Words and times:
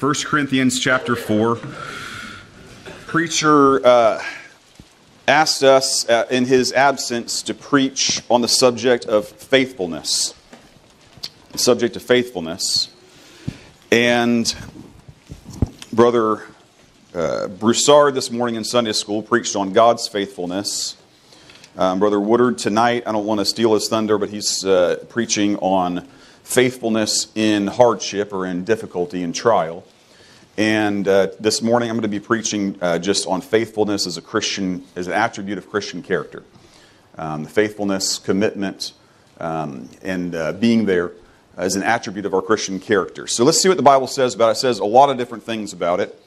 1 0.00 0.14
Corinthians 0.26 0.78
chapter 0.78 1.16
4. 1.16 1.58
Preacher 3.08 3.84
uh, 3.84 4.22
asked 5.26 5.64
us 5.64 6.08
uh, 6.08 6.24
in 6.30 6.44
his 6.44 6.72
absence 6.72 7.42
to 7.42 7.52
preach 7.52 8.22
on 8.30 8.40
the 8.40 8.46
subject 8.46 9.06
of 9.06 9.26
faithfulness. 9.26 10.34
The 11.50 11.58
subject 11.58 11.96
of 11.96 12.02
faithfulness. 12.02 12.90
And 13.90 14.54
Brother 15.92 16.44
uh, 17.12 17.48
Broussard 17.48 18.14
this 18.14 18.30
morning 18.30 18.54
in 18.54 18.62
Sunday 18.62 18.92
school 18.92 19.20
preached 19.20 19.56
on 19.56 19.72
God's 19.72 20.06
faithfulness. 20.06 20.96
Um, 21.76 21.98
Brother 21.98 22.20
Woodard 22.20 22.58
tonight, 22.58 23.02
I 23.04 23.10
don't 23.10 23.26
want 23.26 23.40
to 23.40 23.44
steal 23.44 23.74
his 23.74 23.88
thunder, 23.88 24.16
but 24.16 24.28
he's 24.30 24.64
uh, 24.64 25.04
preaching 25.08 25.56
on 25.56 26.06
faithfulness 26.48 27.30
in 27.34 27.66
hardship 27.66 28.32
or 28.32 28.46
in 28.46 28.64
difficulty 28.64 29.22
and 29.22 29.34
trial. 29.34 29.84
And 30.56 31.06
uh, 31.06 31.28
this 31.38 31.60
morning 31.60 31.90
I'm 31.90 31.96
going 31.96 32.02
to 32.02 32.08
be 32.08 32.20
preaching 32.20 32.78
uh, 32.80 32.98
just 32.98 33.26
on 33.26 33.42
faithfulness 33.42 34.06
as 34.06 34.16
a 34.16 34.22
Christian, 34.22 34.82
as 34.96 35.06
an 35.06 35.12
attribute 35.12 35.58
of 35.58 35.68
Christian 35.68 36.02
character. 36.02 36.42
Um, 37.18 37.44
faithfulness, 37.44 38.18
commitment, 38.18 38.94
um, 39.38 39.90
and 40.00 40.34
uh, 40.34 40.52
being 40.54 40.86
there 40.86 41.12
as 41.58 41.76
an 41.76 41.82
attribute 41.82 42.24
of 42.24 42.32
our 42.32 42.40
Christian 42.40 42.80
character. 42.80 43.26
So 43.26 43.44
let's 43.44 43.60
see 43.60 43.68
what 43.68 43.76
the 43.76 43.82
Bible 43.82 44.06
says 44.06 44.34
about 44.34 44.48
it. 44.48 44.52
It 44.52 44.60
says 44.60 44.78
a 44.78 44.86
lot 44.86 45.10
of 45.10 45.18
different 45.18 45.44
things 45.44 45.74
about 45.74 46.00
it. 46.00 46.18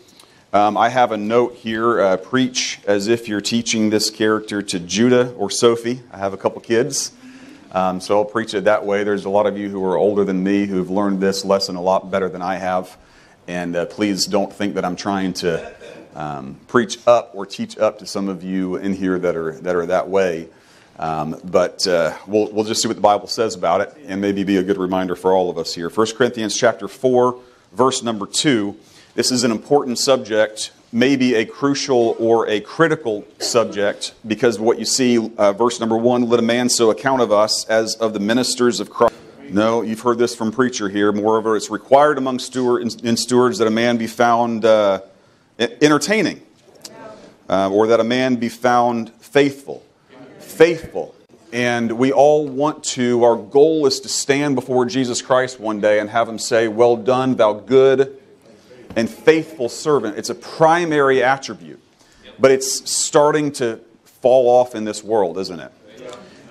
Um, 0.53 0.77
I 0.77 0.89
have 0.89 1.11
a 1.11 1.17
note 1.17 1.55
here 1.55 1.99
uh, 1.99 2.17
preach 2.17 2.79
as 2.85 3.07
if 3.07 3.27
you're 3.27 3.41
teaching 3.41 3.89
this 3.89 4.11
character 4.11 4.61
to 4.61 4.79
Judah 4.79 5.33
or 5.33 5.49
Sophie. 5.49 6.01
I 6.11 6.19
have 6.19 6.33
a 6.33 6.37
couple 6.37 6.61
kids. 6.61 7.11
Um, 7.73 8.01
so 8.01 8.17
I'll 8.17 8.25
preach 8.25 8.53
it 8.53 8.65
that 8.65 8.85
way. 8.85 9.03
There's 9.03 9.23
a 9.23 9.29
lot 9.29 9.47
of 9.47 9.57
you 9.57 9.69
who 9.69 9.83
are 9.85 9.95
older 9.95 10.25
than 10.25 10.43
me 10.43 10.65
who've 10.65 10.89
learned 10.89 11.21
this 11.21 11.45
lesson 11.45 11.77
a 11.77 11.81
lot 11.81 12.11
better 12.11 12.27
than 12.27 12.41
I 12.41 12.55
have. 12.55 12.97
And 13.47 13.75
uh, 13.75 13.85
please 13.85 14.25
don't 14.25 14.51
think 14.51 14.75
that 14.75 14.83
I'm 14.83 14.97
trying 14.97 15.33
to 15.35 15.73
um, 16.13 16.59
preach 16.67 16.99
up 17.07 17.31
or 17.33 17.45
teach 17.45 17.77
up 17.77 17.99
to 17.99 18.05
some 18.05 18.27
of 18.27 18.43
you 18.43 18.75
in 18.75 18.93
here 18.93 19.17
that 19.19 19.35
are 19.37 19.53
that, 19.61 19.75
are 19.75 19.85
that 19.85 20.09
way. 20.09 20.49
Um, 20.99 21.39
but 21.45 21.87
uh, 21.87 22.15
we'll, 22.27 22.51
we'll 22.51 22.65
just 22.65 22.81
see 22.81 22.87
what 22.87 22.95
the 22.97 23.01
Bible 23.01 23.27
says 23.27 23.55
about 23.55 23.81
it 23.81 23.95
and 24.05 24.21
maybe 24.21 24.43
be 24.43 24.57
a 24.57 24.63
good 24.63 24.77
reminder 24.77 25.15
for 25.15 25.33
all 25.33 25.49
of 25.49 25.57
us 25.57 25.73
here. 25.73 25.89
1 25.89 26.07
Corinthians 26.15 26.55
chapter 26.55 26.87
4, 26.87 27.39
verse 27.71 28.03
number 28.03 28.27
2. 28.27 28.77
This 29.15 29.31
is 29.31 29.43
an 29.43 29.51
important 29.51 29.97
subject 29.97 30.71
maybe 30.91 31.35
a 31.35 31.45
crucial 31.45 32.15
or 32.19 32.47
a 32.49 32.59
critical 32.59 33.25
subject 33.39 34.13
because 34.27 34.59
what 34.59 34.77
you 34.77 34.85
see, 34.85 35.17
uh, 35.37 35.53
verse 35.53 35.79
number 35.79 35.97
one, 35.97 36.27
let 36.27 36.39
a 36.39 36.43
man 36.43 36.69
so 36.69 36.91
account 36.91 37.21
of 37.21 37.31
us 37.31 37.65
as 37.65 37.95
of 37.95 38.13
the 38.13 38.19
ministers 38.19 38.79
of 38.79 38.89
Christ. 38.89 39.15
No, 39.49 39.81
you've 39.81 40.01
heard 40.01 40.17
this 40.17 40.35
from 40.35 40.51
preacher 40.51 40.89
here. 40.89 41.11
Moreover, 41.11 41.55
it's 41.55 41.69
required 41.69 42.17
among 42.17 42.39
steward, 42.39 42.83
in, 43.03 43.17
stewards 43.17 43.57
that 43.57 43.67
a 43.67 43.71
man 43.71 43.97
be 43.97 44.07
found 44.07 44.63
uh, 44.63 45.01
entertaining, 45.59 46.41
uh, 47.49 47.69
or 47.69 47.87
that 47.87 47.99
a 47.99 48.03
man 48.03 48.37
be 48.37 48.49
found 48.49 49.11
faithful. 49.15 49.85
Faithful. 50.39 51.15
And 51.51 51.91
we 51.93 52.13
all 52.13 52.47
want 52.47 52.81
to, 52.85 53.25
our 53.25 53.35
goal 53.35 53.85
is 53.87 53.99
to 54.01 54.09
stand 54.09 54.55
before 54.55 54.85
Jesus 54.85 55.21
Christ 55.21 55.59
one 55.59 55.81
day 55.81 55.99
and 55.99 56.09
have 56.09 56.29
him 56.29 56.39
say, 56.39 56.69
Well 56.69 56.95
done, 56.95 57.35
thou 57.35 57.51
good 57.51 58.20
and 58.95 59.09
faithful 59.09 59.69
servant. 59.69 60.17
It's 60.17 60.29
a 60.29 60.35
primary 60.35 61.23
attribute, 61.23 61.81
but 62.39 62.51
it's 62.51 62.89
starting 62.91 63.51
to 63.53 63.79
fall 64.03 64.49
off 64.49 64.75
in 64.75 64.83
this 64.83 65.03
world, 65.03 65.37
isn't 65.37 65.59
it? 65.59 65.71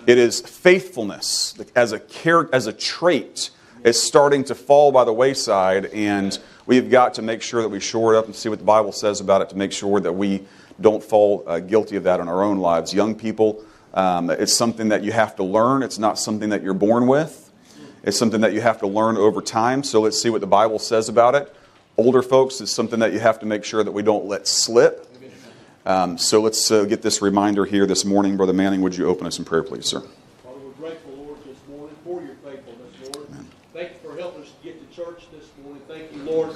It 0.07 0.19
is 0.19 0.41
faithfulness 0.41 1.55
as 1.77 1.93
a 1.93 2.01
character, 2.01 2.55
as 2.55 2.67
a 2.67 2.73
trait 2.73 3.51
is 3.85 4.01
starting 4.03 4.45
to 4.45 4.55
fall 4.55 4.93
by 4.93 5.05
the 5.05 5.13
wayside, 5.13 5.87
and 5.87 6.39
we've 6.67 6.91
got 6.91 7.15
to 7.15 7.23
make 7.23 7.43
sure 7.43 7.63
that 7.63 7.69
we 7.69 7.81
shore 7.81 8.15
it 8.15 8.19
up 8.19 8.27
and 8.27 8.35
see 8.35 8.49
what 8.49 8.59
the 8.59 8.65
Bible 8.65 8.93
says 8.93 9.21
about 9.21 9.43
it 9.43 9.49
to 9.51 9.57
make 9.57 9.73
sure 9.73 10.01
that 10.01 10.13
we 10.13 10.43
don't 10.81 11.03
fall 11.03 11.45
uh, 11.47 11.61
guilty 11.61 11.97
of 11.97 12.05
that 12.05 12.21
in 12.21 12.29
our 12.29 12.43
own 12.43 12.59
lives. 12.59 12.93
Young 12.93 13.15
people, 13.15 13.63
um, 13.95 14.31
it's 14.31 14.55
something 14.55 14.89
that 14.89 15.05
you 15.05 15.13
have 15.13 15.37
to 15.37 15.45
learn. 15.45 15.83
It's 15.83 15.99
not 15.99 16.19
something 16.19 16.51
that 16.51 16.63
you're 16.63 16.75
born 16.75 17.07
with. 17.07 17.51
It's 18.03 18.19
something 18.19 18.41
that 18.41 18.55
you 18.55 18.63
have 18.63 18.79
to 18.81 18.87
learn 18.87 19.17
over 19.17 19.43
time. 19.43 19.83
So 19.83 20.01
let's 20.01 20.21
see 20.21 20.31
what 20.31 20.41
the 20.41 20.47
Bible 20.47 20.79
says 20.79 21.09
about 21.09 21.35
it 21.35 21.55
older 22.01 22.23
folks 22.23 22.61
is 22.61 22.71
something 22.71 23.01
that 23.01 23.13
you 23.13 23.19
have 23.19 23.39
to 23.41 23.47
make 23.47 23.63
sure 23.63 23.85
that 23.85 23.93
we 23.93 24.03
don't 24.03 24.25
let 24.27 24.49
slip. 24.49 25.07
Um, 25.85 26.19
so 26.19 26.41
let's 26.41 26.71
uh, 26.71 26.85
get 26.85 27.03
this 27.03 27.23
reminder 27.23 27.65
here 27.65 27.87
this 27.87 28.05
morning. 28.05 28.37
Brother 28.37 28.53
Manning, 28.53 28.81
would 28.83 28.97
you 28.97 29.07
open 29.07 29.27
us 29.27 29.39
in 29.39 29.45
prayer, 29.45 29.63
please, 29.63 29.87
sir? 29.87 30.01
Father, 30.01 30.59
we're 30.59 30.73
grateful, 30.73 31.13
Lord, 31.13 31.39
this 31.45 31.59
morning 31.69 31.97
for 32.05 32.23
your 32.23 32.35
faithfulness, 32.37 33.17
Lord. 33.17 33.29
Amen. 33.31 33.49
Thank 33.73 33.93
you 33.93 34.11
for 34.11 34.17
helping 34.17 34.43
us 34.43 34.53
get 34.63 34.79
to 34.81 34.97
church 34.97 35.25
this 35.33 35.45
morning. 35.63 35.83
Thank 35.89 36.13
you, 36.13 36.23
Lord, 36.23 36.55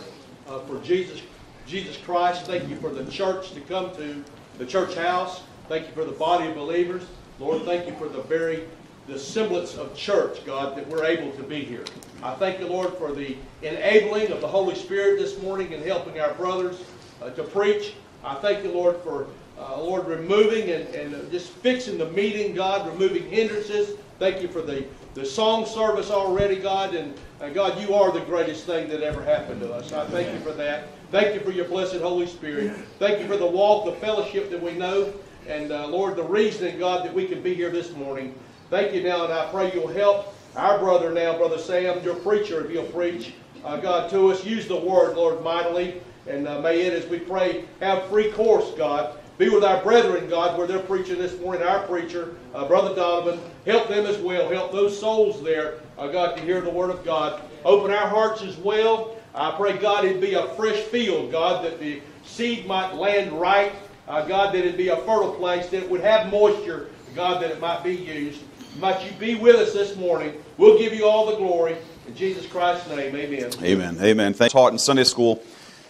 uh, 0.49 0.61
for 0.61 0.79
Jesus, 0.81 1.23
Jesus 1.67 1.97
Christ. 1.97 2.47
Thank 2.47 2.69
you 2.69 2.77
for 2.77 2.91
the 2.91 3.11
church 3.11 3.53
to 3.53 3.61
come 3.63 3.95
to, 3.97 4.25
the 4.59 4.67
church 4.67 4.95
house. 4.95 5.43
Thank 5.69 5.89
you 5.89 5.93
for 5.95 6.05
the 6.05 6.13
body 6.13 6.49
of 6.49 6.55
believers. 6.55 7.03
Lord, 7.39 7.65
thank 7.65 7.87
you 7.87 7.95
for 7.97 8.09
the 8.09 8.23
very 8.23 8.65
the 9.07 9.19
semblance 9.19 9.77
of 9.77 9.95
church, 9.95 10.45
God, 10.47 10.77
that 10.77 10.87
we're 10.89 11.05
able 11.05 11.31
to 11.33 11.43
be 11.43 11.63
here. 11.63 11.85
I 12.23 12.35
thank 12.35 12.59
you, 12.59 12.67
Lord, 12.67 12.95
for 12.95 13.13
the 13.13 13.37
enabling 13.63 14.33
of 14.33 14.41
the 14.41 14.49
Holy 14.49 14.75
Spirit 14.75 15.19
this 15.19 15.41
morning 15.43 15.73
in 15.73 15.83
helping 15.83 16.21
our 16.21 16.33
brothers 16.35 16.83
uh, 17.21 17.31
to 17.31 17.43
preach. 17.43 17.95
I 18.25 18.35
thank 18.37 18.65
you, 18.65 18.73
Lord, 18.73 18.97
for 19.03 19.27
uh, 19.59 19.81
Lord 19.81 20.07
removing 20.07 20.71
and, 20.71 20.89
and 20.95 21.31
just 21.31 21.51
fixing 21.51 21.99
the 21.99 22.11
meeting, 22.11 22.55
God, 22.55 22.87
removing 22.89 23.29
hindrances. 23.29 23.99
Thank 24.19 24.41
you 24.41 24.49
for 24.49 24.63
the, 24.63 24.87
the 25.13 25.25
song 25.25 25.67
service 25.67 26.11
already, 26.11 26.57
God, 26.57 26.95
and 26.95 27.15
uh, 27.41 27.51
God, 27.51 27.79
you 27.81 27.95
are 27.95 28.11
the 28.11 28.21
greatest 28.21 28.65
thing 28.65 28.89
that 28.89 29.03
ever 29.03 29.23
happened 29.23 29.61
to 29.61 29.73
us. 29.73 29.93
I 29.93 30.07
thank 30.07 30.33
you 30.33 30.41
for 30.41 30.53
that. 30.53 30.89
Thank 31.11 31.35
you 31.35 31.41
for 31.41 31.51
your 31.51 31.67
blessed 31.67 31.97
Holy 31.97 32.27
Spirit. 32.27 32.75
Thank 32.99 33.21
you 33.21 33.27
for 33.27 33.37
the 33.37 33.47
walk, 33.47 33.85
the 33.85 33.93
fellowship 33.93 34.51
that 34.51 34.63
we 34.63 34.73
know, 34.73 35.13
and 35.47 35.71
uh, 35.71 35.87
Lord, 35.87 36.17
the 36.17 36.23
reasoning, 36.23 36.79
God, 36.79 37.05
that 37.05 37.13
we 37.13 37.27
can 37.27 37.43
be 37.43 37.55
here 37.55 37.71
this 37.71 37.93
morning. 37.93 38.35
Thank 38.75 38.93
you 38.93 39.05
now, 39.05 39.23
and 39.23 39.33
I 39.33 39.47
pray 39.53 39.73
you'll 39.73 39.87
help 39.87 40.35
our 40.57 40.81
brother 40.81 41.13
now, 41.13 41.39
Brother 41.39 41.59
Sam, 41.59 42.03
your 42.03 42.17
preacher, 42.17 42.65
if 42.65 42.73
he'll 42.73 42.83
preach, 42.87 43.33
uh, 43.65 43.77
God, 43.77 44.11
to 44.11 44.33
us. 44.33 44.45
Use 44.45 44.67
the 44.67 44.77
word, 44.77 45.15
Lord, 45.15 45.45
mightily. 45.45 46.03
And 46.29 46.49
uh, 46.49 46.61
may 46.61 46.81
it, 46.81 46.93
as 46.93 47.09
we 47.09 47.21
pray, 47.21 47.67
have 47.79 48.09
free 48.09 48.33
course, 48.33 48.73
God. 48.77 49.17
Be 49.39 49.49
with 49.49 49.63
our 49.63 49.81
brethren, 49.85 50.29
God, 50.29 50.59
where 50.59 50.67
they're 50.67 50.81
preaching 50.81 51.19
this 51.19 51.39
morning, 51.39 51.63
our 51.63 51.87
preacher, 51.87 52.35
uh, 52.53 52.67
Brother 52.67 52.97
Donovan. 52.97 53.39
Help 53.65 53.87
them 53.87 54.07
as 54.07 54.19
well. 54.19 54.51
Help 54.51 54.73
those 54.73 54.99
souls 54.99 55.41
there, 55.45 55.75
uh, 55.97 56.09
God, 56.09 56.37
to 56.37 56.43
hear 56.43 56.61
the 56.61 56.69
word 56.69 56.91
of 56.91 57.05
God. 57.05 57.43
Open 57.65 57.93
our 57.93 58.09
hearts 58.09 58.43
as 58.43 58.57
well. 58.57 59.15
I 59.37 59.53
pray, 59.53 59.79
God, 59.79 60.05
it'd 60.05 60.21
be 60.21 60.35
a 60.35 60.49
fresh 60.57 60.81
field, 60.81 61.31
God, 61.31 61.65
that 61.65 61.79
the 61.79 62.03
seed 62.25 62.67
might 62.67 62.95
land 62.95 63.41
right. 63.41 63.71
Uh, 64.09 64.27
God, 64.27 64.53
that 64.53 64.59
it'd 64.59 64.77
be 64.77 64.89
a 64.89 64.97
fertile 64.97 65.33
place, 65.33 65.69
that 65.69 65.85
it 65.85 65.89
would 65.89 66.01
have 66.01 66.29
moisture, 66.33 66.89
God, 67.15 67.41
that 67.41 67.53
it 67.53 67.61
might 67.61 67.85
be 67.85 67.95
used. 67.95 68.41
Might 68.79 69.05
you 69.05 69.13
be 69.19 69.37
with 69.37 69.55
us 69.55 69.73
this 69.73 69.97
morning. 69.97 70.35
We'll 70.59 70.79
give 70.79 70.93
you 70.93 71.07
all 71.07 71.27
the 71.27 71.37
glory. 71.37 71.77
In 72.09 72.17
Jesus 72.17 72.45
Christ's 72.45 72.89
name, 72.89 73.15
amen. 73.15 73.53
Amen. 73.63 73.99
Amen. 74.03 74.35
Thank 74.35 74.51
taught 74.51 74.73
in 74.73 74.81
Sunday 74.81 75.05
school 75.05 75.43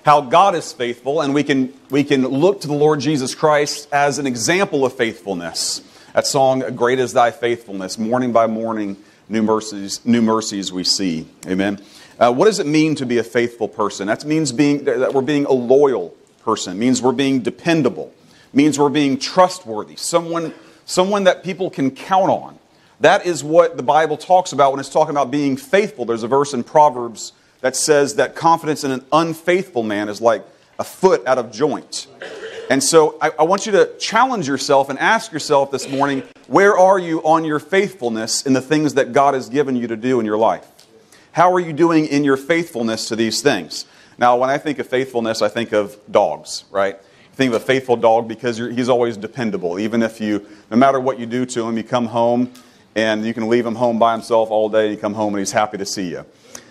how 0.05 0.21
God 0.21 0.55
is 0.55 0.71
faithful, 0.71 1.23
and 1.23 1.33
we 1.33 1.43
can, 1.43 1.73
we 1.89 2.05
can 2.05 2.29
look 2.29 2.61
to 2.61 2.69
the 2.69 2.75
Lord 2.75 3.01
Jesus 3.01 3.35
Christ 3.35 3.89
as 3.91 4.19
an 4.19 4.27
example 4.27 4.85
of 4.85 4.93
faithfulness. 4.93 5.81
That 6.13 6.27
song, 6.27 6.61
Great 6.77 6.99
is 6.99 7.15
Thy 7.15 7.31
Faithfulness, 7.31 7.97
morning 7.97 8.33
by 8.33 8.47
morning, 8.47 8.99
new 9.31 9.43
mercies, 9.43 10.05
new 10.05 10.21
mercies 10.21 10.71
we 10.71 10.85
see. 10.85 11.27
Amen. 11.47 11.81
Uh, 12.19 12.35
what 12.35 12.45
does 12.45 12.59
it 12.59 12.67
mean 12.67 12.97
to 12.97 13.07
be 13.07 13.17
a 13.17 13.25
faithful 13.25 13.67
person? 13.67 14.09
That 14.09 14.27
means 14.27 14.53
being, 14.53 14.85
that 14.85 15.15
we're 15.15 15.23
being 15.23 15.47
a 15.47 15.53
loyal 15.53 16.15
person, 16.43 16.77
it 16.77 16.81
means 16.81 17.01
we're 17.01 17.13
being 17.13 17.41
dependable, 17.41 18.13
it 18.53 18.55
means 18.55 18.79
we're 18.79 18.91
being 18.91 19.19
trustworthy, 19.19 19.97
someone, 19.97 20.53
someone 20.85 21.25
that 21.25 21.43
people 21.43 21.71
can 21.71 21.91
count 21.91 22.29
on. 22.29 22.59
That 23.05 23.27
is 23.27 23.45
what 23.45 23.77
the 23.77 23.83
Bible 23.83 24.17
talks 24.17 24.53
about 24.53 24.73
when 24.73 24.81
it's 24.81 24.89
talking 24.89 25.11
about 25.11 25.31
being 25.31 25.59
faithful. 25.59 26.07
There's 26.07 26.23
a 26.23 26.27
verse 26.29 26.55
in 26.55 26.65
Proverbs 26.65 27.35
that 27.61 27.77
says 27.77 28.15
that 28.15 28.35
confidence 28.35 28.83
in 28.83 28.91
an 28.91 29.05
unfaithful 29.13 29.83
man 29.83 30.09
is 30.09 30.23
like 30.23 30.43
a 30.79 30.85
foot 30.85 31.23
out 31.27 31.37
of 31.37 31.53
joint. 31.53 32.07
And 32.71 32.83
so 32.83 33.19
I, 33.21 33.31
I, 33.39 33.43
want 33.43 33.67
you 33.67 33.73
to 33.73 33.93
challenge 33.99 34.49
yourself 34.49 34.89
and 34.89 34.99
ask 34.99 35.33
yourself 35.33 35.71
this 35.71 35.87
morning 35.87 36.23
where 36.47 36.79
are 36.79 36.99
you 36.99 37.23
on 37.25 37.45
your 37.45 37.59
faithfulness 37.59 38.47
in 38.47 38.55
the 38.55 38.63
things 38.63 38.95
that 38.95 39.13
God 39.13 39.35
has 39.35 39.51
given 39.51 39.77
you 39.77 39.87
to 39.87 39.97
do 39.97 40.19
in 40.19 40.25
your 40.25 40.39
life? 40.39 40.67
How 41.33 41.53
are 41.53 41.61
you 41.61 41.75
doing 41.75 42.07
in 42.07 42.25
your 42.25 42.39
faithfulness 42.39 43.09
to 43.09 43.17
these 43.17 43.43
things? 43.43 43.85
Now, 44.17 44.39
when 44.39 44.49
I 44.49 44.57
think 44.57 44.79
of 44.79 44.87
faithfulness, 44.87 45.43
I 45.43 45.51
think 45.51 45.73
of 45.73 45.99
dogs, 46.11 46.65
right? 46.71 46.99
think 47.35 47.53
of 47.53 47.61
a 47.61 47.65
faithful 47.65 47.97
dog 47.97 48.29
because 48.29 48.57
he's 48.57 48.89
always 48.89 49.19
dependable. 49.19 49.79
Even 49.79 50.03
if 50.03 50.21
you, 50.21 50.47
no 50.71 50.77
matter 50.79 51.01
what 51.01 51.19
you 51.19 51.27
do 51.27 51.45
to 51.45 51.69
him, 51.69 51.77
you 51.77 51.83
come 51.83 52.07
home 52.07 52.51
and 52.95 53.25
you 53.27 53.35
can 53.35 53.49
leave 53.49 53.67
him 53.67 53.75
home 53.75 53.99
by 53.99 54.13
himself 54.13 54.51
all 54.51 54.69
day. 54.69 54.85
And 54.85 54.95
you 54.95 55.01
come 55.01 55.15
home 55.15 55.35
and 55.35 55.41
he's 55.41 55.53
happy 55.53 55.79
to 55.79 55.87
see 55.87 56.11
you. 56.11 56.25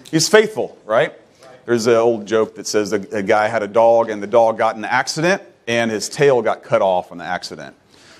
He's 0.09 0.29
faithful, 0.29 0.77
right? 0.85 1.13
There's 1.65 1.87
an 1.87 1.95
old 1.95 2.25
joke 2.25 2.55
that 2.55 2.67
says 2.67 2.93
a, 2.93 2.99
a 3.15 3.23
guy 3.23 3.47
had 3.47 3.63
a 3.63 3.67
dog 3.67 4.09
and 4.09 4.21
the 4.21 4.27
dog 4.27 4.57
got 4.57 4.75
in 4.75 4.83
an 4.83 4.89
accident 4.89 5.41
and 5.67 5.89
his 5.89 6.09
tail 6.09 6.41
got 6.41 6.63
cut 6.63 6.81
off 6.81 7.11
in 7.11 7.17
the 7.17 7.25
accident. 7.25 7.75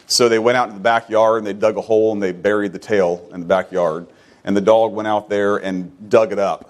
So 0.07 0.29
they 0.29 0.39
went 0.39 0.57
out 0.57 0.69
in 0.69 0.75
the 0.75 0.81
backyard 0.81 1.39
and 1.39 1.47
they 1.47 1.53
dug 1.53 1.77
a 1.77 1.81
hole 1.81 2.11
and 2.11 2.21
they 2.21 2.31
buried 2.31 2.73
the 2.73 2.79
tail 2.79 3.29
in 3.33 3.39
the 3.39 3.45
backyard. 3.45 4.07
And 4.43 4.55
the 4.55 4.61
dog 4.61 4.93
went 4.93 5.07
out 5.07 5.29
there 5.29 5.57
and 5.57 6.09
dug 6.09 6.31
it 6.31 6.39
up. 6.39 6.69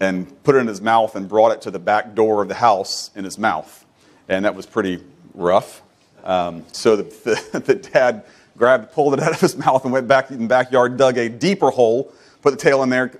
and 0.00 0.42
put 0.44 0.54
it 0.54 0.58
in 0.58 0.66
his 0.66 0.80
mouth 0.80 1.16
and 1.16 1.28
brought 1.28 1.52
it 1.52 1.62
to 1.62 1.70
the 1.70 1.78
back 1.78 2.14
door 2.14 2.42
of 2.42 2.48
the 2.48 2.54
house 2.54 3.10
in 3.14 3.24
his 3.24 3.38
mouth. 3.38 3.84
And 4.28 4.44
that 4.44 4.54
was 4.54 4.66
pretty 4.66 5.02
rough. 5.34 5.82
Um, 6.26 6.64
so 6.72 6.96
the, 6.96 7.04
the, 7.52 7.60
the, 7.60 7.74
dad 7.76 8.24
grabbed, 8.58 8.92
pulled 8.92 9.14
it 9.14 9.20
out 9.20 9.32
of 9.32 9.40
his 9.40 9.56
mouth 9.64 9.84
and 9.84 9.92
went 9.92 10.08
back 10.08 10.30
in 10.30 10.42
the 10.42 10.48
backyard, 10.48 10.96
dug 10.96 11.16
a 11.16 11.28
deeper 11.28 11.70
hole, 11.70 12.12
put 12.42 12.50
the 12.50 12.56
tail 12.56 12.82
in 12.82 12.90
there. 12.90 13.12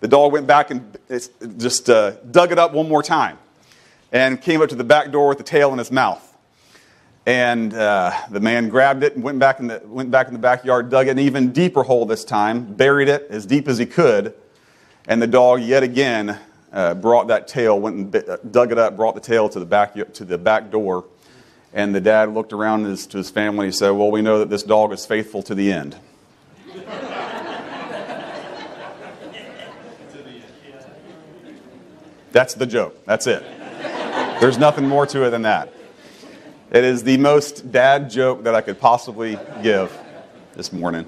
The 0.00 0.08
dog 0.08 0.32
went 0.32 0.46
back 0.46 0.70
and 0.70 0.96
just 1.58 1.88
uh, 1.88 2.12
dug 2.30 2.52
it 2.52 2.58
up 2.58 2.72
one 2.72 2.88
more 2.88 3.02
time 3.02 3.38
and 4.12 4.40
came 4.40 4.60
up 4.60 4.68
to 4.68 4.74
the 4.74 4.84
back 4.84 5.10
door 5.10 5.28
with 5.28 5.38
the 5.38 5.44
tail 5.44 5.72
in 5.72 5.78
his 5.78 5.90
mouth. 5.90 6.26
And 7.26 7.72
uh, 7.74 8.12
the 8.30 8.40
man 8.40 8.68
grabbed 8.68 9.04
it 9.04 9.14
and 9.14 9.22
went 9.24 9.38
back, 9.38 9.60
in 9.60 9.68
the, 9.68 9.82
went 9.84 10.10
back 10.10 10.26
in 10.26 10.32
the 10.32 10.38
backyard, 10.38 10.90
dug 10.90 11.08
an 11.08 11.18
even 11.18 11.52
deeper 11.52 11.82
hole 11.82 12.06
this 12.06 12.24
time, 12.24 12.74
buried 12.74 13.08
it 13.08 13.26
as 13.30 13.46
deep 13.46 13.68
as 13.68 13.78
he 13.78 13.86
could. 13.86 14.34
And 15.06 15.20
the 15.20 15.26
dog, 15.26 15.62
yet 15.62 15.82
again, 15.82 16.38
uh, 16.72 16.94
brought 16.94 17.28
that 17.28 17.48
tail, 17.48 17.78
went 17.78 17.96
and 17.96 18.10
bit, 18.10 18.28
uh, 18.28 18.38
dug 18.50 18.72
it 18.72 18.78
up, 18.78 18.96
brought 18.96 19.14
the 19.14 19.20
tail 19.20 19.48
to 19.48 19.58
the 19.58 19.66
back, 19.66 19.94
to 19.94 20.24
the 20.24 20.38
back 20.38 20.70
door. 20.70 21.04
And 21.72 21.94
the 21.94 22.00
dad 22.00 22.34
looked 22.34 22.52
around 22.52 22.84
his, 22.84 23.06
to 23.08 23.18
his 23.18 23.30
family 23.30 23.66
and 23.66 23.74
said, 23.74 23.90
Well, 23.90 24.10
we 24.10 24.22
know 24.22 24.40
that 24.40 24.50
this 24.50 24.62
dog 24.62 24.92
is 24.92 25.06
faithful 25.06 25.42
to 25.44 25.54
the 25.54 25.72
end. 25.72 25.96
That's 32.32 32.54
the 32.54 32.66
joke. 32.66 33.04
That's 33.06 33.26
it. 33.26 33.42
There's 34.40 34.58
nothing 34.58 34.86
more 34.86 35.06
to 35.06 35.24
it 35.26 35.30
than 35.30 35.42
that. 35.42 35.72
It 36.70 36.84
is 36.84 37.02
the 37.02 37.16
most 37.16 37.72
dad 37.72 38.10
joke 38.10 38.44
that 38.44 38.54
I 38.54 38.60
could 38.60 38.78
possibly 38.78 39.38
give 39.62 39.96
this 40.54 40.72
morning. 40.72 41.06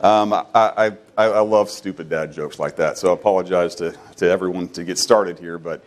Um, 0.00 0.32
I, 0.32 0.44
I, 0.54 0.92
I, 1.16 1.40
love 1.40 1.70
stupid 1.70 2.08
dad 2.08 2.32
jokes 2.32 2.58
like 2.58 2.76
that, 2.76 2.98
so 2.98 3.10
I 3.10 3.14
apologize 3.14 3.74
to, 3.76 3.96
to 4.16 4.30
everyone 4.30 4.68
to 4.70 4.84
get 4.84 4.98
started 4.98 5.38
here. 5.38 5.58
But 5.58 5.82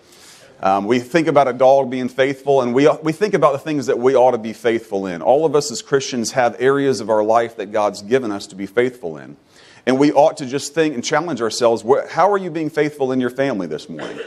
um, 0.62 0.86
we 0.86 1.00
think 1.00 1.28
about 1.28 1.48
a 1.48 1.54
dog 1.54 1.90
being 1.90 2.10
faithful, 2.10 2.62
and 2.62 2.74
we, 2.74 2.90
we 3.04 3.12
think 3.12 3.34
about 3.34 3.54
the 3.54 3.60
things 3.60 3.86
that 3.86 4.00
we 4.00 4.16
ought 4.16 4.32
to 4.32 4.40
be 4.40 4.54
faithful 4.54 5.06
in. 5.06 5.22
All 5.22 5.46
of 5.46 5.56
us 5.56 5.72
as 5.72 5.82
Christians 5.82 6.32
have 6.32 6.56
areas 6.60 7.00
of 7.00 7.10
our 7.10 7.24
life 7.24 7.58
that 7.58 7.68
God's 7.68 8.02
given 8.02 8.32
us 8.32 8.48
to 8.48 8.56
be 8.56 8.66
faithful 8.66 9.18
in. 9.18 9.38
And 9.86 10.00
we 10.00 10.12
ought 10.12 10.38
to 10.38 10.46
just 10.46 10.74
think 10.74 10.96
and 10.96 11.04
challenge 11.04 11.42
ourselves 11.42 11.84
how 12.10 12.32
are 12.32 12.38
you 12.38 12.50
being 12.50 12.70
faithful 12.70 13.12
in 13.12 13.22
your 13.22 13.30
family 13.30 13.68
this 13.68 13.88
morning? 13.88 14.20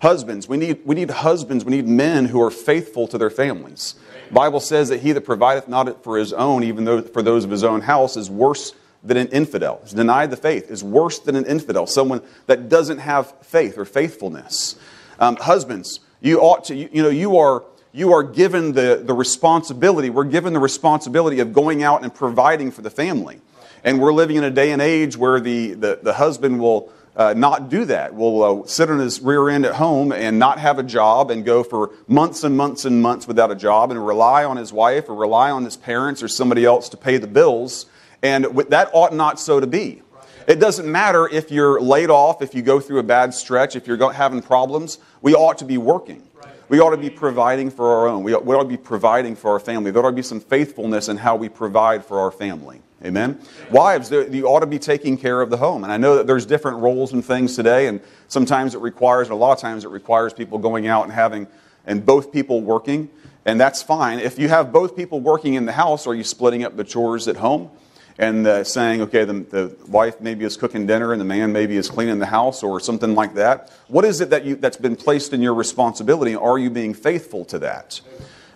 Husbands, 0.00 0.48
we 0.48 0.56
need, 0.56 0.80
we 0.84 0.94
need 0.94 1.10
husbands, 1.10 1.64
we 1.64 1.70
need 1.70 1.86
men 1.86 2.24
who 2.26 2.42
are 2.42 2.50
faithful 2.50 3.06
to 3.08 3.16
their 3.16 3.30
families. 3.30 3.94
Bible 4.32 4.60
says 4.60 4.88
that 4.88 5.00
he 5.00 5.12
that 5.12 5.20
provideth 5.20 5.68
not 5.68 6.02
for 6.02 6.18
his 6.18 6.32
own, 6.32 6.64
even 6.64 6.84
though 6.84 7.02
for 7.02 7.22
those 7.22 7.44
of 7.44 7.50
his 7.50 7.62
own 7.62 7.82
house, 7.82 8.16
is 8.16 8.28
worse 8.28 8.72
than 9.04 9.16
an 9.16 9.28
infidel. 9.28 9.78
Has 9.82 9.92
denied 9.92 10.30
the 10.30 10.36
faith, 10.36 10.70
is 10.70 10.82
worse 10.82 11.18
than 11.20 11.36
an 11.36 11.44
infidel, 11.44 11.86
someone 11.86 12.22
that 12.46 12.68
doesn't 12.68 12.98
have 12.98 13.32
faith 13.42 13.78
or 13.78 13.84
faithfulness. 13.84 14.76
Um, 15.18 15.36
husbands, 15.36 16.00
you 16.20 16.40
ought 16.40 16.64
to, 16.64 16.74
you, 16.74 16.88
you 16.92 17.02
know, 17.02 17.10
you 17.10 17.38
are 17.38 17.64
you 17.94 18.12
are 18.12 18.24
given 18.24 18.72
the, 18.72 19.00
the 19.04 19.14
responsibility, 19.14 20.10
we're 20.10 20.24
given 20.24 20.52
the 20.52 20.58
responsibility 20.58 21.38
of 21.38 21.52
going 21.52 21.84
out 21.84 22.02
and 22.02 22.12
providing 22.12 22.72
for 22.72 22.82
the 22.82 22.90
family. 22.90 23.40
And 23.84 24.00
we're 24.00 24.12
living 24.12 24.36
in 24.36 24.42
a 24.42 24.50
day 24.50 24.72
and 24.72 24.82
age 24.82 25.16
where 25.16 25.38
the, 25.38 25.74
the, 25.74 26.00
the 26.02 26.14
husband 26.14 26.58
will 26.58 26.92
uh, 27.14 27.34
not 27.34 27.68
do 27.68 27.84
that. 27.84 28.12
Will 28.12 28.62
uh, 28.62 28.66
sit 28.66 28.90
on 28.90 28.98
his 28.98 29.20
rear 29.20 29.48
end 29.48 29.64
at 29.64 29.76
home 29.76 30.10
and 30.10 30.40
not 30.40 30.58
have 30.58 30.80
a 30.80 30.82
job 30.82 31.30
and 31.30 31.44
go 31.44 31.62
for 31.62 31.92
months 32.08 32.42
and 32.42 32.56
months 32.56 32.84
and 32.84 33.00
months 33.00 33.28
without 33.28 33.52
a 33.52 33.54
job 33.54 33.92
and 33.92 34.04
rely 34.04 34.44
on 34.44 34.56
his 34.56 34.72
wife 34.72 35.08
or 35.08 35.14
rely 35.14 35.52
on 35.52 35.64
his 35.64 35.76
parents 35.76 36.20
or 36.20 36.26
somebody 36.26 36.64
else 36.64 36.88
to 36.88 36.96
pay 36.96 37.18
the 37.18 37.28
bills. 37.28 37.86
And 38.22 38.44
that 38.70 38.90
ought 38.92 39.14
not 39.14 39.38
so 39.38 39.60
to 39.60 39.68
be. 39.68 40.02
It 40.46 40.60
doesn't 40.60 40.90
matter 40.90 41.28
if 41.28 41.50
you're 41.50 41.80
laid 41.80 42.10
off, 42.10 42.42
if 42.42 42.54
you 42.54 42.62
go 42.62 42.78
through 42.80 42.98
a 42.98 43.04
bad 43.04 43.32
stretch, 43.32 43.76
if 43.76 43.86
you're 43.86 44.12
having 44.12 44.42
problems. 44.42 44.98
We 45.22 45.34
ought 45.34 45.58
to 45.58 45.64
be 45.64 45.78
working. 45.78 46.22
We 46.68 46.80
ought 46.80 46.90
to 46.90 46.96
be 46.96 47.10
providing 47.10 47.70
for 47.70 47.88
our 47.88 48.08
own. 48.08 48.22
We 48.22 48.34
ought, 48.34 48.44
we 48.44 48.54
ought 48.54 48.62
to 48.62 48.68
be 48.68 48.76
providing 48.76 49.36
for 49.36 49.50
our 49.52 49.60
family. 49.60 49.90
There 49.90 50.04
ought 50.04 50.10
to 50.10 50.16
be 50.16 50.22
some 50.22 50.40
faithfulness 50.40 51.08
in 51.08 51.16
how 51.16 51.36
we 51.36 51.48
provide 51.48 52.04
for 52.04 52.20
our 52.20 52.30
family. 52.30 52.80
Amen. 53.04 53.38
Wives, 53.70 54.10
you 54.10 54.46
ought 54.46 54.60
to 54.60 54.66
be 54.66 54.78
taking 54.78 55.18
care 55.18 55.42
of 55.42 55.50
the 55.50 55.58
home. 55.58 55.84
And 55.84 55.92
I 55.92 55.98
know 55.98 56.16
that 56.16 56.26
there's 56.26 56.46
different 56.46 56.78
roles 56.78 57.12
and 57.12 57.22
things 57.22 57.54
today, 57.54 57.86
and 57.86 58.00
sometimes 58.28 58.74
it 58.74 58.80
requires, 58.80 59.28
and 59.28 59.34
a 59.34 59.36
lot 59.36 59.52
of 59.52 59.58
times 59.58 59.84
it 59.84 59.90
requires 59.90 60.32
people 60.32 60.58
going 60.58 60.86
out 60.86 61.04
and 61.04 61.12
having, 61.12 61.46
and 61.86 62.04
both 62.04 62.32
people 62.32 62.62
working, 62.62 63.10
and 63.44 63.60
that's 63.60 63.82
fine. 63.82 64.20
If 64.20 64.38
you 64.38 64.48
have 64.48 64.72
both 64.72 64.96
people 64.96 65.20
working 65.20 65.54
in 65.54 65.66
the 65.66 65.72
house, 65.72 66.06
are 66.06 66.14
you 66.14 66.24
splitting 66.24 66.64
up 66.64 66.78
the 66.78 66.84
chores 66.84 67.28
at 67.28 67.36
home? 67.36 67.70
And 68.16 68.64
saying, 68.64 69.02
okay, 69.02 69.24
the, 69.24 69.32
the 69.32 69.76
wife 69.88 70.20
maybe 70.20 70.44
is 70.44 70.56
cooking 70.56 70.86
dinner 70.86 71.10
and 71.12 71.20
the 71.20 71.24
man 71.24 71.52
maybe 71.52 71.76
is 71.76 71.90
cleaning 71.90 72.20
the 72.20 72.26
house 72.26 72.62
or 72.62 72.78
something 72.78 73.14
like 73.16 73.34
that. 73.34 73.72
What 73.88 74.04
is 74.04 74.20
it 74.20 74.30
that 74.30 74.44
you, 74.44 74.54
that's 74.54 74.76
been 74.76 74.94
placed 74.94 75.32
in 75.32 75.42
your 75.42 75.54
responsibility? 75.54 76.36
Are 76.36 76.56
you 76.56 76.70
being 76.70 76.94
faithful 76.94 77.44
to 77.46 77.58
that? 77.58 78.00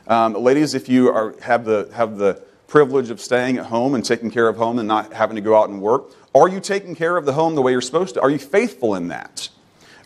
Um, 0.07 0.35
ladies, 0.35 0.75
if 0.75 0.89
you 0.89 1.09
are, 1.09 1.35
have 1.41 1.65
the, 1.65 1.91
have 1.93 2.19
the, 2.19 2.41
privilege 2.69 3.11
of 3.11 3.21
staying 3.21 3.57
at 3.57 3.67
home 3.67 3.95
and 3.95 4.05
taking 4.05 4.31
care 4.31 4.47
of 4.47 4.57
home 4.57 4.79
and 4.79 4.87
not 4.87 5.13
having 5.13 5.35
to 5.35 5.41
go 5.41 5.59
out 5.59 5.71
and 5.71 5.81
work? 5.81 6.05
Are 6.35 6.49
you 6.49 6.61
taking 6.61 6.95
care 6.95 7.17
of 7.17 7.25
the 7.25 7.33
home 7.33 7.55
the 7.55 7.63
way 7.63 7.73
you're 7.73 7.81
supposed 7.81 8.15
to? 8.15 8.21
Are 8.21 8.31
you 8.31 8.39
faithful 8.39 8.95
in 8.95 9.09
that? 9.09 9.49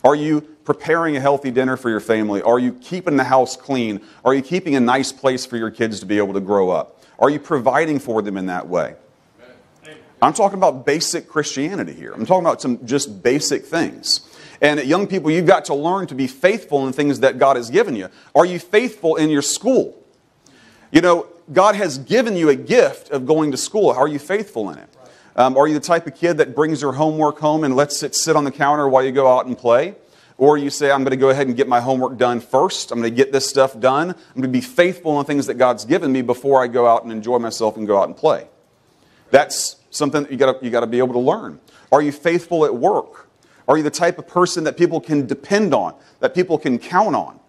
Are 0.03 0.15
you 0.15 0.41
preparing 0.63 1.15
a 1.15 1.19
healthy 1.19 1.51
dinner 1.51 1.77
for 1.77 1.89
your 1.89 1.99
family? 1.99 2.41
Are 2.41 2.59
you 2.59 2.73
keeping 2.73 3.17
the 3.17 3.25
house 3.25 3.55
clean? 3.55 4.01
Are 4.25 4.33
you 4.33 4.41
keeping 4.41 4.75
a 4.75 4.79
nice 4.79 5.11
place 5.11 5.45
for 5.45 5.57
your 5.57 5.71
kids 5.71 5.99
to 5.99 6.05
be 6.05 6.17
able 6.17 6.33
to 6.33 6.41
grow 6.41 6.69
up? 6.69 7.03
Are 7.19 7.29
you 7.29 7.39
providing 7.39 7.99
for 7.99 8.21
them 8.21 8.37
in 8.37 8.47
that 8.47 8.67
way? 8.67 8.95
I'm 10.23 10.33
talking 10.33 10.57
about 10.57 10.85
basic 10.85 11.27
Christianity 11.27 11.91
here. 11.91 12.13
I'm 12.13 12.25
talking 12.25 12.45
about 12.45 12.61
some 12.61 12.85
just 12.85 13.21
basic 13.21 13.65
things. 13.65 14.21
And 14.61 14.81
young 14.85 15.05
people, 15.05 15.29
you've 15.29 15.45
got 15.45 15.65
to 15.65 15.75
learn 15.75 16.07
to 16.07 16.15
be 16.15 16.27
faithful 16.27 16.87
in 16.87 16.93
things 16.93 17.19
that 17.19 17.37
God 17.37 17.57
has 17.57 17.69
given 17.69 17.97
you. 17.97 18.07
Are 18.33 18.45
you 18.45 18.57
faithful 18.57 19.17
in 19.17 19.29
your 19.29 19.41
school? 19.41 20.01
You 20.93 21.01
know, 21.01 21.27
God 21.51 21.75
has 21.75 21.97
given 21.97 22.37
you 22.37 22.47
a 22.47 22.55
gift 22.55 23.09
of 23.09 23.25
going 23.25 23.51
to 23.51 23.57
school. 23.57 23.89
Are 23.89 24.07
you 24.07 24.17
faithful 24.17 24.69
in 24.69 24.77
it? 24.77 24.89
Um, 25.35 25.57
are 25.57 25.67
you 25.67 25.73
the 25.73 25.81
type 25.81 26.07
of 26.07 26.15
kid 26.15 26.37
that 26.37 26.55
brings 26.55 26.81
your 26.81 26.93
homework 26.93 27.39
home 27.39 27.65
and 27.65 27.75
lets 27.75 28.01
it 28.01 28.15
sit 28.15 28.37
on 28.37 28.45
the 28.45 28.51
counter 28.51 28.87
while 28.87 29.03
you 29.03 29.11
go 29.11 29.27
out 29.27 29.45
and 29.45 29.57
play? 29.57 29.95
Or 30.37 30.57
you 30.57 30.69
say, 30.69 30.89
I'm 30.89 31.03
going 31.03 31.11
to 31.11 31.17
go 31.17 31.31
ahead 31.31 31.47
and 31.47 31.57
get 31.57 31.67
my 31.67 31.81
homework 31.81 32.17
done 32.17 32.39
first. 32.39 32.91
I'm 32.91 32.99
going 32.99 33.11
to 33.11 33.15
get 33.15 33.33
this 33.33 33.49
stuff 33.49 33.77
done. 33.77 34.11
I'm 34.11 34.35
going 34.35 34.43
to 34.43 34.47
be 34.47 34.61
faithful 34.61 35.19
in 35.19 35.25
things 35.25 35.47
that 35.47 35.55
God's 35.55 35.83
given 35.83 36.13
me 36.13 36.21
before 36.21 36.63
I 36.63 36.67
go 36.67 36.87
out 36.87 37.03
and 37.03 37.11
enjoy 37.11 37.39
myself 37.39 37.75
and 37.75 37.85
go 37.85 37.99
out 37.99 38.07
and 38.07 38.15
play. 38.15 38.47
That's 39.31 39.82
something 39.95 40.23
that 40.23 40.31
you 40.31 40.37
got 40.37 40.63
you 40.63 40.69
got 40.69 40.81
to 40.81 40.87
be 40.87 40.99
able 40.99 41.13
to 41.13 41.19
learn. 41.19 41.59
Are 41.91 42.01
you 42.01 42.11
faithful 42.11 42.65
at 42.65 42.75
work? 42.75 43.29
Are 43.67 43.77
you 43.77 43.83
the 43.83 43.91
type 43.91 44.17
of 44.19 44.27
person 44.27 44.65
that 44.65 44.75
people 44.77 44.99
can 44.99 45.25
depend 45.25 45.73
on, 45.73 45.95
that 46.19 46.35
people 46.35 46.57
can 46.57 46.79
count 46.79 47.15
on? 47.15 47.39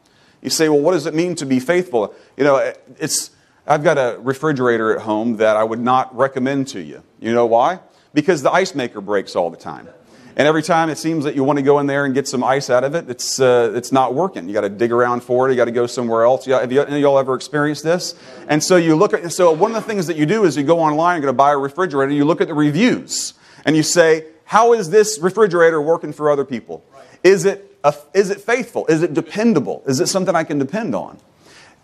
You 0.43 0.50
say, 0.50 0.69
well, 0.69 0.81
what 0.81 0.93
does 0.93 1.06
it 1.06 1.14
mean 1.14 1.35
to 1.37 1.47
be 1.47 1.59
faithful? 1.59 2.14
You 2.37 2.45
know, 2.45 2.73
it's 2.99 3.30
I've 3.66 3.83
got 3.83 3.97
a 3.97 4.19
refrigerator 4.21 4.95
at 4.95 5.02
home 5.02 5.38
that 5.38 5.57
I 5.57 5.64
would 5.64 5.80
not 5.80 6.14
recommend 6.14 6.69
to 6.69 6.80
you. 6.80 7.02
You 7.19 7.33
know 7.33 7.47
why? 7.47 7.80
Because 8.12 8.42
the 8.42 8.52
ice 8.52 8.75
maker 8.75 9.00
breaks 9.00 9.35
all 9.35 9.50
the 9.50 9.57
time. 9.57 9.88
And 10.37 10.49
every 10.49 10.62
time 10.62 10.91
it 10.91 10.99
seems 10.99 11.25
that 11.25 11.37
you 11.37 11.45
want 11.45 11.59
to 11.59 11.62
go 11.62 11.79
in 11.79 11.87
there 11.87 12.05
and 12.05 12.12
get 12.12 12.26
some 12.26 12.43
ice 12.43 12.69
out 12.69 12.83
of 12.83 12.97
it, 12.97 13.09
it's, 13.09 13.38
uh, 13.38 13.73
it's 13.75 13.93
not 13.93 14.14
working. 14.14 14.49
You 14.49 14.55
got 14.55 14.62
to 14.62 14.69
dig 14.69 14.91
around 14.91 15.23
for 15.23 15.49
it. 15.49 15.53
You 15.53 15.57
got 15.57 15.67
to 15.67 15.71
go 15.71 15.87
somewhere 15.87 16.25
else. 16.25 16.47
Have 16.47 16.73
you, 16.73 16.83
any 16.83 17.00
y'all 17.00 17.19
ever 17.19 17.35
experienced 17.35 17.85
this? 17.85 18.17
And 18.49 18.62
so 18.62 18.76
you 18.76 18.97
look 18.97 19.14
at, 19.14 19.33
so 19.33 19.53
one 19.53 19.71
of 19.71 19.76
the 19.76 19.88
things 19.88 20.09
that 20.09 20.17
you 20.17 20.26
do 20.26 20.45
is 20.45 20.57
you 20.57 20.64
go 20.64 20.81
online, 20.81 21.17
you're 21.17 21.23
going 21.23 21.35
to 21.35 21.37
buy 21.37 21.53
a 21.53 21.57
refrigerator, 21.57 22.12
you 22.12 22.25
look 22.25 22.41
at 22.41 22.49
the 22.49 22.55
reviews, 22.55 23.35
and 23.64 23.76
you 23.76 23.85
say, 23.85 24.26
how 24.45 24.73
is 24.73 24.91
this 24.91 25.21
refrigerator 25.21 25.81
working 25.81 26.12
for 26.12 26.29
other 26.31 26.45
people? 26.45 26.85
Is 27.23 27.45
it, 27.45 27.79
a, 27.85 27.95
is 28.12 28.31
it 28.31 28.41
faithful? 28.41 28.87
Is 28.87 29.03
it 29.03 29.14
dependable? 29.14 29.85
Is 29.87 30.00
it 30.00 30.09
something 30.09 30.35
I 30.35 30.43
can 30.43 30.59
depend 30.59 30.97
on? 30.97 31.19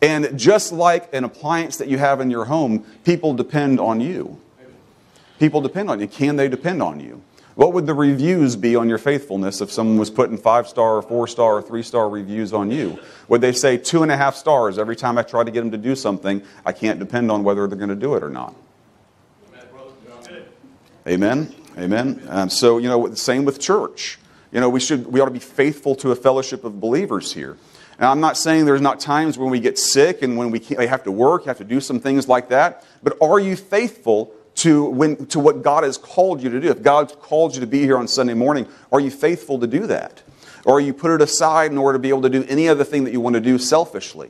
And 0.02 0.38
just 0.38 0.72
like 0.72 1.12
an 1.14 1.24
appliance 1.24 1.76
that 1.76 1.88
you 1.88 1.98
have 1.98 2.20
in 2.20 2.30
your 2.30 2.46
home, 2.46 2.84
people 3.04 3.32
depend 3.32 3.78
on 3.78 4.00
you. 4.00 4.40
People 5.38 5.60
depend 5.60 5.88
on 5.88 6.00
you. 6.00 6.08
Can 6.08 6.36
they 6.36 6.48
depend 6.48 6.82
on 6.82 7.00
you? 7.00 7.22
What 7.54 7.72
would 7.72 7.86
the 7.86 7.94
reviews 7.94 8.56
be 8.56 8.76
on 8.76 8.88
your 8.88 8.98
faithfulness 8.98 9.60
if 9.60 9.70
someone 9.70 9.98
was 9.98 10.10
putting 10.10 10.38
five 10.38 10.68
star 10.68 10.96
or 10.96 11.02
four 11.02 11.26
star 11.26 11.54
or 11.54 11.62
three 11.62 11.82
star 11.82 12.08
reviews 12.08 12.52
on 12.52 12.70
you? 12.70 12.98
Would 13.28 13.40
they 13.40 13.52
say 13.52 13.76
two 13.76 14.02
and 14.02 14.10
a 14.10 14.16
half 14.16 14.36
stars 14.36 14.78
every 14.78 14.96
time 14.96 15.18
I 15.18 15.22
try 15.22 15.44
to 15.44 15.50
get 15.50 15.60
them 15.60 15.70
to 15.72 15.78
do 15.78 15.96
something? 15.96 16.42
I 16.64 16.72
can't 16.72 16.98
depend 16.98 17.30
on 17.30 17.42
whether 17.42 17.66
they're 17.66 17.78
going 17.78 17.90
to 17.90 17.96
do 17.96 18.14
it 18.14 18.22
or 18.22 18.30
not. 18.30 18.54
Amen. 21.06 21.54
Amen. 21.78 22.22
Um, 22.28 22.50
so, 22.50 22.78
you 22.78 22.88
know, 22.88 23.08
the 23.08 23.16
same 23.16 23.44
with 23.44 23.58
church. 23.58 24.18
You 24.52 24.60
know, 24.60 24.68
we 24.68 24.80
should 24.80 25.06
we 25.06 25.20
ought 25.20 25.26
to 25.26 25.30
be 25.30 25.38
faithful 25.38 25.94
to 25.96 26.12
a 26.12 26.16
fellowship 26.16 26.64
of 26.64 26.80
believers 26.80 27.32
here. 27.32 27.56
And 27.98 28.06
I'm 28.06 28.20
not 28.20 28.36
saying 28.36 28.64
there's 28.64 28.80
not 28.80 28.98
times 28.98 29.36
when 29.36 29.50
we 29.50 29.60
get 29.60 29.78
sick 29.78 30.22
and 30.22 30.36
when 30.36 30.50
we 30.50 30.60
have 30.60 31.04
to 31.04 31.12
work, 31.12 31.44
have 31.44 31.58
to 31.58 31.64
do 31.64 31.80
some 31.80 32.00
things 32.00 32.28
like 32.28 32.48
that, 32.48 32.84
but 33.02 33.16
are 33.20 33.38
you 33.38 33.56
faithful 33.56 34.32
to, 34.60 34.84
when, 34.84 35.26
to 35.26 35.40
what 35.40 35.62
God 35.62 35.84
has 35.84 35.96
called 35.96 36.42
you 36.42 36.50
to 36.50 36.60
do? 36.60 36.68
If 36.68 36.82
God's 36.82 37.14
called 37.14 37.54
you 37.54 37.60
to 37.60 37.66
be 37.66 37.80
here 37.80 37.96
on 37.96 38.06
Sunday 38.06 38.34
morning, 38.34 38.68
are 38.92 39.00
you 39.00 39.10
faithful 39.10 39.58
to 39.58 39.66
do 39.66 39.86
that? 39.86 40.22
Or 40.66 40.80
you 40.80 40.92
put 40.92 41.10
it 41.12 41.22
aside 41.22 41.70
in 41.72 41.78
order 41.78 41.96
to 41.96 42.02
be 42.02 42.10
able 42.10 42.22
to 42.22 42.28
do 42.28 42.44
any 42.46 42.68
other 42.68 42.84
thing 42.84 43.04
that 43.04 43.12
you 43.12 43.20
want 43.20 43.34
to 43.34 43.40
do 43.40 43.58
selfishly? 43.58 44.28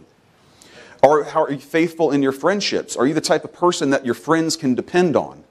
Or 1.03 1.25
how 1.25 1.43
are 1.43 1.51
you 1.51 1.59
faithful 1.59 2.13
in 2.13 2.23
your 2.23 2.31
friendships? 2.31 2.95
Are 2.95 3.07
you 3.07 3.15
the 3.15 3.21
type 3.21 3.43
of 3.43 3.53
person 3.53 3.91
that 3.91 4.05
your 4.07 4.15
friends 4.15 4.57
can 4.57 4.77
depend 4.77 5.17
on? 5.17 5.43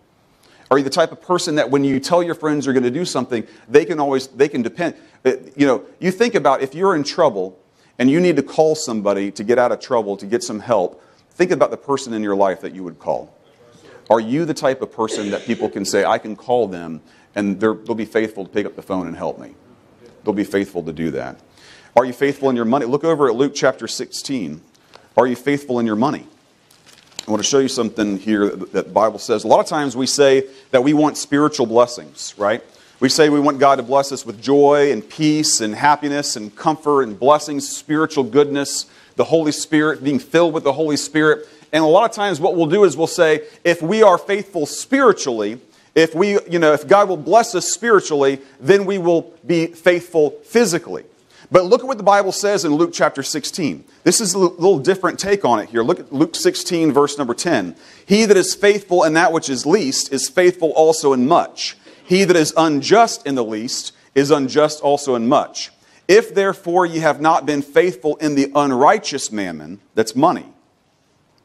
Are 0.72 0.78
you 0.78 0.84
the 0.86 0.90
type 0.90 1.12
of 1.12 1.22
person 1.22 1.56
that 1.56 1.70
when 1.72 1.84
you 1.84 2.00
tell 2.00 2.24
your 2.24 2.36
friends 2.36 2.66
you're 2.66 2.74
going 2.74 2.84
to 2.84 2.92
do 2.92 3.04
something, 3.04 3.46
they 3.68 3.84
can 3.84 4.00
always, 4.00 4.28
they 4.28 4.48
can 4.48 4.62
depend? 4.62 4.96
Uh, 5.26 5.34
you 5.58 5.68
know, 5.68 5.84
you 6.00 6.12
think 6.12 6.36
about 6.36 6.62
if 6.62 6.74
you're 6.74 6.96
in 6.96 7.04
trouble 7.04 7.60
and 7.98 8.10
you 8.10 8.22
need 8.22 8.38
to 8.38 8.44
call 8.44 8.76
somebody 8.76 9.32
to 9.32 9.44
get 9.44 9.60
out 9.60 9.74
of 9.74 9.82
trouble, 9.82 10.16
to 10.16 10.26
get 10.26 10.42
some 10.42 10.62
help, 10.62 11.04
think 11.32 11.52
about 11.52 11.72
the 11.72 11.78
person 11.78 12.14
in 12.14 12.24
your 12.24 12.36
life 12.36 12.62
that 12.62 12.74
you 12.74 12.84
would 12.86 13.00
call. 13.00 13.36
Are 14.10 14.20
you 14.20 14.46
the 14.46 14.54
type 14.54 14.82
of 14.82 14.92
person 14.92 15.30
that 15.32 15.44
people 15.44 15.70
can 15.70 15.86
say, 15.86 16.04
I 16.04 16.18
can 16.18 16.36
call 16.36 16.68
them 16.68 17.02
and 17.36 17.60
they'll 17.60 17.76
be 17.76 18.06
faithful 18.06 18.46
to 18.46 18.50
pick 18.50 18.66
up 18.66 18.76
the 18.76 18.82
phone 18.82 19.08
and 19.08 19.16
help 19.16 19.40
me? 19.40 19.54
They'll 20.24 20.34
be 20.34 20.44
faithful 20.44 20.84
to 20.84 20.94
do 20.94 21.12
that. 21.12 21.40
Are 21.96 22.06
you 22.06 22.14
faithful 22.14 22.50
in 22.50 22.56
your 22.56 22.66
money? 22.66 22.86
Look 22.86 23.04
over 23.04 23.28
at 23.28 23.36
Luke 23.36 23.54
chapter 23.56 23.88
16. 23.88 24.62
Are 25.18 25.28
you 25.28 25.36
faithful 25.36 25.80
in 25.80 25.86
your 25.86 25.96
money? 25.96 26.26
I 27.28 27.32
want 27.32 27.44
to 27.44 27.48
show 27.48 27.60
you 27.60 27.68
something 27.68 28.18
here 28.18 28.50
that 28.50 28.72
the 28.72 28.92
Bible 28.92 29.20
says. 29.20 29.44
A 29.44 29.48
lot 29.48 29.60
of 29.60 29.68
times 29.68 29.96
we 29.96 30.08
say 30.08 30.48
that 30.72 30.84
we 30.84 30.94
want 30.94 31.18
spiritual 31.18 31.68
blessings, 31.68 32.34
right? 32.38 32.64
We 33.00 33.10
say 33.10 33.30
we 33.30 33.40
want 33.40 33.60
God 33.60 33.76
to 33.76 33.84
bless 33.84 34.12
us 34.12 34.26
with 34.26 34.42
joy 34.42 34.92
and 34.92 35.08
peace 35.08 35.62
and 35.62 35.76
happiness 35.76 36.36
and 36.36 36.56
comfort 36.56 37.04
and 37.04 37.20
blessings, 37.20 37.70
spiritual 37.70 38.24
goodness, 38.24 38.88
the 39.16 39.26
Holy 39.26 39.52
Spirit, 39.52 40.04
being 40.04 40.20
filled 40.20 40.54
with 40.54 40.64
the 40.64 40.74
Holy 40.74 40.98
Spirit. 40.98 41.48
And 41.72 41.84
a 41.84 41.88
lot 41.88 42.10
of 42.10 42.16
times 42.16 42.40
what 42.40 42.56
we'll 42.56 42.68
do 42.68 42.84
is 42.84 42.98
we'll 42.98 43.08
say, 43.08 43.44
if 43.64 43.82
we 43.82 44.02
are 44.02 44.18
faithful 44.18 44.66
spiritually, 44.66 45.60
if 45.96 46.16
we, 46.16 46.40
you 46.50 46.60
know, 46.60 46.74
if 46.74 46.88
God 46.88 47.10
will 47.10 47.18
bless 47.18 47.56
us 47.56 47.72
spiritually, 47.72 48.40
then 48.60 48.86
we 48.86 48.98
will 48.98 49.34
be 49.46 49.68
faithful 49.68 50.32
physically. 50.44 51.06
But 51.52 51.66
look 51.66 51.82
at 51.82 51.88
what 51.88 51.98
the 51.98 52.04
Bible 52.04 52.32
says 52.32 52.64
in 52.64 52.76
Luke 52.76 52.92
chapter 52.94 53.24
16. 53.24 53.84
This 54.04 54.22
is 54.22 54.34
a 54.34 54.40
little 54.40 54.78
different 54.78 55.18
take 55.18 55.44
on 55.44 55.60
it 55.60 55.70
here. 55.70 55.82
Look 55.82 56.00
at 56.00 56.14
Luke 56.14 56.36
16, 56.36 56.92
verse 56.92 57.18
number 57.18 57.34
10. 57.34 57.76
He 58.06 58.26
that 58.26 58.38
is 58.38 58.54
faithful 58.54 59.04
in 59.04 59.14
that 59.14 59.34
which 59.34 59.50
is 59.50 59.66
least 59.66 60.14
is 60.14 60.30
faithful 60.30 60.72
also 60.72 61.12
in 61.14 61.28
much. 61.28 61.76
He 62.06 62.24
that 62.24 62.36
is 62.36 62.54
unjust 62.56 63.26
in 63.26 63.36
the 63.36 63.44
least 63.44 63.94
is 64.14 64.32
unjust 64.32 64.82
also 64.82 65.16
in 65.16 65.28
much. 65.28 65.72
If 66.08 66.34
therefore 66.34 66.86
ye 66.86 67.00
have 67.00 67.22
not 67.22 67.46
been 67.46 67.62
faithful 67.62 68.16
in 68.18 68.36
the 68.36 68.52
unrighteous 68.56 69.32
mammon, 69.32 69.80
that's 69.96 70.16
money, 70.16 70.46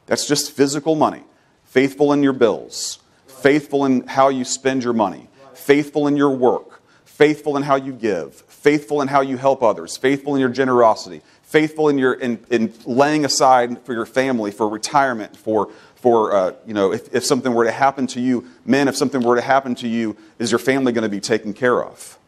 that's 0.05 0.27
just 0.27 0.51
physical 0.51 0.95
money, 0.95 1.23
faithful 1.63 2.13
in 2.13 2.23
your 2.23 2.33
bills, 2.33 2.99
faithful 3.27 3.85
in 3.85 4.07
how 4.07 4.29
you 4.29 4.43
spend 4.43 4.83
your 4.83 4.93
money, 4.93 5.27
faithful 5.53 6.07
in 6.07 6.15
your 6.15 6.31
work, 6.31 6.81
faithful 7.05 7.57
in 7.57 7.63
how 7.63 7.75
you 7.75 7.93
give, 7.93 8.35
faithful 8.35 9.01
in 9.01 9.07
how 9.07 9.21
you 9.21 9.37
help 9.37 9.63
others, 9.63 9.97
faithful 9.97 10.35
in 10.35 10.41
your 10.41 10.49
generosity, 10.49 11.21
faithful 11.43 11.89
in 11.89 11.97
your 11.97 12.13
in, 12.13 12.43
in 12.49 12.73
laying 12.85 13.25
aside 13.25 13.81
for 13.85 13.93
your 13.93 14.05
family, 14.05 14.51
for 14.51 14.67
retirement, 14.67 15.35
for 15.37 15.71
for 15.95 16.35
uh, 16.35 16.53
you 16.65 16.73
know 16.73 16.91
if, 16.91 17.13
if 17.15 17.23
something 17.23 17.53
were 17.53 17.65
to 17.65 17.71
happen 17.71 18.05
to 18.07 18.19
you, 18.19 18.47
men, 18.65 18.87
if 18.87 18.95
something 18.95 19.21
were 19.21 19.35
to 19.35 19.41
happen 19.41 19.75
to 19.75 19.87
you, 19.87 20.15
is 20.37 20.51
your 20.51 20.59
family 20.59 20.91
going 20.91 21.03
to 21.03 21.09
be 21.09 21.21
taken 21.21 21.53
care 21.53 21.83
of? 21.83 22.19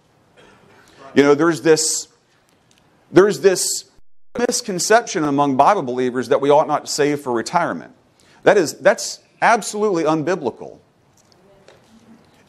You 1.13 1.23
know, 1.23 1.35
there's 1.35 1.61
this 1.61 2.07
there's 3.11 3.41
this 3.41 3.86
misconception 4.39 5.23
among 5.23 5.57
Bible 5.57 5.83
believers 5.83 6.29
that 6.29 6.41
we 6.41 6.49
ought 6.49 6.67
not 6.67 6.89
save 6.89 7.21
for 7.21 7.31
retirement. 7.33 7.93
That 8.43 8.57
is 8.57 8.75
that's 8.75 9.19
absolutely 9.41 10.03
unbiblical. 10.03 10.79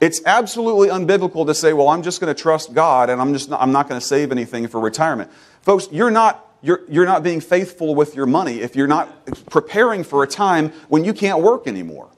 It's 0.01 0.21
absolutely 0.25 0.89
unbiblical 0.89 1.47
to 1.47 1.55
say, 1.55 1.73
well, 1.73 1.89
I'm 1.89 2.03
just 2.03 2.21
going 2.21 2.33
to 2.33 2.41
trust 2.41 2.73
God 2.73 3.11
and 3.11 3.21
I'm, 3.21 3.33
just 3.33 3.51
not, 3.51 3.61
I'm 3.61 3.73
not 3.73 3.89
going 3.89 4.01
to 4.01 4.07
save 4.07 4.31
anything 4.31 4.69
for 4.69 4.81
retirement. 4.81 5.31
Folks, 5.63 5.89
you're 5.91 6.11
not, 6.11 6.47
you're, 6.63 6.83
you're 6.89 7.05
not 7.05 7.25
being 7.25 7.41
faithful 7.41 7.97
with 7.97 8.15
your 8.15 8.27
money 8.27 8.61
if 8.61 8.77
you're 8.77 8.87
not 8.87 9.27
preparing 9.51 10.05
for 10.05 10.23
a 10.23 10.27
time 10.27 10.71
when 10.89 11.05
you 11.05 11.13
can't 11.13 11.41
work 11.41 11.67
anymore. 11.67 12.09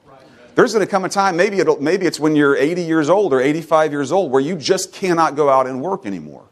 There's 0.53 0.73
going 0.73 0.85
to 0.85 0.91
come 0.91 1.05
a 1.05 1.09
time, 1.09 1.37
maybe, 1.37 1.59
it'll, 1.59 1.81
maybe 1.81 2.05
it's 2.05 2.19
when 2.19 2.35
you're 2.35 2.55
80 2.55 2.83
years 2.83 3.09
old 3.09 3.33
or 3.33 3.39
85 3.39 3.91
years 3.91 4.11
old, 4.11 4.31
where 4.31 4.41
you 4.41 4.55
just 4.55 4.93
cannot 4.93 5.35
go 5.35 5.49
out 5.49 5.65
and 5.65 5.81
work 5.81 6.05
anymore. 6.05 6.43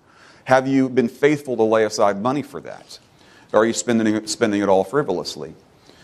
Have 0.46 0.68
you 0.68 0.90
been 0.90 1.10
faithful 1.10 1.58
to 1.58 1.64
lay 1.64 1.84
aside 1.84 2.22
money 2.22 2.42
for 2.42 2.62
that? 2.62 2.98
Or 3.52 3.62
are 3.62 3.66
you 3.66 3.74
spending 3.74 4.28
spending 4.28 4.62
it 4.62 4.70
all 4.70 4.84
frivolously? 4.84 5.54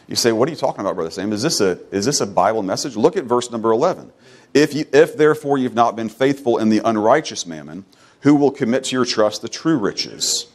You 0.08 0.16
say, 0.16 0.32
What 0.32 0.48
are 0.48 0.52
you 0.52 0.58
talking 0.58 0.82
about, 0.82 0.96
Brother 0.96 1.12
Sam? 1.12 1.32
Is 1.34 1.42
this 1.42 1.62
a, 1.62 1.80
is 1.92 2.06
this 2.06 2.22
a 2.22 2.28
Bible 2.28 2.64
message? 2.64 2.96
Look 2.96 3.18
at 3.18 3.26
verse 3.26 3.52
number 3.52 3.72
11. 3.72 4.12
If, 4.54 4.74
you, 4.74 4.86
if 4.94 5.18
therefore 5.18 5.58
you've 5.58 5.74
not 5.74 5.96
been 5.96 6.10
faithful 6.10 6.58
in 6.58 6.70
the 6.70 6.82
unrighteous 6.84 7.46
mammon, 7.46 7.86
who 8.22 8.36
will 8.36 8.52
commit 8.52 8.86
to 8.86 8.96
your 8.96 9.06
trust 9.06 9.42
the 9.42 9.50
true 9.50 9.78
riches? 9.78 10.48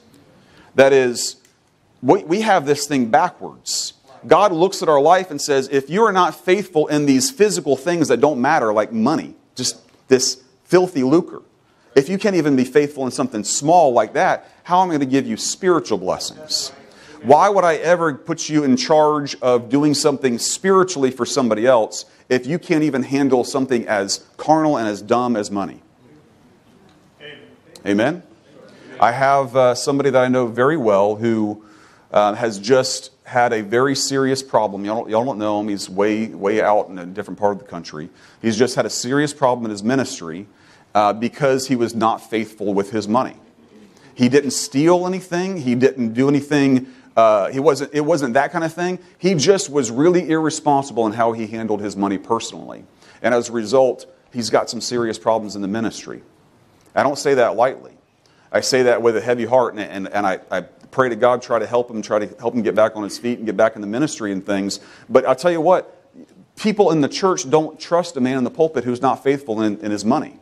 That 0.75 0.93
is, 0.93 1.37
we, 2.03 2.25
we 2.25 2.41
have 2.41 2.65
this 2.67 2.87
thing 2.87 3.11
backwards. 3.11 3.93
God 4.27 4.53
looks 4.53 4.83
at 4.83 4.89
our 4.89 5.01
life 5.01 5.31
and 5.31 5.41
says, 5.41 5.69
if 5.71 5.91
you 5.91 6.03
are 6.05 6.13
not 6.13 6.35
faithful 6.35 6.87
in 6.89 7.07
these 7.07 7.31
physical 7.31 7.77
things 7.77 8.09
that 8.09 8.21
don't 8.21 8.41
matter, 8.41 8.73
like 8.73 8.93
money, 8.93 9.35
just 9.55 9.81
this 10.09 10.43
filthy 10.65 11.03
lucre, 11.03 11.43
if 11.95 12.09
you 12.09 12.19
can't 12.19 12.37
even 12.37 12.55
be 12.55 12.65
faithful 12.65 13.05
in 13.05 13.11
something 13.11 13.45
small 13.45 13.93
like 13.93 14.13
that, 14.15 14.49
how 14.63 14.83
am 14.83 14.89
I 14.89 14.93
going 14.93 15.01
to 15.01 15.07
give 15.07 15.27
you 15.27 15.37
spiritual 15.37 15.99
blessings? 15.99 16.73
Why 17.23 17.51
would 17.51 17.65
I 17.65 17.77
ever 17.77 18.15
put 18.15 18.49
you 18.49 18.65
in 18.65 18.79
charge 18.79 19.37
of 19.43 19.69
doing 19.69 19.93
something 19.93 20.39
spiritually 20.39 21.11
for 21.11 21.27
somebody 21.27 21.67
else 21.67 22.07
if 22.31 22.47
you 22.47 22.59
can't 22.59 22.83
even 22.83 23.03
handle 23.03 23.45
something 23.45 23.87
as 23.87 24.25
carnal 24.39 24.79
and 24.79 24.89
as 24.89 25.03
dumb 25.03 25.37
as 25.37 25.51
money? 25.51 25.83
Amen? 27.85 28.23
I 28.99 29.13
have 29.13 29.55
uh, 29.55 29.75
somebody 29.75 30.09
that 30.11 30.23
I 30.23 30.29
know 30.29 30.47
very 30.47 30.79
well 30.79 31.17
who 31.17 31.63
uh, 32.11 32.35
has 32.35 32.59
just 32.59 33.11
had 33.25 33.53
a 33.53 33.63
very 33.63 33.95
serious 33.95 34.43
problem. 34.43 34.85
Y'all 34.87 35.03
don't, 35.03 35.11
y'all 35.11 35.25
don't 35.25 35.39
know 35.39 35.61
him. 35.61 35.69
He's 35.69 35.91
way, 35.91 36.29
way 36.29 36.63
out 36.63 36.89
in 36.89 36.99
a 36.99 37.07
different 37.07 37.39
part 37.39 37.53
of 37.53 37.59
the 37.59 37.67
country. 37.67 38.09
He's 38.41 38.57
just 38.57 38.75
had 38.77 38.87
a 38.87 38.91
serious 38.91 39.35
problem 39.35 39.67
in 39.67 39.71
his 39.71 39.83
ministry 39.83 40.47
uh, 40.95 41.13
because 41.13 41.69
he 41.69 41.77
was 41.77 41.95
not 41.95 42.31
faithful 42.31 42.73
with 42.73 42.91
his 42.91 43.07
money. 43.07 43.37
He 44.15 44.29
didn't 44.29 44.51
steal 44.51 45.07
anything. 45.07 45.59
He 45.59 45.75
didn't 45.75 46.13
do 46.13 46.29
anything 46.29 46.93
uh, 47.21 47.51
he 47.51 47.61
wasn't, 47.61 47.93
it 47.93 48.01
wasn't 48.01 48.35
that 48.35 48.51
kind 48.51 48.65
of 48.65 48.73
thing. 48.73 48.99
He 49.19 49.35
just 49.35 49.69
was 49.69 49.91
really 49.91 50.31
irresponsible 50.31 51.07
in 51.07 51.13
how 51.13 51.33
he 51.33 51.47
handled 51.47 51.81
his 51.81 51.97
money 51.97 52.19
personally. 52.19 52.85
And 53.21 53.35
as 53.35 53.51
a 53.51 53.53
result, 53.53 54.07
he's 54.33 54.49
got 54.49 54.71
some 54.71 54.81
serious 54.81 55.19
problems 55.19 55.55
in 55.55 55.63
the 55.63 55.69
ministry. 55.69 56.23
I 56.95 57.03
don't 57.03 57.19
say 57.19 57.35
that 57.35 57.57
lightly. 57.57 57.93
I 58.51 58.63
say 58.63 58.85
that 58.85 59.03
with 59.03 59.17
a 59.17 59.21
heavy 59.21 59.45
heart, 59.45 59.75
and, 59.75 59.83
and, 59.83 60.09
and 60.09 60.27
I, 60.27 60.41
I 60.51 60.63
pray 60.63 61.09
to 61.11 61.17
God, 61.17 61.43
try 61.43 61.59
to 61.59 61.67
help 61.67 61.91
him, 61.91 62.03
try 62.03 62.19
to 62.19 62.27
help 62.39 62.55
him 62.55 62.63
get 62.63 62.75
back 62.75 62.97
on 62.97 63.05
his 63.05 63.19
feet 63.19 63.39
and 63.39 63.47
get 63.47 63.57
back 63.57 63.77
in 63.77 63.81
the 63.81 63.87
ministry 63.87 64.33
and 64.33 64.45
things. 64.45 64.81
But 65.09 65.27
I'll 65.27 65.37
tell 65.37 65.53
you 65.53 65.61
what, 65.61 65.97
people 66.57 66.91
in 66.91 67.01
the 67.01 67.09
church 67.09 67.49
don't 67.49 67.79
trust 67.79 68.17
a 68.17 68.21
man 68.21 68.39
in 68.39 68.45
the 68.45 68.51
pulpit 68.51 68.85
who's 68.85 69.03
not 69.03 69.23
faithful 69.23 69.61
in, 69.63 69.79
in 69.81 69.91
his 69.91 70.05
money. 70.05 70.39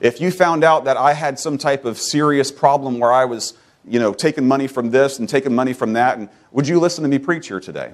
If 0.00 0.20
you 0.20 0.30
found 0.30 0.62
out 0.64 0.84
that 0.84 0.96
I 0.96 1.14
had 1.14 1.38
some 1.38 1.56
type 1.56 1.84
of 1.84 1.98
serious 1.98 2.52
problem 2.52 2.98
where 2.98 3.12
I 3.12 3.24
was 3.24 3.54
you 3.86 3.98
know, 3.98 4.12
taking 4.14 4.46
money 4.46 4.66
from 4.66 4.90
this 4.90 5.18
and 5.18 5.28
taking 5.28 5.54
money 5.54 5.72
from 5.72 5.92
that. 5.94 6.18
And 6.18 6.28
would 6.52 6.66
you 6.66 6.80
listen 6.80 7.02
to 7.02 7.08
me 7.08 7.18
preach 7.18 7.48
here 7.48 7.60
today? 7.60 7.92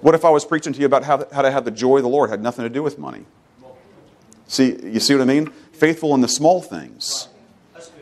What 0.00 0.14
if 0.14 0.24
I 0.24 0.30
was 0.30 0.44
preaching 0.44 0.72
to 0.72 0.80
you 0.80 0.86
about 0.86 1.04
how, 1.04 1.26
how 1.32 1.42
to 1.42 1.50
have 1.50 1.64
the 1.64 1.70
joy 1.70 1.98
of 1.98 2.02
the 2.02 2.08
Lord? 2.08 2.30
It 2.30 2.32
had 2.32 2.42
nothing 2.42 2.64
to 2.64 2.68
do 2.68 2.82
with 2.82 2.98
money. 2.98 3.24
See, 4.46 4.76
you 4.82 5.00
see 5.00 5.14
what 5.14 5.22
I 5.22 5.24
mean? 5.24 5.50
Faithful 5.72 6.14
in 6.14 6.20
the 6.20 6.28
small 6.28 6.60
things 6.60 7.28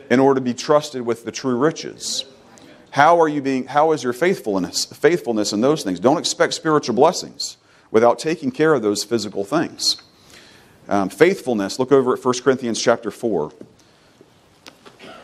in 0.09 0.19
order 0.19 0.39
to 0.39 0.43
be 0.43 0.53
trusted 0.53 1.03
with 1.03 1.23
the 1.23 1.31
true 1.31 1.55
riches. 1.55 2.25
How 2.91 3.19
are 3.19 3.27
you 3.27 3.41
being, 3.41 3.65
how 3.65 3.91
is 3.91 4.03
your 4.03 4.13
faithfulness, 4.13 4.85
faithfulness 4.85 5.53
in 5.53 5.61
those 5.61 5.83
things? 5.83 5.99
Don't 5.99 6.17
expect 6.17 6.53
spiritual 6.53 6.95
blessings 6.95 7.57
without 7.89 8.19
taking 8.19 8.51
care 8.51 8.73
of 8.73 8.81
those 8.81 9.03
physical 9.03 9.43
things. 9.43 10.01
Um, 10.87 11.09
faithfulness, 11.09 11.79
look 11.79 11.91
over 11.91 12.13
at 12.13 12.23
1 12.23 12.33
Corinthians 12.43 12.81
chapter 12.81 13.09
4. 13.09 13.51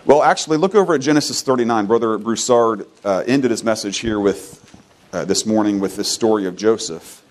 Well, 0.06 0.24
actually, 0.24 0.58
look 0.58 0.76
over 0.76 0.94
at 0.94 1.02
Genesis 1.02 1.42
39. 1.42 1.86
Brother 1.86 2.18
Broussard 2.18 2.88
uh, 3.04 3.24
ended 3.28 3.52
his 3.52 3.66
message 3.66 4.00
here 4.00 4.18
with 4.18 4.66
uh, 5.12 5.26
this 5.26 5.46
morning 5.46 5.82
with 5.82 5.98
this 5.98 6.10
story 6.10 6.46
of 6.46 6.56
Joseph. 6.56 7.22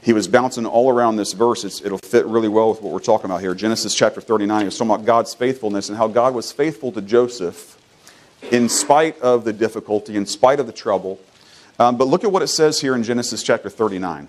He 0.00 0.14
was 0.14 0.26
bouncing 0.26 0.64
all 0.64 0.90
around 0.90 1.16
this 1.16 1.34
verse. 1.34 1.64
It's, 1.64 1.82
it'll 1.82 1.98
fit 1.98 2.24
really 2.24 2.48
well 2.48 2.70
with 2.70 2.80
what 2.80 2.94
we're 2.94 3.00
talking 3.00 3.26
about 3.26 3.42
here. 3.42 3.54
Genesis 3.54 3.94
chapter 3.94 4.22
39, 4.22 4.60
he 4.60 4.64
was 4.64 4.78
talking 4.78 4.94
about 4.94 5.04
God's 5.04 5.34
faithfulness 5.34 5.90
and 5.90 5.98
how 5.98 6.08
God 6.08 6.34
was 6.34 6.50
faithful 6.50 6.92
to 6.92 7.02
Joseph 7.02 7.76
in 8.50 8.70
spite 8.70 9.20
of 9.20 9.44
the 9.44 9.52
difficulty, 9.52 10.16
in 10.16 10.24
spite 10.24 10.60
of 10.60 10.66
the 10.66 10.72
trouble. 10.72 11.20
Um, 11.78 11.98
but 11.98 12.06
look 12.06 12.24
at 12.24 12.32
what 12.32 12.42
it 12.42 12.48
says 12.48 12.80
here 12.80 12.94
in 12.94 13.02
Genesis 13.02 13.42
chapter 13.42 13.68
39. 13.68 14.28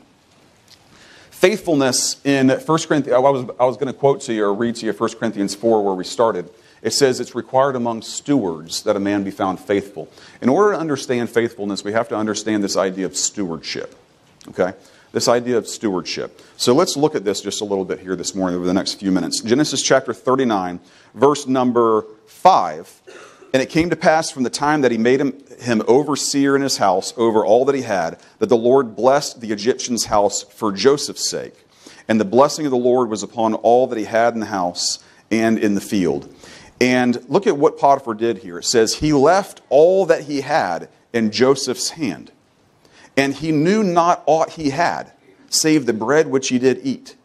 Faithfulness 1.31 2.19
in 2.25 2.49
1 2.49 2.65
Corinthians, 2.65 3.15
I 3.15 3.19
was, 3.19 3.49
I 3.57 3.63
was 3.63 3.77
going 3.77 3.87
to 3.87 3.97
quote 3.97 4.19
to 4.21 4.33
you 4.33 4.43
or 4.43 4.53
read 4.53 4.75
to 4.75 4.85
you 4.85 4.91
1 4.91 5.09
Corinthians 5.11 5.55
4 5.55 5.85
where 5.85 5.95
we 5.95 6.03
started. 6.03 6.49
It 6.81 6.91
says 6.91 7.19
it's 7.19 7.35
required 7.35 7.75
among 7.75 8.03
stewards 8.03 8.83
that 8.83 8.95
a 8.95 8.99
man 8.99 9.23
be 9.23 9.31
found 9.31 9.59
faithful. 9.59 10.09
In 10.41 10.49
order 10.49 10.73
to 10.73 10.79
understand 10.79 11.29
faithfulness, 11.29 11.83
we 11.83 11.91
have 11.91 12.07
to 12.09 12.15
understand 12.15 12.63
this 12.63 12.77
idea 12.77 13.05
of 13.05 13.15
stewardship. 13.15 13.95
Okay? 14.47 14.73
This 15.11 15.27
idea 15.27 15.57
of 15.57 15.67
stewardship. 15.67 16.39
So 16.55 16.73
let's 16.73 16.95
look 16.95 17.15
at 17.15 17.25
this 17.25 17.41
just 17.41 17.61
a 17.61 17.65
little 17.65 17.85
bit 17.85 17.99
here 17.99 18.15
this 18.15 18.33
morning 18.35 18.55
over 18.55 18.65
the 18.65 18.73
next 18.73 18.93
few 18.95 19.11
minutes. 19.11 19.41
Genesis 19.41 19.81
chapter 19.81 20.13
39, 20.13 20.79
verse 21.15 21.47
number 21.47 22.05
5. 22.27 23.01
And 23.51 23.63
it 23.63 23.69
came 23.69 23.89
to 23.89 23.95
pass 23.95 24.29
from 24.29 24.43
the 24.43 24.49
time 24.51 24.81
that 24.81 24.91
he 24.91 24.97
made 24.99 25.19
him, 25.19 25.33
him 25.59 25.81
overseer 25.87 26.55
in 26.55 26.61
his 26.61 26.77
house 26.77 27.13
over 27.17 27.43
all 27.43 27.65
that 27.65 27.75
he 27.75 27.81
had, 27.81 28.19
that 28.37 28.47
the 28.47 28.55
Lord 28.55 28.95
blessed 28.95 29.41
the 29.41 29.51
Egyptian's 29.51 30.05
house 30.05 30.43
for 30.43 30.71
Joseph's 30.71 31.29
sake. 31.29 31.55
and 32.09 32.19
the 32.19 32.25
blessing 32.25 32.65
of 32.65 32.71
the 32.71 32.77
Lord 32.77 33.09
was 33.09 33.21
upon 33.23 33.53
all 33.53 33.87
that 33.87 33.97
he 33.97 34.03
had 34.03 34.33
in 34.33 34.39
the 34.39 34.47
house 34.47 34.97
and 35.31 35.59
in 35.59 35.75
the 35.75 35.81
field. 35.81 36.33
And 36.81 37.23
look 37.29 37.45
at 37.45 37.57
what 37.57 37.77
Potiphar 37.77 38.13
did 38.13 38.39
here. 38.39 38.59
It 38.59 38.65
says, 38.65 38.95
He 38.95 39.11
left 39.11 39.61
all 39.69 40.05
that 40.05 40.23
he 40.23 40.41
had 40.41 40.89
in 41.11 41.31
Joseph's 41.31 41.91
hand, 41.91 42.31
and 43.17 43.33
he 43.33 43.51
knew 43.51 43.83
not 43.83 44.23
aught 44.25 44.51
he 44.51 44.69
had, 44.69 45.11
save 45.49 45.85
the 45.85 45.93
bread 45.93 46.27
which 46.27 46.49
he 46.49 46.59
did 46.59 46.79
eat. 46.83 47.15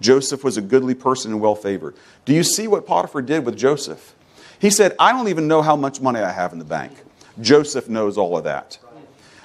Joseph 0.00 0.42
was 0.42 0.56
a 0.56 0.62
goodly 0.62 0.94
person 0.94 1.32
and 1.32 1.40
well 1.40 1.54
favored. 1.54 1.94
Do 2.24 2.34
you 2.34 2.42
see 2.42 2.66
what 2.66 2.86
Potiphar 2.86 3.22
did 3.22 3.44
with 3.44 3.56
Joseph? 3.56 4.14
He 4.58 4.70
said, 4.70 4.94
I 4.98 5.12
don't 5.12 5.28
even 5.28 5.48
know 5.48 5.62
how 5.62 5.76
much 5.76 6.00
money 6.00 6.20
I 6.20 6.30
have 6.30 6.52
in 6.52 6.58
the 6.58 6.64
bank. 6.64 6.92
Joseph 7.40 7.88
knows 7.88 8.18
all 8.18 8.36
of 8.36 8.44
that. 8.44 8.78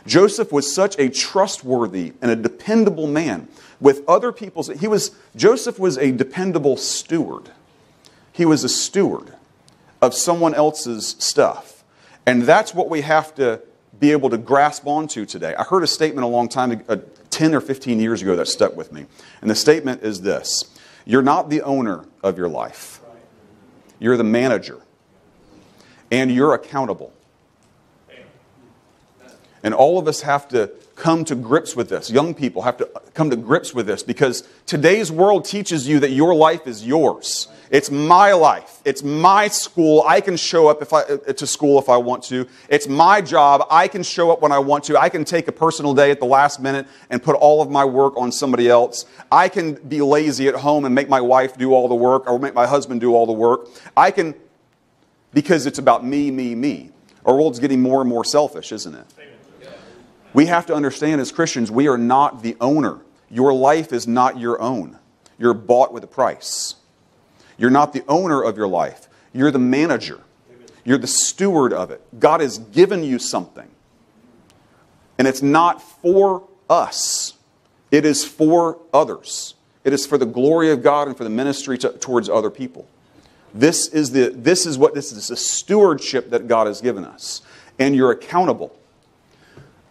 Joseph 0.05 0.51
was 0.51 0.73
such 0.73 0.97
a 0.99 1.09
trustworthy 1.09 2.13
and 2.21 2.29
a 2.29 2.35
dependable 2.35 3.07
man 3.07 3.47
with 3.79 4.07
other 4.07 4.31
people's 4.31 4.67
he 4.67 4.87
was 4.87 5.11
Joseph 5.35 5.79
was 5.79 5.97
a 5.97 6.11
dependable 6.11 6.77
steward. 6.77 7.49
He 8.31 8.45
was 8.45 8.63
a 8.63 8.69
steward 8.69 9.33
of 10.05 10.13
someone 10.13 10.53
else's 10.53 11.15
stuff. 11.19 11.83
And 12.25 12.43
that's 12.43 12.73
what 12.73 12.89
we 12.89 13.01
have 13.01 13.35
to 13.35 13.61
be 13.99 14.11
able 14.11 14.29
to 14.29 14.37
grasp 14.37 14.87
onto 14.87 15.25
today. 15.25 15.55
I 15.55 15.63
heard 15.63 15.83
a 15.83 15.87
statement 15.87 16.25
a 16.25 16.27
long 16.27 16.49
time 16.49 16.83
uh, 16.87 16.97
10 17.29 17.55
or 17.55 17.61
15 17.61 17.99
years 17.99 18.21
ago 18.21 18.35
that 18.35 18.47
stuck 18.47 18.75
with 18.75 18.91
me. 18.91 19.05
And 19.41 19.49
the 19.49 19.55
statement 19.55 20.03
is 20.03 20.21
this 20.21 20.65
You're 21.05 21.21
not 21.21 21.49
the 21.49 21.61
owner 21.61 22.05
of 22.23 22.37
your 22.37 22.49
life, 22.49 23.01
you're 23.99 24.17
the 24.17 24.23
manager, 24.23 24.81
and 26.11 26.31
you're 26.31 26.53
accountable. 26.53 27.13
And 29.63 29.73
all 29.73 29.97
of 29.97 30.07
us 30.07 30.21
have 30.21 30.47
to 30.49 30.69
come 30.95 31.25
to 31.25 31.33
grips 31.33 31.75
with 31.75 31.89
this. 31.89 32.11
Young 32.11 32.35
people 32.35 32.61
have 32.61 32.77
to 32.77 32.89
come 33.15 33.31
to 33.31 33.35
grips 33.35 33.73
with 33.73 33.87
this 33.87 34.03
because 34.03 34.47
today's 34.67 35.11
world 35.11 35.43
teaches 35.43 35.87
you 35.87 35.99
that 36.01 36.11
your 36.11 36.35
life 36.35 36.67
is 36.67 36.85
yours. 36.85 37.47
It's 37.71 37.89
my 37.89 38.33
life. 38.33 38.81
It's 38.85 39.03
my 39.03 39.47
school. 39.47 40.03
I 40.05 40.21
can 40.21 40.37
show 40.37 40.67
up 40.67 40.81
if 40.81 40.93
I, 40.93 41.03
to 41.03 41.47
school 41.47 41.79
if 41.79 41.89
I 41.89 41.97
want 41.97 42.23
to. 42.25 42.47
It's 42.69 42.87
my 42.87 43.21
job. 43.21 43.65
I 43.71 43.87
can 43.87 44.03
show 44.03 44.31
up 44.31 44.41
when 44.41 44.51
I 44.51 44.59
want 44.59 44.83
to. 44.85 44.99
I 44.99 45.09
can 45.09 45.25
take 45.25 45.47
a 45.47 45.51
personal 45.51 45.93
day 45.93 46.11
at 46.11 46.19
the 46.19 46.25
last 46.25 46.59
minute 46.61 46.87
and 47.09 47.21
put 47.21 47.35
all 47.35 47.61
of 47.61 47.69
my 47.69 47.83
work 47.83 48.15
on 48.17 48.31
somebody 48.31 48.69
else. 48.69 49.05
I 49.31 49.49
can 49.49 49.73
be 49.73 50.01
lazy 50.01 50.47
at 50.47 50.55
home 50.55 50.85
and 50.85 50.93
make 50.93 51.09
my 51.09 51.21
wife 51.21 51.57
do 51.57 51.73
all 51.73 51.87
the 51.87 51.95
work 51.95 52.27
or 52.27 52.37
make 52.39 52.53
my 52.53 52.67
husband 52.67 53.01
do 53.01 53.15
all 53.15 53.25
the 53.25 53.33
work. 53.33 53.67
I 53.97 54.11
can, 54.11 54.35
because 55.33 55.65
it's 55.65 55.79
about 55.79 56.05
me, 56.05 56.31
me, 56.31 56.55
me. 56.55 56.91
Our 57.25 57.35
world's 57.35 57.59
getting 57.59 57.81
more 57.81 58.01
and 58.01 58.09
more 58.09 58.23
selfish, 58.23 58.71
isn't 58.71 58.93
it? 58.93 59.05
We 60.33 60.47
have 60.47 60.65
to 60.65 60.75
understand 60.75 61.21
as 61.21 61.31
Christians, 61.31 61.71
we 61.71 61.87
are 61.87 61.97
not 61.97 62.43
the 62.43 62.57
owner. 62.59 62.99
Your 63.29 63.53
life 63.53 63.93
is 63.93 64.05
not 64.07 64.37
your 64.37 64.61
own. 64.61 64.99
You're 65.37 65.53
bought 65.53 65.93
with 65.93 66.03
a 66.03 66.07
price. 66.07 66.75
You're 67.57 67.69
not 67.69 67.93
the 67.93 68.03
owner 68.07 68.43
of 68.43 68.57
your 68.57 68.67
life, 68.67 69.07
you're 69.33 69.51
the 69.51 69.59
manager. 69.59 70.21
You're 70.85 70.99
the 70.99 71.07
steward 71.07 71.73
of 71.73 71.89
it. 71.89 72.01
God 72.19 72.41
has 72.41 72.59
given 72.59 73.03
you 73.03 73.17
something. 73.17 73.67
And 75.17 75.27
it's 75.27 75.41
not 75.41 75.81
for 75.81 76.47
us, 76.69 77.33
it 77.91 78.05
is 78.05 78.23
for 78.23 78.77
others. 78.93 79.55
It 79.83 79.93
is 79.93 80.07
for 80.07 80.17
the 80.17 80.25
glory 80.25 80.71
of 80.71 80.81
God 80.81 81.07
and 81.07 81.15
for 81.15 81.23
the 81.23 81.29
ministry 81.29 81.77
to, 81.79 81.89
towards 81.89 82.27
other 82.27 82.49
people. 82.49 82.87
This 83.53 83.87
is, 83.87 84.11
the, 84.11 84.29
this 84.29 84.65
is 84.65 84.79
what 84.79 84.95
this 84.95 85.11
is 85.11 85.29
a 85.29 85.35
stewardship 85.35 86.31
that 86.31 86.47
God 86.47 86.65
has 86.65 86.81
given 86.81 87.05
us. 87.05 87.43
And 87.77 87.95
you're 87.95 88.09
accountable. 88.09 88.75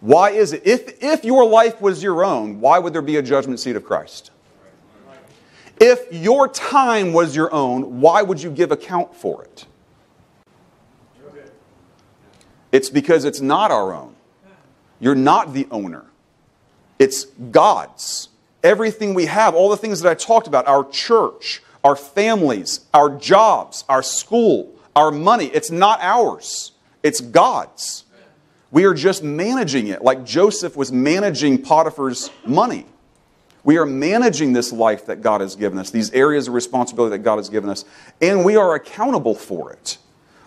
Why 0.01 0.31
is 0.31 0.51
it? 0.51 0.63
If, 0.65 1.01
if 1.01 1.23
your 1.23 1.47
life 1.47 1.81
was 1.81 2.03
your 2.03 2.25
own, 2.25 2.59
why 2.59 2.77
would 2.77 2.93
there 2.93 3.01
be 3.01 3.15
a 3.15 3.21
judgment 3.21 3.59
seat 3.59 3.77
of 3.77 3.85
Christ? 3.85 4.31
If 5.79 6.07
your 6.11 6.47
time 6.47 7.11
was 7.11 7.35
your 7.35 7.53
own, 7.53 7.99
why 7.99 8.21
would 8.21 8.41
you 8.41 8.49
give 8.49 8.71
account 8.71 9.15
for 9.15 9.43
it? 9.43 9.65
It's 12.71 12.89
because 12.89 13.25
it's 13.25 13.41
not 13.41 13.71
our 13.71 13.93
own. 13.93 14.15
You're 14.99 15.15
not 15.15 15.53
the 15.53 15.67
owner, 15.71 16.05
it's 16.99 17.25
God's. 17.25 18.29
Everything 18.63 19.13
we 19.13 19.27
have, 19.27 19.53
all 19.53 19.69
the 19.69 19.77
things 19.77 20.01
that 20.01 20.09
I 20.09 20.15
talked 20.15 20.47
about, 20.47 20.67
our 20.67 20.89
church, 20.89 21.61
our 21.83 21.95
families, 21.95 22.81
our 22.93 23.15
jobs, 23.15 23.85
our 23.87 24.01
school, 24.01 24.73
our 24.95 25.11
money, 25.11 25.45
it's 25.47 25.69
not 25.69 25.99
ours, 26.01 26.71
it's 27.03 27.21
God's. 27.21 28.05
We 28.71 28.85
are 28.85 28.93
just 28.93 29.23
managing 29.23 29.87
it 29.87 30.01
like 30.01 30.25
Joseph 30.25 30.75
was 30.75 30.91
managing 30.91 31.61
Potiphar's 31.61 32.31
money. 32.45 32.85
We 33.65 33.77
are 33.77 33.85
managing 33.85 34.53
this 34.53 34.71
life 34.71 35.07
that 35.07 35.21
God 35.23 35.41
has 35.41 35.55
given 35.55 35.79
us, 35.79 35.89
these 35.89 36.11
areas 36.11 36.47
of 36.47 36.53
responsibility 36.53 37.17
that 37.17 37.23
God 37.23 37.37
has 37.37 37.49
given 37.49 37.69
us, 37.69 37.83
and 38.21 38.45
we 38.45 38.55
are 38.55 38.75
accountable 38.75 39.33
for 39.33 39.73
it. 39.73 39.97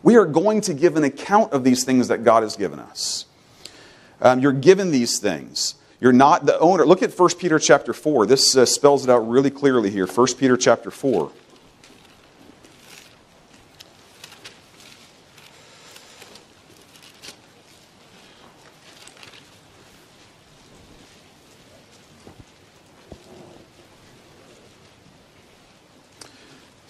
We 0.04 0.16
are 0.16 0.24
going 0.24 0.60
to 0.62 0.72
give 0.72 0.96
an 0.96 1.02
account 1.02 1.52
of 1.52 1.64
these 1.64 1.82
things 1.82 2.08
that 2.08 2.22
God 2.22 2.44
has 2.44 2.56
given 2.56 2.78
us. 2.78 3.26
Um, 4.20 4.38
you're 4.38 4.52
given 4.52 4.92
these 4.92 5.18
things. 5.18 5.74
You're 6.00 6.12
not 6.12 6.46
the 6.46 6.58
owner. 6.60 6.86
Look 6.86 7.02
at 7.02 7.12
1 7.12 7.30
Peter 7.38 7.58
chapter 7.58 7.92
4. 7.92 8.24
This 8.26 8.56
uh, 8.56 8.64
spells 8.64 9.02
it 9.02 9.10
out 9.10 9.28
really 9.28 9.50
clearly 9.50 9.90
here. 9.90 10.06
1 10.06 10.26
Peter 10.38 10.56
chapter 10.56 10.92
4. 10.92 11.32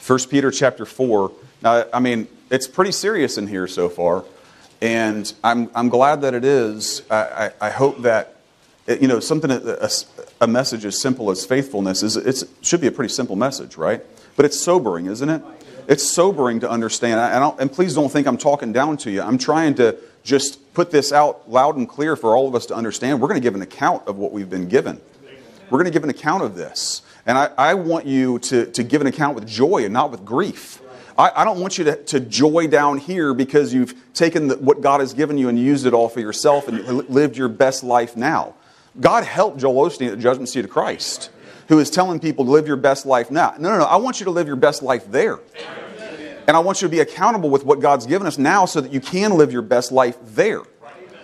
1 0.09 0.19
Peter 0.31 0.51
chapter 0.51 0.87
4. 0.87 1.31
Now, 1.61 1.85
I 1.93 2.01
mean, 2.01 2.29
it's 2.51 2.67
pretty 2.67 2.93
serious 2.93 3.37
in 3.37 3.47
here 3.47 3.67
so 3.67 3.91
far, 3.91 4.25
and 4.81 5.31
I'm, 5.45 5.71
I'm 5.75 5.91
glad 5.91 6.23
that 6.23 6.33
it 6.33 6.47
is. 6.47 7.03
I, 7.11 7.51
I, 7.61 7.67
I 7.67 7.71
hope 7.71 8.01
that, 8.03 8.37
it, 8.87 9.03
you 9.03 9.09
know, 9.09 9.21
something, 9.21 9.51
a, 9.51 9.91
a, 10.41 10.47
message 10.47 10.87
as 10.87 10.99
simple 10.99 11.31
as 11.31 11.45
faithfulness 11.45 12.03
is, 12.03 12.17
it 12.17 12.49
should 12.63 12.81
be 12.81 12.87
a 12.87 12.91
pretty 12.91 13.13
simple 13.13 13.37
message, 13.37 13.77
right? 13.77 14.03
But 14.35 14.47
it's 14.47 14.59
sobering, 14.59 15.07
isn't 15.07 15.29
it? 15.29 15.43
It's 15.89 16.05
sobering 16.05 16.61
to 16.61 16.71
understand. 16.71 17.21
And, 17.21 17.61
and 17.61 17.71
please 17.71 17.95
don't 17.95 18.11
think 18.11 18.27
I'm 18.27 18.39
talking 18.39 18.73
down 18.73 18.97
to 18.99 19.11
you. 19.11 19.21
I'm 19.21 19.37
trying 19.37 19.75
to 19.75 19.99
just 20.23 20.73
put 20.73 20.91
this 20.91 21.13
out 21.13 21.51
loud 21.51 21.77
and 21.77 21.87
clear 21.87 22.17
for 22.17 22.35
all 22.35 22.49
of 22.49 22.55
us 22.55 22.65
to 22.67 22.75
understand. 22.75 23.21
We're 23.21 23.29
going 23.29 23.41
to 23.41 23.47
give 23.47 23.55
an 23.55 23.63
account 23.63 24.09
of 24.09 24.17
what 24.17 24.33
we've 24.33 24.49
been 24.49 24.69
given. 24.69 25.03
We're 25.69 25.79
going 25.79 25.85
to 25.85 25.91
give 25.91 26.05
an 26.05 26.11
account 26.11 26.45
of 26.45 26.55
this. 26.55 27.03
And 27.29 27.37
I, 27.37 27.51
I 27.59 27.75
want 27.75 28.07
you 28.07 28.39
to, 28.39 28.67
to 28.73 28.83
give 28.83 29.03
an 29.03 29.07
account 29.07 29.35
with 29.35 29.47
joy 29.47 29.85
and 29.85 29.93
not 29.93 30.11
with 30.11 30.25
grief. 30.25 30.81
I, 31.19 31.31
I 31.37 31.45
don't 31.45 31.61
want 31.61 31.77
you 31.77 31.85
to, 31.85 32.03
to 32.05 32.21
joy 32.21 32.69
down 32.69 32.97
here 32.97 33.35
because 33.35 33.75
you've 33.75 33.95
taken 34.15 34.49
the, 34.49 34.57
what 34.57 34.81
God 34.81 35.01
has 35.01 35.13
given 35.13 35.37
you 35.37 35.51
and 35.51 35.59
used 35.59 35.85
it 35.85 35.93
all 35.93 36.09
for 36.09 36.21
yourself 36.21 36.69
and 36.69 36.83
lived 37.11 37.37
your 37.37 37.49
best 37.49 37.85
life 37.85 38.17
now. 38.17 38.55
God 38.99 39.25
helped 39.25 39.59
Joel 39.59 39.91
Osteen 39.91 40.07
at 40.07 40.17
the 40.17 40.23
judgment 40.23 40.49
seat 40.49 40.65
of 40.65 40.71
Christ, 40.71 41.31
who 41.69 41.79
is 41.79 41.91
telling 41.91 42.19
people 42.19 42.47
to 42.47 42.51
live 42.51 42.67
your 42.67 42.79
best 42.79 43.05
life 43.05 43.31
now. 43.31 43.55
No, 43.59 43.69
no, 43.69 43.79
no. 43.79 43.85
I 43.85 43.97
want 43.97 44.21
you 44.21 44.25
to 44.25 44.31
live 44.31 44.47
your 44.47 44.57
best 44.57 44.83
life 44.83 45.07
there. 45.11 45.39
And 46.47 46.57
I 46.57 46.61
want 46.61 46.81
you 46.81 46.89
to 46.89 46.91
be 46.91 47.01
accountable 47.01 47.51
with 47.51 47.63
what 47.63 47.81
God's 47.81 48.07
given 48.07 48.27
us 48.27 48.39
now 48.39 48.65
so 48.65 48.81
that 48.81 48.91
you 48.91 49.03
can 49.03 49.37
live 49.37 49.53
your 49.53 49.61
best 49.61 49.93
life 49.93 50.17
there. 50.23 50.63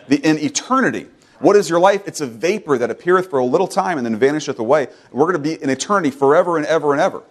The, 0.09 0.17
in 0.17 0.37
eternity. 0.38 1.07
What 1.44 1.57
is 1.57 1.68
your 1.68 1.78
life? 1.78 2.09
It's 2.09 2.22
a 2.22 2.26
vapor 2.26 2.78
that 2.78 2.90
appeareth 2.90 3.28
for 3.28 3.38
a 3.38 3.44
little 3.44 3.68
time 3.68 3.98
and 3.98 4.07
then 4.07 4.16
vanisheth 4.16 4.59
away. 4.59 4.88
We're 5.12 5.30
going 5.30 5.35
to 5.35 5.38
be 5.38 5.62
in 5.62 5.68
eternity 5.68 6.11
forever 6.11 6.57
and 6.57 6.64
ever 6.64 6.92
and 6.92 7.02
ever. 7.02 7.22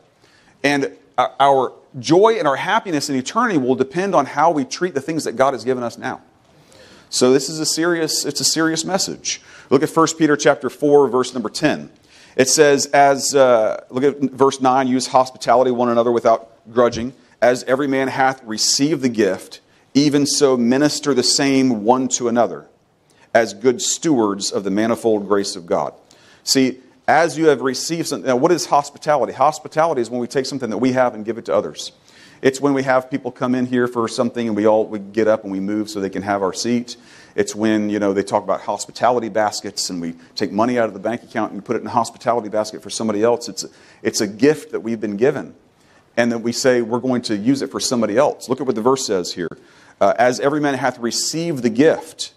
And 0.62 0.96
our 1.18 1.74
joy 1.98 2.36
and 2.38 2.48
our 2.48 2.56
happiness 2.56 3.10
in 3.10 3.16
eternity 3.16 3.58
will 3.58 3.74
depend 3.74 4.14
on 4.14 4.28
how 4.28 4.52
we 4.52 4.66
treat 4.66 4.94
the 4.94 5.02
things 5.02 5.24
that 5.24 5.32
God 5.32 5.56
has 5.56 5.64
given 5.64 5.82
us 5.82 5.98
now. 5.98 6.22
So 7.10 7.34
this 7.34 7.50
is 7.50 7.60
a 7.60 7.66
serious, 7.66 8.24
it's 8.24 8.40
a 8.40 8.44
serious 8.44 8.86
message. 8.86 9.42
Look 9.72 9.82
at 9.82 9.90
1 9.90 10.08
Peter 10.20 10.38
chapter 10.38 10.70
4, 10.70 11.08
verse 11.08 11.34
number 11.34 11.50
10. 11.50 11.90
It 12.36 12.50
says, 12.50 12.86
as, 12.94 13.34
uh, 13.34 13.84
look 13.90 14.04
at 14.04 14.20
verse 14.20 14.62
9, 14.62 14.88
use 14.88 15.08
hospitality 15.08 15.72
one 15.72 15.90
another 15.90 16.12
without 16.12 16.52
grudging, 16.72 17.14
as 17.42 17.64
every 17.64 17.88
man 17.88 18.10
hath 18.10 18.44
received 18.44 19.02
the 19.02 19.10
gift, 19.10 19.60
even 19.96 20.28
so 20.28 20.56
minister 20.56 21.16
the 21.16 21.24
same 21.24 21.84
one 21.84 22.08
to 22.10 22.28
another 22.28 22.68
as 23.34 23.54
good 23.54 23.82
stewards 23.82 24.52
of 24.52 24.64
the 24.64 24.72
manifold 24.72 25.28
grace 25.28 25.56
of 25.56 25.66
God. 25.66 25.94
See, 26.44 26.80
as 27.08 27.38
you 27.38 27.48
have 27.48 27.62
received 27.62 28.08
something, 28.08 28.28
now 28.28 28.36
what 28.36 28.52
is 28.52 28.66
hospitality? 28.66 29.34
Hospitality 29.34 30.02
is 30.02 30.10
when 30.10 30.22
we 30.22 30.28
take 30.28 30.46
something 30.46 30.70
that 30.70 30.78
we 30.78 30.94
have 30.94 31.16
and 31.16 31.26
give 31.26 31.38
it 31.38 31.46
to 31.46 31.56
others. 31.56 31.92
It's 32.42 32.60
when 32.60 32.74
we 32.74 32.84
have 32.84 33.10
people 33.10 33.32
come 33.32 33.56
in 33.56 33.66
here 33.66 33.88
for 33.88 34.08
something 34.08 34.48
and 34.48 34.56
we 34.56 34.68
all 34.68 34.86
we 34.86 35.00
get 35.00 35.30
up 35.30 35.44
and 35.44 35.52
we 35.52 35.62
move 35.62 35.90
so 35.90 36.02
they 36.02 36.10
can 36.10 36.24
have 36.24 36.44
our 36.44 36.54
seat. 36.54 36.98
It's 37.36 37.56
when, 37.56 37.90
you 37.90 38.00
know, 38.00 38.14
they 38.14 38.24
talk 38.24 38.44
about 38.44 38.62
hospitality 38.62 39.30
baskets 39.30 39.90
and 39.90 40.02
we 40.02 40.16
take 40.36 40.52
money 40.52 40.78
out 40.78 40.88
of 40.88 40.94
the 40.94 41.00
bank 41.00 41.24
account 41.24 41.54
and 41.54 41.64
put 41.64 41.78
it 41.78 41.82
in 41.82 41.88
a 41.88 41.92
hospitality 41.92 42.50
basket 42.50 42.84
for 42.84 42.90
somebody 42.90 43.24
else. 43.24 43.48
It's 43.48 43.64
a, 43.64 43.70
it's 44.02 44.22
a 44.22 44.28
gift 44.28 44.74
that 44.74 44.82
we've 44.82 45.00
been 45.00 45.18
given. 45.18 45.56
And 46.18 46.32
then 46.32 46.44
we 46.44 46.52
say 46.52 46.82
we're 46.82 47.00
going 47.00 47.22
to 47.24 47.38
use 47.38 47.62
it 47.62 47.72
for 47.72 47.80
somebody 47.80 48.18
else. 48.18 48.50
Look 48.50 48.62
at 48.62 48.68
what 48.68 48.76
the 48.76 48.82
verse 48.82 49.06
says 49.06 49.34
here. 49.34 49.50
Uh, 50.00 50.14
As 50.18 50.40
every 50.42 50.60
man 50.60 50.74
hath 50.74 51.00
received 51.00 51.64
the 51.64 51.70
gift, 51.70 52.34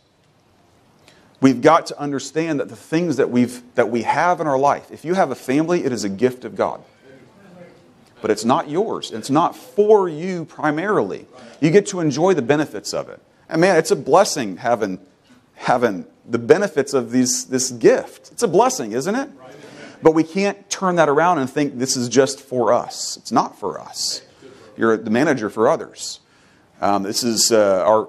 we've 1.40 1.60
got 1.60 1.86
to 1.86 2.00
understand 2.00 2.60
that 2.60 2.68
the 2.68 2.76
things 2.76 3.16
that, 3.16 3.30
we've, 3.30 3.62
that 3.74 3.90
we 3.90 4.02
have 4.02 4.40
in 4.40 4.46
our 4.46 4.58
life, 4.58 4.90
if 4.90 5.04
you 5.04 5.14
have 5.14 5.30
a 5.30 5.34
family, 5.34 5.84
it 5.84 5.92
is 5.92 6.04
a 6.04 6.08
gift 6.08 6.44
of 6.44 6.56
God. 6.56 6.82
But 8.22 8.30
it's 8.30 8.44
not 8.44 8.68
yours. 8.68 9.10
It's 9.10 9.30
not 9.30 9.54
for 9.54 10.08
you 10.08 10.46
primarily. 10.46 11.26
You 11.60 11.70
get 11.70 11.86
to 11.88 12.00
enjoy 12.00 12.34
the 12.34 12.42
benefits 12.42 12.94
of 12.94 13.08
it. 13.08 13.20
And 13.48 13.60
man, 13.60 13.76
it's 13.76 13.90
a 13.90 13.96
blessing 13.96 14.56
having, 14.56 14.98
having 15.54 16.06
the 16.28 16.38
benefits 16.38 16.94
of 16.94 17.12
these, 17.12 17.44
this 17.46 17.70
gift. 17.70 18.32
It's 18.32 18.42
a 18.42 18.48
blessing, 18.48 18.92
isn't 18.92 19.14
it? 19.14 19.30
But 20.02 20.12
we 20.12 20.24
can't 20.24 20.68
turn 20.68 20.96
that 20.96 21.08
around 21.08 21.38
and 21.38 21.48
think 21.48 21.78
this 21.78 21.96
is 21.96 22.08
just 22.08 22.40
for 22.40 22.72
us. 22.72 23.16
It's 23.16 23.32
not 23.32 23.58
for 23.58 23.80
us. 23.80 24.22
You're 24.76 24.96
the 24.96 25.10
manager 25.10 25.48
for 25.48 25.68
others. 25.68 26.20
Um, 26.80 27.02
this 27.02 27.22
is 27.22 27.50
uh, 27.50 27.82
our. 27.86 28.08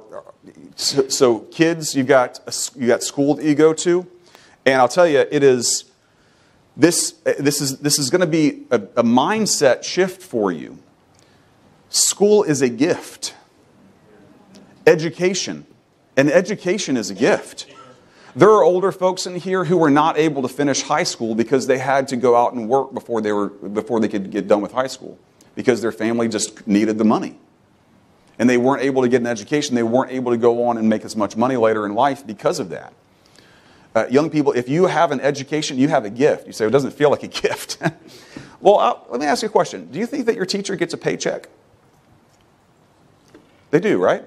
So, 0.76 1.08
so, 1.10 1.40
kids, 1.40 1.96
you've 1.96 2.08
got 2.08 2.40
a, 2.48 2.80
you 2.80 2.88
got 2.88 3.04
school 3.04 3.36
that 3.36 3.46
you 3.46 3.56
go 3.56 3.74
to, 3.74 4.06
and 4.66 4.76
I'll 4.76 4.88
tell 4.88 5.08
you, 5.08 5.20
it 5.20 5.44
is 5.44 5.86
this. 6.76 7.12
This 7.40 7.62
is 7.62 7.80
this 7.80 8.00
is 8.00 8.10
going 8.10 8.22
to 8.22 8.28
be 8.28 8.66
a, 8.72 8.76
a 8.76 9.04
mindset 9.04 9.84
shift 9.84 10.22
for 10.22 10.52
you. 10.52 10.78
School 11.90 12.44
is 12.44 12.62
a 12.62 12.70
gift. 12.70 13.34
Education, 14.86 15.66
and 16.16 16.30
education 16.30 16.96
is 16.96 17.10
a 17.10 17.16
gift. 17.16 17.68
There 18.38 18.50
are 18.50 18.62
older 18.62 18.92
folks 18.92 19.26
in 19.26 19.36
here 19.36 19.66
who 19.66 19.78
were 19.78 19.90
not 19.90 20.18
able 20.18 20.44
to 20.44 20.48
finish 20.48 20.84
high 20.84 21.04
school 21.04 21.34
because 21.34 21.66
they 21.66 21.80
had 21.80 22.08
to 22.10 22.16
go 22.16 22.36
out 22.36 22.54
and 22.54 22.70
work 22.70 22.94
before 22.94 23.20
they, 23.20 23.32
were, 23.32 23.50
before 23.50 24.00
they 24.00 24.08
could 24.08 24.30
get 24.30 24.48
done 24.48 24.62
with 24.62 24.72
high 24.72 24.86
school 24.86 25.18
because 25.56 25.82
their 25.82 25.92
family 25.92 26.28
just 26.28 26.68
needed 26.68 27.00
the 27.00 27.04
money. 27.04 27.40
And 28.40 28.50
they 28.50 28.58
weren't 28.58 28.84
able 28.84 29.02
to 29.02 29.10
get 29.10 29.22
an 29.22 29.28
education. 29.28 29.76
They 29.76 29.84
weren't 29.84 30.12
able 30.12 30.32
to 30.32 30.38
go 30.38 30.66
on 30.66 30.78
and 30.78 30.88
make 30.88 31.04
as 31.04 31.16
much 31.16 31.36
money 31.36 31.58
later 31.58 31.86
in 31.86 31.96
life 31.96 32.26
because 32.26 32.60
of 32.60 32.70
that. 32.70 32.94
Uh, 33.96 34.06
young 34.12 34.30
people, 34.30 34.52
if 34.52 34.70
you 34.70 34.86
have 34.86 35.12
an 35.12 35.20
education, 35.22 35.78
you 35.78 35.88
have 35.88 36.06
a 36.06 36.10
gift. 36.10 36.46
You 36.46 36.54
say, 36.54 36.68
it 36.68 36.70
doesn't 36.70 36.92
feel 36.92 37.10
like 37.10 37.24
a 37.24 37.28
gift. 37.42 37.82
well, 38.62 38.78
I'll, 38.78 39.08
let 39.10 39.20
me 39.20 39.26
ask 39.26 39.42
you 39.42 39.50
a 39.50 39.52
question. 39.52 39.92
Do 39.92 39.98
you 39.98 40.06
think 40.06 40.28
that 40.28 40.36
your 40.36 40.46
teacher 40.46 40.76
gets 40.76 40.94
a 40.94 40.98
paycheck? 40.98 41.50
They 43.72 43.80
do, 43.80 43.98
right? 43.98 44.24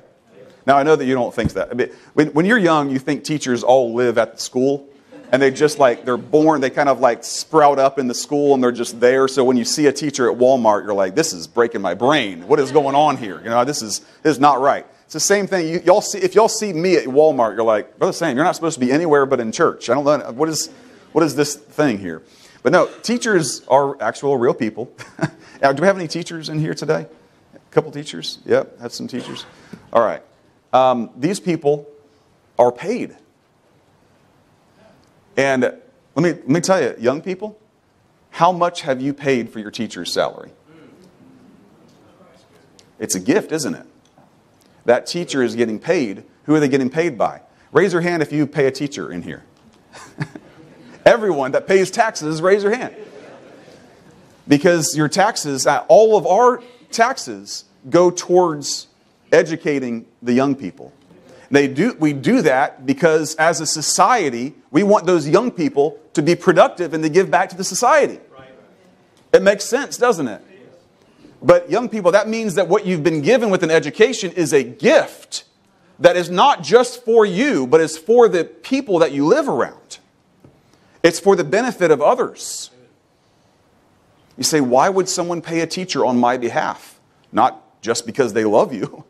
Now, 0.67 0.77
I 0.77 0.83
know 0.83 0.97
that 0.97 1.05
you 1.05 1.15
don't 1.15 1.35
think 1.35 1.53
that. 1.55 1.91
When, 2.15 2.29
when 2.29 2.47
you're 2.47 2.59
young, 2.59 2.91
you 2.91 2.99
think 2.99 3.25
teachers 3.25 3.63
all 3.63 3.95
live 3.95 4.19
at 4.19 4.35
the 4.35 4.39
school, 4.41 4.89
and 5.33 5.41
they 5.41 5.51
just 5.51 5.79
like, 5.79 6.05
they're 6.05 6.17
born, 6.17 6.61
they 6.61 6.71
kind 6.71 6.89
of 6.89 7.01
like 7.01 7.25
sprout 7.25 7.79
up 7.79 7.99
in 7.99 8.07
the 8.07 8.15
school, 8.15 8.55
and 8.55 8.63
they're 8.63 8.73
just 8.73 9.01
there. 9.01 9.29
So 9.29 9.45
when 9.45 9.57
you 9.57 9.65
see 9.65 9.87
a 9.87 9.93
teacher 9.93 10.31
at 10.31 10.39
Walmart, 10.39 10.85
you're 10.85 10.95
like, 10.95 11.15
this 11.15 11.33
is 11.33 11.47
breaking 11.47 11.81
my 11.81 11.95
brain. 11.95 12.47
What 12.47 12.61
is 12.61 12.73
going 12.73 12.95
on 12.95 13.17
here? 13.17 13.39
You 13.39 13.51
know, 13.51 13.65
this 13.65 13.83
is, 13.83 14.01
this 14.23 14.33
is 14.33 14.41
not 14.41 14.61
right. 14.61 14.87
It's 15.05 15.15
the 15.15 15.21
same 15.21 15.47
thing. 15.47 15.69
You, 15.69 15.93
all 15.93 16.01
see, 16.01 16.19
if 16.19 16.35
y'all 16.35 16.49
see 16.49 16.73
me 16.73 16.97
at 16.97 17.05
Walmart, 17.05 17.55
you're 17.55 17.65
like, 17.65 17.99
Brother 17.99 18.13
Sam, 18.13 18.37
you're 18.37 18.45
not 18.45 18.55
supposed 18.55 18.75
to 18.75 18.81
be 18.81 18.93
anywhere 18.93 19.27
but 19.27 19.41
in 19.41 19.53
church. 19.53 19.91
I 19.91 19.95
don't 19.95 20.05
know. 20.05 20.33
What 20.33 20.49
is, 20.49 20.69
what 21.13 21.25
is 21.25 21.35
this 21.35 21.57
thing 21.57 21.99
here? 21.99 22.23
But 22.63 22.73
no, 22.73 22.87
teachers 23.03 23.67
are 23.69 24.01
actual 24.03 24.37
real 24.37 24.55
people. 24.55 24.93
now, 25.63 25.73
do 25.73 25.81
we 25.81 25.87
have 25.87 25.97
any 25.97 26.09
teachers 26.09 26.49
in 26.49 26.59
here 26.61 26.75
today? 26.75 27.07
A 27.55 27.59
couple 27.71 27.91
teachers? 27.91 28.39
Yep, 28.45 28.81
have 28.81 28.93
some 28.93 29.09
teachers. 29.09 29.47
All 29.93 30.03
right 30.03 30.23
um, 30.73 31.11
these 31.17 31.41
people 31.41 31.89
are 32.59 32.73
paid. 32.73 33.17
And 35.37 35.63
let 35.63 36.17
me, 36.17 36.31
let 36.33 36.49
me 36.49 36.61
tell 36.61 36.83
you, 36.83 36.95
young 36.99 37.23
people, 37.23 37.59
how 38.31 38.53
much 38.53 38.83
have 38.83 39.01
you 39.01 39.13
paid 39.13 39.51
for 39.51 39.59
your 39.59 39.71
teacher's 39.71 40.13
salary? 40.13 40.51
It's 42.99 43.15
a 43.15 43.21
gift, 43.21 43.51
isn't 43.53 43.75
it? 43.75 43.87
That 44.85 45.07
teacher 45.07 45.43
is 45.43 45.55
getting 45.55 45.79
paid. 45.79 46.25
Who 46.45 46.55
are 46.55 46.61
they 46.61 46.69
getting 46.69 46.91
paid 46.91 47.17
by? 47.17 47.41
Raise 47.73 47.93
your 47.93 48.03
hand 48.03 48.23
if 48.23 48.33
you 48.33 48.47
pay 48.47 48.67
a 48.67 48.71
teacher 48.71 49.11
in 49.11 49.23
here. 49.23 49.45
Everyone 51.07 51.53
that 51.53 51.67
pays 51.67 51.91
taxes, 51.91 52.43
raise 52.43 52.63
your 52.63 52.75
hand. 52.75 52.95
Because 54.47 54.95
your 54.97 55.09
taxes, 55.09 55.67
uh, 55.67 55.85
all 55.89 56.17
of 56.17 56.27
our 56.27 56.63
taxes 56.91 57.65
go 57.89 58.11
towards 58.11 58.89
educating 59.33 60.07
the 60.23 60.33
young 60.33 60.55
people. 60.55 60.93
They 61.51 61.67
do, 61.67 61.97
we 61.99 62.13
do 62.13 62.43
that 62.43 62.87
because 62.87 63.35
as 63.35 63.61
a 63.61 63.67
society, 63.67 64.55
we 64.71 64.83
want 64.83 65.07
those 65.07 65.29
young 65.29 65.51
people 65.51 65.99
to 66.13 66.23
be 66.23 66.37
productive 66.37 66.95
and 66.95 67.03
to 67.03 67.09
give 67.09 67.31
back 67.31 67.49
to 67.51 67.57
the 67.57 67.65
society. 67.65 68.21
It 69.33 69.43
makes 69.43 69.65
sense, 69.65 69.97
doesn't 69.97 70.29
it? 70.29 70.43
But 71.43 71.71
young 71.71 71.89
people, 71.89 72.13
that 72.13 72.29
means 72.29 72.55
that 72.55 72.69
what 72.69 72.87
you've 72.87 73.03
been 73.03 73.23
given 73.23 73.51
with 73.51 73.63
an 73.63 73.71
education 73.71 74.33
is 74.33 74.53
a 74.53 74.63
gift 74.63 75.45
that 75.99 76.17
is 76.17 76.31
not 76.31 76.63
just 76.63 77.05
for 77.05 77.25
you, 77.25 77.67
but 77.67 77.81
is 77.81 77.97
for 77.97 78.29
the 78.29 78.45
people 78.45 78.99
that 78.99 79.13
you 79.13 79.27
live 79.27 79.49
around. 79.49 79.99
It's 81.03 81.19
for 81.19 81.35
the 81.35 81.45
benefit 81.45 81.91
of 81.91 82.01
others. 82.03 82.71
You 84.37 84.45
say, 84.45 84.61
why 84.61 84.89
would 84.89 85.09
someone 85.09 85.43
pay 85.43 85.61
a 85.61 85.67
teacher 85.67 86.05
on 86.05 86.19
my 86.19 86.37
behalf? 86.37 87.01
Not 87.33 87.83
just 87.83 88.07
because 88.07 88.33
they 88.33 88.45
love 88.45 88.73
you, 88.73 89.05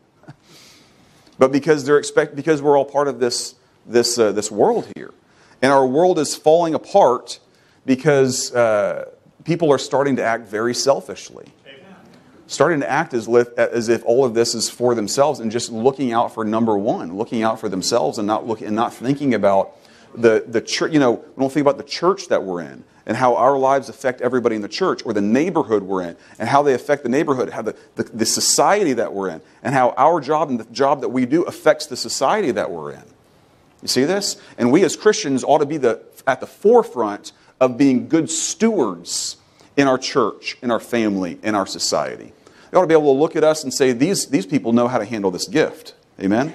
but 1.41 1.51
because 1.51 1.85
they're 1.85 1.97
expect 1.97 2.35
because 2.35 2.61
we're 2.61 2.77
all 2.77 2.85
part 2.85 3.07
of 3.07 3.19
this 3.19 3.55
this 3.87 4.19
uh, 4.19 4.31
this 4.31 4.51
world 4.51 4.87
here, 4.95 5.11
and 5.59 5.71
our 5.71 5.87
world 5.87 6.19
is 6.19 6.35
falling 6.35 6.75
apart 6.75 7.39
because 7.83 8.53
uh, 8.53 9.09
people 9.43 9.71
are 9.71 9.79
starting 9.79 10.17
to 10.17 10.23
act 10.23 10.45
very 10.45 10.75
selfishly. 10.75 11.47
Starting 12.45 12.81
to 12.81 12.89
act 12.91 13.15
as 13.15 13.27
if, 13.27 13.57
as 13.57 13.89
if 13.89 14.03
all 14.05 14.23
of 14.23 14.35
this 14.35 14.53
is 14.53 14.69
for 14.69 14.93
themselves 14.93 15.39
and 15.39 15.51
just 15.51 15.71
looking 15.71 16.11
out 16.11 16.31
for 16.31 16.43
number 16.45 16.77
one, 16.77 17.17
looking 17.17 17.41
out 17.41 17.59
for 17.59 17.69
themselves 17.69 18.19
and 18.19 18.27
not 18.27 18.45
looking 18.45 18.67
and 18.67 18.75
not 18.75 18.93
thinking 18.93 19.33
about 19.33 19.75
the, 20.15 20.45
the 20.47 20.61
church. 20.61 20.91
You 20.91 20.99
know, 20.99 21.13
we 21.13 21.41
don't 21.41 21.51
think 21.51 21.63
about 21.63 21.77
the 21.77 21.83
church 21.83 22.27
that 22.27 22.43
we're 22.43 22.61
in 22.61 22.83
and 23.05 23.17
how 23.17 23.35
our 23.35 23.57
lives 23.57 23.89
affect 23.89 24.21
everybody 24.21 24.55
in 24.55 24.61
the 24.61 24.67
church 24.67 25.05
or 25.05 25.13
the 25.13 25.21
neighborhood 25.21 25.83
we're 25.83 26.03
in 26.03 26.15
and 26.39 26.47
how 26.47 26.61
they 26.61 26.73
affect 26.73 27.03
the 27.03 27.09
neighborhood, 27.09 27.49
how 27.49 27.61
the, 27.61 27.75
the, 27.95 28.03
the, 28.03 28.25
society 28.25 28.93
that 28.93 29.13
we're 29.13 29.29
in, 29.29 29.41
and 29.63 29.73
how 29.73 29.89
our 29.91 30.21
job 30.21 30.49
and 30.49 30.59
the 30.59 30.65
job 30.65 31.01
that 31.01 31.09
we 31.09 31.25
do 31.25 31.43
affects 31.43 31.87
the 31.87 31.97
society 31.97 32.51
that 32.51 32.69
we're 32.69 32.91
in. 32.91 33.03
You 33.81 33.87
see 33.87 34.03
this? 34.03 34.39
And 34.57 34.71
we 34.71 34.83
as 34.83 34.95
Christians 34.95 35.43
ought 35.43 35.59
to 35.59 35.65
be 35.65 35.77
the, 35.77 36.01
at 36.27 36.39
the 36.39 36.47
forefront 36.47 37.31
of 37.59 37.77
being 37.77 38.07
good 38.07 38.29
stewards 38.29 39.37
in 39.75 39.87
our 39.87 39.97
church, 39.97 40.57
in 40.61 40.69
our 40.69 40.79
family, 40.79 41.39
in 41.41 41.55
our 41.55 41.65
society. 41.65 42.33
They 42.69 42.77
ought 42.77 42.81
to 42.81 42.87
be 42.87 42.93
able 42.93 43.13
to 43.13 43.19
look 43.19 43.35
at 43.35 43.43
us 43.43 43.63
and 43.63 43.73
say, 43.73 43.91
these, 43.91 44.27
these 44.27 44.45
people 44.45 44.73
know 44.73 44.87
how 44.87 44.97
to 44.97 45.05
handle 45.05 45.31
this 45.31 45.47
gift. 45.47 45.95
Amen? 46.19 46.53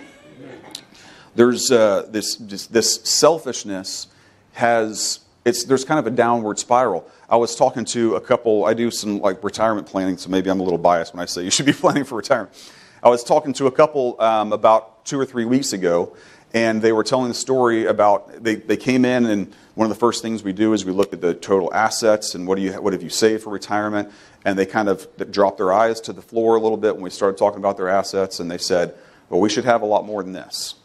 There's 1.37 1.71
uh, 1.71 2.07
this, 2.09 2.37
this, 2.37 2.95
selfishness 3.05 4.07
has 4.55 5.21
it's, 5.45 5.65
there's 5.65 5.85
kind 5.85 6.01
of 6.01 6.07
a 6.07 6.11
downward 6.11 6.59
spiral. 6.59 7.07
I 7.29 7.37
was 7.37 7.55
talking 7.55 7.85
to 7.87 8.17
a 8.17 8.21
couple, 8.23 8.65
I 8.65 8.73
do 8.73 8.91
some 8.91 9.21
like 9.21 9.45
retirement 9.45 9.87
planning, 9.87 10.17
so 10.17 10.31
maybe 10.31 10.49
I'm 10.49 10.61
a 10.61 10.63
little 10.63 10.79
biased 10.79 11.13
when 11.13 11.23
I 11.23 11.27
say 11.27 11.45
you 11.45 11.51
should 11.51 11.67
be 11.67 11.73
planning 11.75 12.05
for 12.05 12.17
retirement. 12.17 12.55
I 13.03 13.11
was 13.11 13.23
talking 13.23 13.53
to 13.53 13.67
a 13.67 13.71
couple 13.71 14.19
um, 14.19 14.55
about 14.55 15.05
two 15.05 15.21
or 15.21 15.27
three 15.27 15.45
weeks 15.45 15.75
ago, 15.75 16.17
and 16.55 16.81
they 16.81 16.93
were 16.93 17.05
telling 17.05 17.29
the 17.29 17.35
story 17.35 17.85
about 17.85 18.43
they, 18.43 18.55
they 18.55 18.79
came 18.79 19.05
in, 19.05 19.27
and 19.27 19.55
one 19.75 19.85
of 19.85 19.91
the 19.91 20.01
first 20.01 20.23
things 20.23 20.43
we 20.43 20.55
do 20.55 20.73
is 20.73 20.87
we 20.87 20.93
look 20.93 21.13
at 21.13 21.21
the 21.21 21.35
total 21.35 21.73
assets 21.75 22.35
and 22.35 22.47
what, 22.47 22.55
do 22.55 22.63
you, 22.63 22.73
what 22.81 22.95
have 22.95 23.03
you 23.03 23.11
saved 23.11 23.43
for 23.43 23.51
retirement. 23.51 24.11
And 24.47 24.59
they 24.59 24.65
kind 24.65 24.89
of 24.89 25.07
dropped 25.31 25.59
their 25.59 25.71
eyes 25.71 26.01
to 26.03 26.15
the 26.15 26.23
floor 26.23 26.57
a 26.57 26.61
little 26.61 26.79
bit 26.79 26.95
when 26.95 27.03
we 27.03 27.11
started 27.11 27.37
talking 27.37 27.59
about 27.59 27.77
their 27.77 27.91
assets, 27.91 28.41
and 28.41 28.51
they 28.51 28.57
said, 28.57 28.95
Well, 29.29 29.41
we 29.41 29.51
should 29.51 29.67
have 29.67 29.83
a 29.83 29.87
lot 29.87 30.07
more 30.07 30.23
than 30.23 30.33
this 30.33 30.77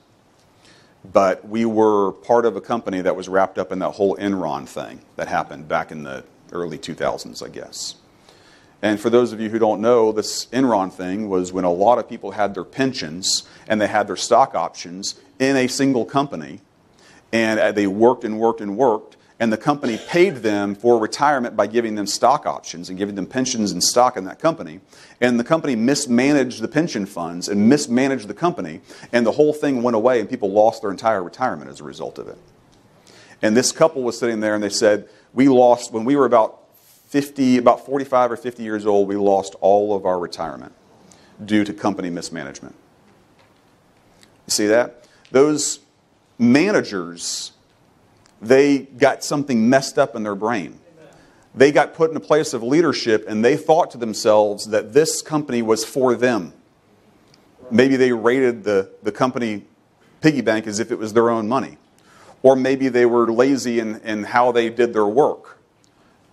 but 1.04 1.48
we 1.48 1.66
were 1.66 2.12
part 2.12 2.46
of 2.46 2.56
a 2.56 2.62
company 2.62 3.02
that 3.02 3.16
was 3.16 3.28
wrapped 3.28 3.58
up 3.58 3.72
in 3.72 3.80
that 3.80 3.92
whole 3.92 4.16
Enron 4.18 4.68
thing 4.68 5.02
that 5.16 5.28
happened 5.28 5.68
back 5.68 5.92
in 5.92 6.04
the 6.04 6.24
early 6.52 6.78
2000s, 6.78 7.44
I 7.44 7.50
guess. 7.50 7.96
And 8.82 9.00
for 9.00 9.10
those 9.10 9.32
of 9.32 9.40
you 9.40 9.50
who 9.50 9.60
don't 9.60 9.80
know, 9.80 10.12
this 10.12 10.48
Enron 10.48 10.92
thing 10.92 11.30
was 11.30 11.54
when 11.54 11.66
a 11.66 11.72
lot 11.72 12.00
of 12.00 12.10
people 12.10 12.32
had 12.32 12.56
their 12.56 12.64
pensions 12.64 13.44
and 13.68 13.80
they 13.80 13.88
had 13.88 14.08
their 14.08 14.16
stock 14.16 14.56
options 14.56 15.16
in 15.40 15.56
a 15.56 15.68
single 15.68 16.06
company, 16.06 16.62
and 17.32 17.60
uh, 17.60 17.72
they 17.72 17.88
worked 17.88 18.24
and 18.24 18.40
worked 18.40 18.60
and 18.62 18.78
worked, 18.78 19.18
and 19.42 19.52
the 19.52 19.58
company 19.58 19.98
paid 20.08 20.38
them 20.38 20.76
for 20.76 21.00
retirement 21.00 21.56
by 21.56 21.66
giving 21.66 21.96
them 21.96 22.06
stock 22.06 22.46
options 22.46 22.90
and 22.90 22.98
giving 22.98 23.16
them 23.16 23.26
pensions 23.26 23.72
and 23.72 23.84
stock 23.84 24.16
in 24.16 24.24
that 24.26 24.38
company. 24.38 24.80
And 25.20 25.40
the 25.40 25.44
company 25.44 25.76
mismanaged 25.76 26.62
the 26.62 26.68
pension 26.68 27.08
funds 27.08 27.50
and 27.50 27.68
mismanaged 27.68 28.28
the 28.28 28.36
company, 28.36 28.82
and 29.12 29.26
the 29.26 29.32
whole 29.32 29.52
thing 29.52 29.82
went 29.82 29.96
away, 29.96 30.20
and 30.20 30.30
people 30.30 30.52
lost 30.52 30.84
their 30.84 30.92
entire 30.92 31.24
retirement 31.24 31.72
as 31.72 31.80
a 31.80 31.84
result 31.84 32.20
of 32.20 32.28
it. 32.28 32.38
And 33.42 33.58
this 33.58 33.72
couple 33.72 34.04
was 34.04 34.16
sitting 34.16 34.42
there, 34.42 34.54
and 34.54 34.64
they 34.64 34.70
said, 34.70 35.10
We 35.34 35.50
lost, 35.50 35.92
when 35.92 36.06
we 36.06 36.16
were 36.16 36.26
about 36.26 36.60
50, 37.08 37.58
about 37.58 37.84
45 37.84 38.34
or 38.34 38.38
50 38.38 38.62
years 38.62 38.86
old, 38.86 39.08
we 39.08 39.16
lost 39.16 39.56
all 39.60 39.96
of 39.96 40.06
our 40.06 40.20
retirement 40.20 40.74
due 41.44 41.64
to 41.64 41.74
company 41.74 42.12
mismanagement. 42.12 42.76
You 44.46 44.52
see 44.52 44.68
that? 44.68 45.08
Those 45.32 45.80
managers 46.38 47.54
they 48.42 48.80
got 48.80 49.24
something 49.24 49.70
messed 49.70 50.00
up 50.00 50.16
in 50.16 50.24
their 50.24 50.36
brain. 50.36 50.80
They 51.54 51.72
got 51.72 51.94
put 51.94 52.10
in 52.10 52.18
a 52.18 52.22
place 52.22 52.54
of 52.54 52.64
leadership 52.64 53.26
and 53.28 53.44
they 53.44 53.58
thought 53.58 53.92
to 53.92 53.98
themselves 53.98 54.68
that 54.68 54.94
this 54.94 55.22
company 55.22 55.62
was 55.62 55.84
for 55.84 56.16
them. 56.16 56.54
Maybe 57.70 57.98
they 57.98 58.12
rated 58.12 58.64
the, 58.64 58.90
the 59.04 59.12
company 59.12 59.66
piggy 60.22 60.42
bank 60.42 60.66
as 60.66 60.80
if 60.80 60.92
it 60.92 60.98
was 60.98 61.14
their 61.14 61.30
own 61.30 61.48
money. 61.48 61.78
or 62.44 62.56
maybe 62.56 62.90
they 62.90 63.06
were 63.06 63.32
lazy 63.32 63.80
in, 63.80 63.98
in 64.02 64.24
how 64.24 64.52
they 64.52 64.70
did 64.70 64.94
their 64.94 65.06
work. 65.06 65.60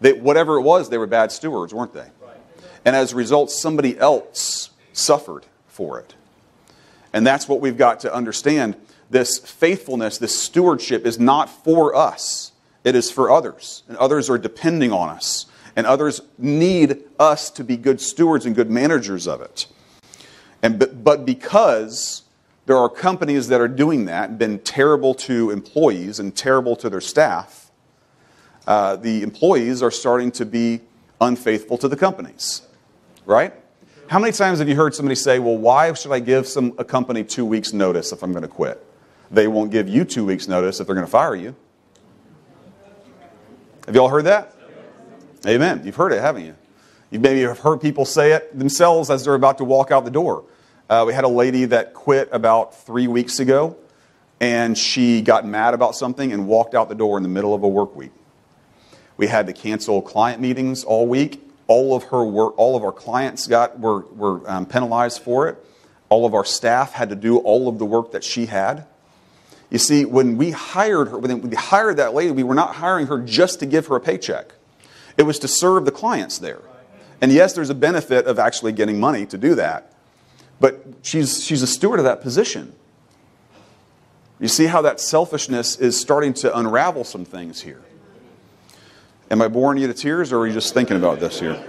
They, 0.01 0.13
whatever 0.13 0.57
it 0.57 0.63
was, 0.63 0.89
they 0.89 0.99
were 0.99 1.07
bad 1.07 1.33
stewards, 1.33 1.75
weren't 1.75 1.93
they? 1.93 2.09
And 2.85 2.97
as 2.97 3.13
a 3.13 3.17
result, 3.17 3.51
somebody 3.51 3.99
else 3.99 4.71
suffered 4.93 5.45
for 5.67 5.99
it. 5.99 6.15
And 7.13 7.27
that's 7.27 7.49
what 7.49 7.61
we've 7.61 7.77
got 7.77 8.01
to 8.01 8.15
understand. 8.15 8.77
This 9.11 9.39
faithfulness, 9.39 10.19
this 10.19 10.39
stewardship 10.39 11.07
is 11.07 11.19
not 11.19 11.49
for 11.49 11.95
us, 11.95 12.53
it 12.85 12.95
is 12.95 13.11
for 13.11 13.31
others. 13.31 13.83
And 13.89 13.97
others 13.97 14.29
are 14.29 14.39
depending 14.39 14.93
on 14.93 15.09
us. 15.09 15.47
And 15.77 15.87
others 15.87 16.21
need 16.39 17.05
us 17.19 17.51
to 17.51 17.63
be 17.63 17.77
good 17.77 18.01
stewards 18.01 18.47
and 18.47 18.57
good 18.57 18.71
managers 18.71 19.29
of 19.29 19.41
it. 19.41 19.67
And, 20.63 20.79
but, 20.79 21.05
but 21.05 21.25
because 21.25 22.23
there 22.67 22.77
are 22.77 22.89
companies 22.89 23.49
that 23.49 23.61
are 23.61 23.69
doing 23.69 24.07
that, 24.07 24.39
been 24.39 24.59
terrible 24.59 25.15
to 25.15 25.51
employees 25.51 26.19
and 26.19 26.35
terrible 26.35 26.75
to 26.77 26.91
their 26.91 27.01
staff, 27.01 27.71
uh, 28.67 28.97
the 28.97 29.23
employees 29.23 29.83
are 29.83 29.91
starting 29.91 30.33
to 30.33 30.45
be 30.45 30.81
unfaithful 31.21 31.79
to 31.79 31.89
the 31.89 31.97
companies. 31.97 32.63
Right? 33.25 33.55
How 34.09 34.19
many 34.19 34.33
times 34.33 34.59
have 34.59 34.69
you 34.69 34.75
heard 34.75 34.95
somebody 34.95 35.15
say, 35.15 35.39
well, 35.39 35.57
why 35.57 35.93
should 35.93 36.13
I 36.13 36.19
give 36.19 36.47
some, 36.47 36.75
a 36.79 36.85
company 36.85 37.23
two 37.23 37.45
weeks' 37.45 37.73
notice 37.73 38.11
if 38.11 38.23
I'm 38.23 38.33
going 38.33 38.43
to 38.43 38.49
quit? 38.49 38.85
They 39.31 39.47
won't 39.47 39.71
give 39.71 39.89
you 39.89 40.05
two 40.05 40.25
weeks' 40.25 40.49
notice 40.49 40.81
if 40.81 40.87
they're 40.87 40.95
going 40.95 41.07
to 41.07 41.11
fire 41.11 41.37
you. 41.37 41.55
Have 43.87 43.95
you 43.95 44.01
all 44.01 44.09
heard 44.09 44.25
that? 44.25 44.55
Amen. 45.47 45.83
You've 45.85 45.97
heard 45.97 46.13
it, 46.13 46.21
haven't 46.21 46.45
you? 46.45 46.55
You 47.11 47.21
maybe 47.21 47.41
have 47.43 47.61
heard 47.61 47.81
people 47.81 48.05
say 48.05 48.33
it 48.33 48.59
themselves 48.59 49.09
as 49.09 49.25
they're 49.25 49.35
about 49.35 49.59
to 49.59 49.65
walk 49.65 49.91
out 49.91 50.05
the 50.05 50.11
door. 50.11 50.45
Uh, 50.91 51.05
we 51.07 51.15
had 51.15 51.25
a 51.25 51.29
lady 51.29 51.65
that 51.67 51.95
quit 51.95 52.29
about 52.33 52.75
three 52.75 53.07
weeks 53.07 53.41
ago, 53.41 53.77
and 54.41 54.77
she 54.77 55.23
got 55.23 55.47
mad 55.47 55.75
about 55.75 55.95
something 55.95 56.33
and 56.33 56.47
walked 56.47 56.75
out 56.75 56.89
the 56.89 56.95
door 56.95 57.17
in 57.17 57.23
the 57.23 57.29
middle 57.29 57.55
of 57.55 57.63
a 57.63 57.69
work 57.69 57.95
week. 57.97 58.13
We 59.17 59.27
had 59.27 59.47
to 59.47 59.53
cancel 59.53 60.01
client 60.01 60.41
meetings 60.41 60.85
all 60.85 61.07
week. 61.07 61.43
All 61.67 61.95
of 61.95 62.05
her 62.05 62.25
work, 62.25 62.59
all 62.59 62.77
of 62.77 62.85
our 62.85 62.93
clients 62.93 63.47
got 63.47 63.79
were, 63.79 64.01
were 64.07 64.49
um, 64.51 64.65
penalized 64.65 65.23
for 65.23 65.49
it. 65.49 65.63
All 66.09 66.25
of 66.25 66.35
our 66.35 66.45
staff 66.45 66.93
had 66.93 67.11
to 67.11 67.17
do 67.17 67.39
all 67.39 67.69
of 67.69 67.79
the 67.79 67.85
work 67.85 68.13
that 68.13 68.25
she 68.25 68.47
had. 68.47 68.87
You 69.71 69.79
see, 69.79 70.05
when 70.05 70.37
we 70.39 70.51
hired 70.51 71.09
her, 71.09 71.19
when 71.19 71.43
we 71.43 71.55
hired 71.57 71.99
that 71.99 72.15
lady, 72.15 72.31
we 72.33 72.43
were 72.43 72.55
not 72.55 72.77
hiring 72.77 73.07
her 73.09 73.19
just 73.19 73.61
to 73.61 73.67
give 73.67 73.87
her 73.89 73.97
a 73.97 74.01
paycheck. 74.01 74.55
It 75.17 75.25
was 75.25 75.39
to 75.41 75.49
serve 75.49 75.85
the 75.85 75.91
clients 75.93 76.39
there. 76.39 76.63
And 77.21 77.33
yes, 77.33 77.53
there's 77.53 77.71
a 77.71 77.75
benefit 77.75 78.27
of 78.27 78.39
actually 78.39 78.73
getting 78.73 78.99
money 79.01 79.27
to 79.27 79.37
do 79.37 79.55
that. 79.57 79.93
But 80.61 80.85
she's, 81.03 81.45
she's 81.45 81.63
a 81.63 81.67
steward 81.67 81.99
of 81.99 82.05
that 82.05 82.23
position. 82.23 82.73
You 84.41 84.49
see 84.49 84.67
how 84.67 84.83
that 84.83 85.01
selfishness 85.01 85.77
is 85.77 85.99
starting 85.99 86.33
to 86.35 86.57
unravel 86.57 87.05
some 87.05 87.25
things 87.25 87.61
here. 87.61 87.83
Am 89.31 89.43
I 89.43 89.49
boring 89.49 89.79
you 89.79 89.89
to 89.89 89.95
tears, 89.95 90.33
or 90.33 90.41
are 90.41 90.47
you 90.47 90.55
just 90.55 90.73
thinking 90.73 90.97
about 90.97 91.21
this 91.21 91.41
here? 91.41 91.63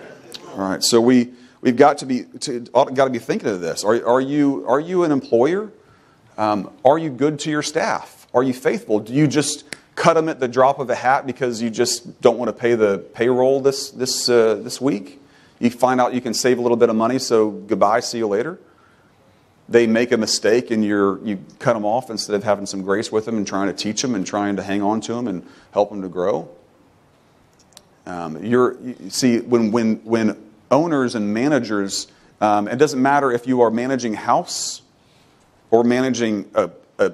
All 0.52 0.70
right, 0.70 0.84
so 0.84 1.02
we, 1.02 1.32
we've 1.62 1.76
got 1.76 1.98
to 2.00 2.06
be, 2.06 2.24
to, 2.42 2.62
got 2.62 3.06
to 3.06 3.10
be 3.10 3.20
thinking 3.20 3.50
of 3.50 3.60
this. 3.60 3.84
Are, 3.84 4.06
are, 4.06 4.22
you, 4.22 4.66
are 4.68 4.80
you 4.80 5.04
an 5.04 5.12
employer? 5.12 5.72
Um, 6.40 6.72
are 6.86 6.98
you 6.98 7.10
good 7.10 7.38
to 7.40 7.52
your 7.52 7.62
staff? 7.62 8.26
Are 8.34 8.44
you 8.44 8.54
faithful? 8.54 9.02
Do 9.02 9.14
you 9.14 9.28
just 9.28 9.66
cut 9.96 10.14
them 10.14 10.30
at 10.30 10.40
the 10.40 10.48
drop 10.48 10.80
of 10.80 10.90
a 10.90 10.96
hat 10.96 11.28
because 11.28 11.62
you 11.62 11.70
just 11.70 12.22
don't 12.22 12.38
want 12.38 12.48
to 12.48 12.54
pay 12.54 12.76
the 12.76 13.00
payroll 13.14 13.60
this, 13.60 13.92
this, 13.92 14.30
uh, 14.30 14.56
this 14.56 14.80
week? 14.80 15.22
You 15.60 15.70
find 15.70 16.00
out 16.00 16.14
you 16.14 16.22
can 16.22 16.34
save 16.34 16.58
a 16.58 16.62
little 16.62 16.78
bit 16.78 16.88
of 16.88 16.96
money, 16.96 17.20
so 17.20 17.52
goodbye, 17.52 18.00
see 18.00 18.20
you 18.20 18.28
later. 18.28 18.58
They 19.68 19.86
make 19.86 20.14
a 20.14 20.18
mistake 20.18 20.72
and 20.72 20.84
you're, 20.84 21.22
you 21.26 21.44
cut 21.60 21.74
them 21.74 21.84
off 21.84 22.10
instead 22.10 22.36
of 22.36 22.46
having 22.46 22.66
some 22.66 22.84
grace 22.84 23.12
with 23.12 23.26
them 23.26 23.36
and 23.36 23.46
trying 23.46 23.68
to 23.68 23.74
teach 23.74 24.02
them 24.02 24.16
and 24.16 24.26
trying 24.26 24.56
to 24.56 24.64
hang 24.64 24.82
on 24.82 25.02
to 25.02 25.14
them 25.16 25.28
and 25.28 25.46
help 25.74 25.90
them 25.90 26.02
to 26.04 26.08
grow. 26.08 26.50
Um, 28.06 28.42
you're, 28.46 28.80
you 28.80 29.10
see, 29.10 29.40
when, 29.42 29.74
when, 29.74 29.98
when 30.06 30.42
owners 30.72 31.16
and 31.16 31.34
managers, 31.34 32.08
um, 32.40 32.70
it 32.70 32.78
doesn't 32.78 33.02
matter 33.02 33.30
if 33.30 33.46
you 33.46 33.60
are 33.60 33.70
managing 33.70 34.14
house 34.14 34.84
or 35.72 35.84
managing 35.84 36.50
a, 36.56 36.70
a, 36.98 37.12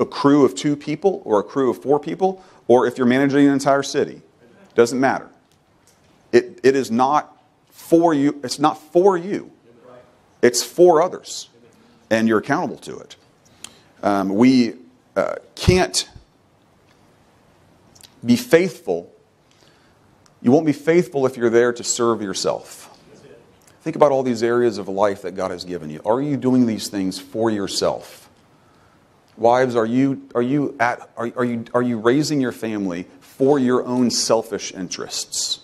a, 0.00 0.06
crew 0.06 0.44
of 0.44 0.54
two 0.54 0.76
people 0.76 1.22
or 1.24 1.40
a 1.40 1.42
crew 1.42 1.70
of 1.70 1.82
four 1.82 1.98
people, 1.98 2.44
or 2.68 2.86
if 2.86 2.98
you're 2.98 3.06
managing 3.06 3.46
an 3.46 3.52
entire 3.52 3.82
city. 3.82 4.22
Doesn't 4.74 5.00
matter. 5.00 5.28
It, 6.32 6.60
it 6.62 6.76
is 6.76 6.90
not 6.90 7.36
for 7.70 8.12
you. 8.12 8.40
It's 8.42 8.58
not 8.58 8.80
for 8.92 9.16
you. 9.16 9.50
It's 10.42 10.62
for 10.62 11.00
others, 11.00 11.48
and 12.10 12.28
you're 12.28 12.38
accountable 12.38 12.76
to 12.78 12.98
it. 12.98 13.16
Um, 14.02 14.34
we 14.34 14.74
uh, 15.16 15.36
can't 15.54 16.08
be 18.24 18.36
faithful 18.36 19.14
you 20.44 20.52
won't 20.52 20.66
be 20.66 20.72
faithful 20.72 21.24
if 21.24 21.38
you're 21.38 21.50
there 21.50 21.72
to 21.72 21.82
serve 21.82 22.20
yourself. 22.20 22.93
Think 23.84 23.96
about 23.96 24.12
all 24.12 24.22
these 24.22 24.42
areas 24.42 24.78
of 24.78 24.88
life 24.88 25.20
that 25.22 25.32
God 25.32 25.50
has 25.50 25.62
given 25.62 25.90
you. 25.90 26.00
Are 26.06 26.22
you 26.22 26.38
doing 26.38 26.64
these 26.64 26.88
things 26.88 27.18
for 27.18 27.50
yourself? 27.50 28.30
Wives, 29.36 29.76
are 29.76 29.84
you, 29.84 30.26
are 30.34 30.40
you, 30.40 30.74
at, 30.80 31.06
are, 31.18 31.30
are, 31.36 31.44
you, 31.44 31.66
are 31.74 31.82
you 31.82 31.98
raising 31.98 32.40
your 32.40 32.50
family 32.50 33.06
for 33.20 33.58
your 33.58 33.84
own 33.84 34.10
selfish 34.10 34.72
interests? 34.72 35.60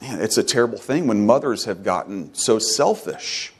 Man, 0.00 0.22
it's 0.22 0.38
a 0.38 0.42
terrible 0.42 0.78
thing 0.78 1.06
when 1.06 1.26
mothers 1.26 1.66
have 1.66 1.84
gotten 1.84 2.34
so 2.34 2.58
selfish. 2.58 3.52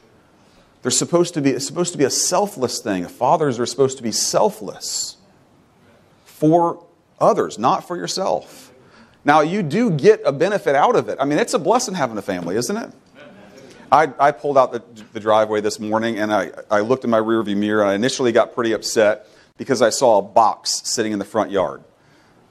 They're 0.80 0.90
supposed 0.90 1.34
to 1.34 1.42
be, 1.42 1.50
it's 1.50 1.66
supposed 1.66 1.92
to 1.92 1.98
be 1.98 2.04
a 2.04 2.10
selfless 2.10 2.80
thing. 2.80 3.06
Fathers 3.06 3.58
are 3.58 3.66
supposed 3.66 3.98
to 3.98 4.02
be 4.02 4.12
selfless 4.12 5.18
for 6.24 6.82
others, 7.20 7.58
not 7.58 7.86
for 7.86 7.98
yourself. 7.98 8.72
Now, 9.24 9.40
you 9.40 9.62
do 9.62 9.90
get 9.90 10.20
a 10.24 10.32
benefit 10.32 10.74
out 10.74 10.96
of 10.96 11.08
it. 11.08 11.18
I 11.20 11.24
mean, 11.24 11.38
it's 11.38 11.54
a 11.54 11.58
blessing 11.58 11.94
having 11.94 12.18
a 12.18 12.22
family, 12.22 12.56
isn't 12.56 12.76
it? 12.76 12.90
I, 13.90 14.12
I 14.18 14.32
pulled 14.32 14.58
out 14.58 14.72
the, 14.72 14.82
the, 15.12 15.20
driveway 15.20 15.60
this 15.60 15.78
morning 15.78 16.18
and 16.18 16.32
I, 16.32 16.50
I 16.70 16.80
looked 16.80 17.04
in 17.04 17.10
my 17.10 17.20
rearview 17.20 17.56
mirror 17.56 17.80
and 17.82 17.90
I 17.90 17.94
initially 17.94 18.32
got 18.32 18.52
pretty 18.52 18.72
upset 18.72 19.28
because 19.56 19.82
I 19.82 19.90
saw 19.90 20.18
a 20.18 20.22
box 20.22 20.82
sitting 20.84 21.12
in 21.12 21.18
the 21.18 21.24
front 21.24 21.52
yard. 21.52 21.84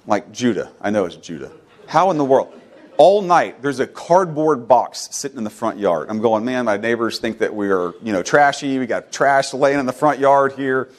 Like, 0.07 0.31
Judah. 0.31 0.71
I 0.79 0.89
know 0.89 1.05
it's 1.05 1.17
Judah. 1.17 1.51
How 1.87 2.11
in 2.11 2.17
the 2.17 2.23
world? 2.23 2.59
All 2.97 3.21
night, 3.21 3.61
there's 3.61 3.79
a 3.79 3.87
cardboard 3.87 4.67
box 4.67 5.09
sitting 5.11 5.37
in 5.37 5.43
the 5.43 5.49
front 5.49 5.79
yard. 5.79 6.09
I'm 6.09 6.21
going, 6.21 6.45
man, 6.45 6.65
my 6.65 6.77
neighbors 6.77 7.19
think 7.19 7.39
that 7.39 7.53
we 7.53 7.69
are, 7.71 7.93
you 8.01 8.13
know, 8.13 8.23
trashy. 8.23 8.79
We 8.79 8.85
got 8.85 9.11
trash 9.11 9.53
laying 9.53 9.79
in 9.79 9.85
the 9.85 9.93
front 9.93 10.19
yard 10.19 10.53
here. 10.53 10.89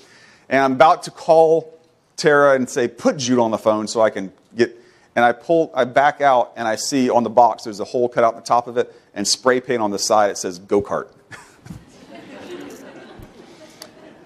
And 0.48 0.60
I'm 0.60 0.72
about 0.72 1.04
to 1.04 1.10
call 1.10 1.78
Tara 2.16 2.54
and 2.54 2.68
say, 2.68 2.88
put 2.88 3.16
Judah 3.16 3.42
on 3.42 3.50
the 3.50 3.58
phone 3.58 3.86
so 3.86 4.02
I 4.02 4.10
can 4.10 4.32
get 4.54 4.76
and 5.16 5.24
I 5.24 5.32
pull, 5.32 5.70
I 5.74 5.84
back 5.84 6.20
out, 6.20 6.52
and 6.56 6.66
I 6.66 6.76
see 6.76 7.08
on 7.08 7.22
the 7.22 7.30
box 7.30 7.64
there's 7.64 7.80
a 7.80 7.84
hole 7.84 8.08
cut 8.08 8.24
out 8.24 8.34
the 8.34 8.42
top 8.42 8.66
of 8.66 8.76
it, 8.76 8.94
and 9.14 9.26
spray 9.26 9.60
paint 9.60 9.80
on 9.80 9.90
the 9.90 9.98
side. 9.98 10.30
It 10.30 10.38
says 10.38 10.58
go 10.58 10.82
kart. 10.82 11.08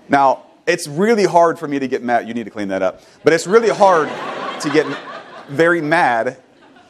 now 0.08 0.44
it's 0.66 0.88
really 0.88 1.24
hard 1.24 1.58
for 1.58 1.68
me 1.68 1.78
to 1.78 1.88
get 1.88 2.02
mad. 2.02 2.28
You 2.28 2.34
need 2.34 2.44
to 2.44 2.50
clean 2.50 2.68
that 2.68 2.82
up, 2.82 3.02
but 3.24 3.32
it's 3.32 3.46
really 3.46 3.70
hard 3.70 4.08
to 4.62 4.70
get 4.70 4.86
very 5.48 5.80
mad 5.80 6.38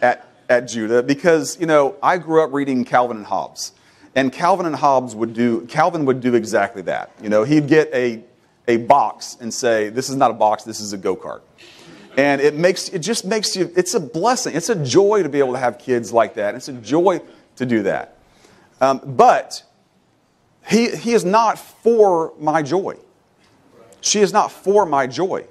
at 0.00 0.26
at 0.48 0.68
Judah 0.68 1.02
because 1.02 1.58
you 1.60 1.66
know 1.66 1.96
I 2.02 2.18
grew 2.18 2.42
up 2.42 2.52
reading 2.52 2.84
Calvin 2.84 3.16
and 3.16 3.26
Hobbes, 3.26 3.72
and 4.14 4.32
Calvin 4.32 4.66
and 4.66 4.76
Hobbes 4.76 5.14
would 5.14 5.34
do 5.34 5.66
Calvin 5.66 6.04
would 6.06 6.20
do 6.20 6.34
exactly 6.34 6.82
that. 6.82 7.10
You 7.22 7.28
know, 7.28 7.44
he'd 7.44 7.66
get 7.66 7.92
a 7.92 8.22
a 8.66 8.76
box 8.76 9.36
and 9.40 9.52
say, 9.52 9.88
"This 9.88 10.08
is 10.08 10.16
not 10.16 10.30
a 10.30 10.34
box. 10.34 10.62
This 10.62 10.80
is 10.80 10.92
a 10.92 10.98
go 10.98 11.16
kart." 11.16 11.40
And 12.18 12.40
it 12.40 12.54
makes 12.54 12.88
it 12.88 12.98
just 12.98 13.24
makes 13.24 13.54
you 13.56 13.72
it's 13.76 13.94
a 13.94 14.00
blessing. 14.00 14.54
It's 14.54 14.68
a 14.68 14.84
joy 14.84 15.22
to 15.22 15.28
be 15.28 15.38
able 15.38 15.52
to 15.52 15.58
have 15.58 15.78
kids 15.78 16.12
like 16.12 16.34
that. 16.34 16.56
It's 16.56 16.68
a 16.68 16.72
joy 16.72 17.20
to 17.56 17.64
do 17.64 17.84
that. 17.84 18.18
Um, 18.80 19.00
but 19.04 19.62
he, 20.66 20.90
he 20.94 21.14
is 21.14 21.24
not 21.24 21.58
for 21.58 22.34
my 22.38 22.62
joy. 22.62 22.96
She 24.00 24.20
is 24.20 24.32
not 24.32 24.52
for 24.52 24.84
my 24.84 25.06
joy. 25.06 25.46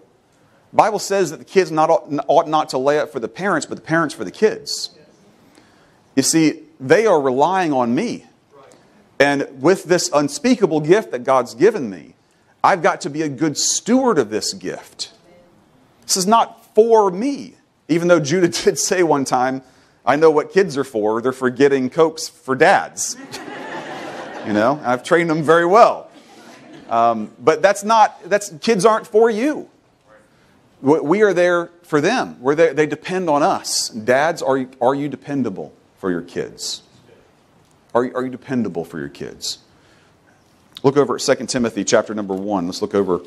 Bible 0.73 0.99
says 0.99 1.31
that 1.31 1.37
the 1.37 1.45
kids 1.45 1.71
not, 1.71 1.89
ought 2.27 2.47
not 2.47 2.69
to 2.69 2.77
lay 2.77 2.99
up 2.99 3.11
for 3.11 3.19
the 3.19 3.27
parents, 3.27 3.65
but 3.65 3.75
the 3.75 3.81
parents 3.81 4.13
for 4.13 4.23
the 4.23 4.31
kids. 4.31 4.91
You 6.15 6.23
see, 6.23 6.63
they 6.79 7.05
are 7.05 7.19
relying 7.19 7.73
on 7.73 7.95
me. 7.95 8.25
And 9.19 9.61
with 9.61 9.85
this 9.85 10.09
unspeakable 10.13 10.81
gift 10.81 11.11
that 11.11 11.23
God's 11.23 11.55
given 11.55 11.89
me, 11.89 12.13
I've 12.63 12.83
got 12.83 13.01
to 13.01 13.09
be 13.09 13.21
a 13.21 13.29
good 13.29 13.57
steward 13.57 14.19
of 14.19 14.29
this 14.29 14.53
gift. 14.53 15.13
This 16.07 16.17
is 16.17 16.25
not 16.25 16.73
for 16.73 17.11
me. 17.11 17.55
Even 17.89 18.07
though 18.07 18.19
Judah 18.19 18.47
did 18.63 18.79
say 18.79 19.03
one 19.03 19.25
time, 19.25 19.61
I 20.05 20.15
know 20.15 20.31
what 20.31 20.51
kids 20.53 20.77
are 20.77 20.85
for. 20.85 21.21
They're 21.21 21.33
for 21.33 21.49
getting 21.49 21.89
cokes 21.89 22.29
for 22.29 22.55
dads. 22.55 23.17
you 24.47 24.53
know, 24.53 24.81
I've 24.83 25.03
trained 25.03 25.29
them 25.29 25.43
very 25.43 25.65
well. 25.65 26.09
Um, 26.89 27.31
but 27.39 27.61
that's 27.61 27.83
not, 27.83 28.23
that's, 28.29 28.53
kids 28.61 28.85
aren't 28.85 29.05
for 29.05 29.29
you. 29.29 29.69
We 30.81 31.23
are 31.23 31.33
there 31.33 31.71
for 31.83 31.99
them. 31.99 32.37
We're 32.39 32.55
there, 32.55 32.73
they 32.73 32.85
depend 32.85 33.29
on 33.29 33.43
us. 33.43 33.89
Dads, 33.89 34.41
are 34.41 34.57
you, 34.57 34.69
are 34.79 34.95
you 34.95 35.09
dependable 35.09 35.73
for 35.97 36.09
your 36.09 36.21
kids? 36.21 36.83
Are 37.93 38.05
you, 38.05 38.15
are 38.15 38.23
you 38.23 38.29
dependable 38.29 38.85
for 38.85 38.99
your 38.99 39.09
kids? 39.09 39.57
Look 40.83 40.95
over 40.95 41.15
at 41.15 41.21
2 41.21 41.47
Timothy 41.47 41.83
chapter 41.83 42.13
number 42.13 42.35
1. 42.35 42.67
Let's 42.67 42.81
look 42.81 42.95
over 42.95 43.21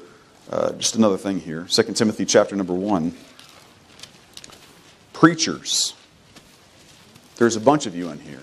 Uh, 0.50 0.72
just 0.72 0.96
another 0.96 1.16
thing 1.16 1.38
here 1.38 1.64
2 1.70 1.82
Timothy 1.94 2.24
chapter 2.24 2.56
number 2.56 2.74
1. 2.74 3.14
Preachers. 5.12 5.94
There's 7.36 7.54
a 7.54 7.60
bunch 7.60 7.86
of 7.86 7.94
you 7.94 8.10
in 8.10 8.18
here. 8.18 8.42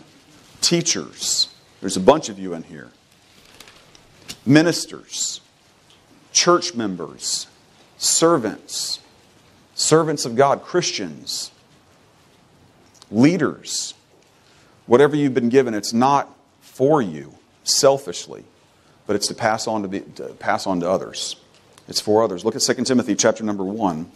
Teachers. 0.61 1.49
There's 1.81 1.97
a 1.97 1.99
bunch 1.99 2.29
of 2.29 2.39
you 2.39 2.53
in 2.53 2.63
here. 2.63 2.91
Ministers. 4.45 5.41
Church 6.31 6.73
members. 6.75 7.47
Servants. 7.97 8.99
Servants 9.75 10.23
of 10.25 10.37
God. 10.37 10.63
Christians. 10.63 11.51
Leaders. 13.11 13.95
Whatever 14.85 15.17
you've 15.17 15.33
been 15.33 15.49
given, 15.49 15.73
it's 15.73 15.91
not 15.91 16.33
for 16.61 17.01
you 17.01 17.35
selfishly, 17.65 18.45
but 19.05 19.17
it's 19.17 19.27
to 19.27 19.33
pass 19.33 19.67
on 19.67 19.81
to, 19.81 19.87
be, 19.89 19.99
to 19.99 20.29
pass 20.35 20.65
on 20.65 20.79
to 20.79 20.89
others. 20.89 21.35
It's 21.87 22.01
for 22.01 22.23
others. 22.23 22.43
Look 22.43 22.55
at 22.55 22.61
2 22.61 22.83
Timothy 22.83 23.15
chapter 23.15 23.43
number 23.43 23.63
1 23.63 24.11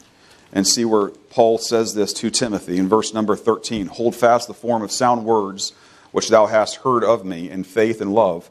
and 0.54 0.68
see 0.68 0.86
where 0.86 1.10
Paul 1.30 1.58
says 1.58 1.94
this 1.94 2.12
to 2.14 2.30
Timothy 2.30 2.78
in 2.78 2.90
verse 2.90 3.14
number 3.14 3.36
13. 3.36 3.88
Hold 3.88 4.16
fast 4.16 4.48
the 4.48 4.54
form 4.54 4.82
of 4.82 4.92
sound 4.92 5.26
words 5.26 5.74
which 6.12 6.30
thou 6.30 6.46
hast 6.46 6.78
heard 6.78 7.04
of 7.04 7.26
me 7.26 7.50
in 7.50 7.64
faith 7.64 8.02
and 8.02 8.14
love, 8.14 8.50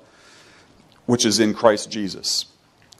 which 1.06 1.26
is 1.26 1.38
in 1.38 1.52
Christ 1.52 1.90
Jesus. 1.90 2.46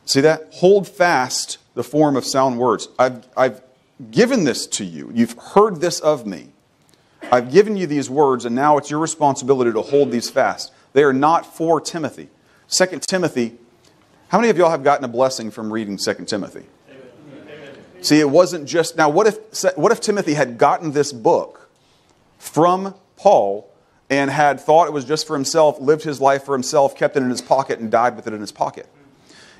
See 0.05 0.21
that? 0.21 0.49
Hold 0.55 0.87
fast 0.87 1.59
the 1.75 1.85
form 1.85 2.17
of 2.17 2.25
sound 2.25 2.59
words. 2.59 2.89
I've, 2.99 3.27
I've 3.37 3.63
given 4.11 4.45
this 4.45 4.67
to 4.67 4.85
you. 4.85 5.11
You've 5.15 5.39
heard 5.39 5.81
this 5.81 6.01
of 6.01 6.27
me. 6.27 6.49
I've 7.33 7.53
given 7.53 7.77
you 7.77 7.87
these 7.87 8.11
words, 8.11 8.45
and 8.45 8.55
now 8.55 8.77
it's 8.77 8.91
your 8.91 8.99
responsibility 8.99 9.73
to 9.73 9.83
hold 9.83 10.11
these 10.11 10.29
fast. 10.29 10.73
They 10.93 11.05
are 11.05 11.13
not 11.13 11.47
for 11.47 11.81
Timothy. 11.81 12.29
2 12.69 12.87
Timothy, 13.01 13.57
how 14.31 14.39
many 14.39 14.49
of 14.49 14.57
y'all 14.57 14.71
have 14.71 14.85
gotten 14.85 15.05
a 15.05 15.09
blessing 15.09 15.51
from 15.51 15.73
reading 15.73 15.97
2 15.97 16.15
Timothy? 16.25 16.65
See, 18.01 18.21
it 18.21 18.31
wasn't 18.31 18.69
just. 18.69 18.97
Now, 18.97 19.11
what 19.11 19.27
if, 19.27 19.77
what 19.77 19.91
if 19.91 20.01
Timothy 20.01 20.35
had 20.35 20.57
gotten 20.57 20.93
this 20.93 21.13
book 21.13 21.69
from 22.39 22.95
Paul 23.17 23.69
and 24.09 24.31
had 24.31 24.61
thought 24.61 24.87
it 24.87 24.93
was 24.93 25.05
just 25.05 25.27
for 25.27 25.35
himself, 25.35 25.81
lived 25.81 26.05
his 26.05 26.21
life 26.21 26.45
for 26.45 26.55
himself, 26.55 26.97
kept 26.97 27.17
it 27.17 27.25
in 27.25 27.29
his 27.29 27.43
pocket, 27.43 27.81
and 27.81 27.91
died 27.91 28.15
with 28.15 28.29
it 28.29 28.33
in 28.33 28.41
his 28.41 28.53
pocket? 28.53 28.87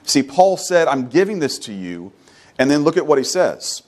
See, 0.05 0.23
Paul 0.23 0.57
said, 0.57 0.87
I'm 0.87 1.09
giving 1.09 1.41
this 1.41 1.59
to 1.61 1.73
you. 1.73 2.13
And 2.57 2.71
then 2.71 2.85
look 2.85 2.97
at 2.97 3.07
what 3.07 3.19
he 3.19 3.25
says. 3.25 3.83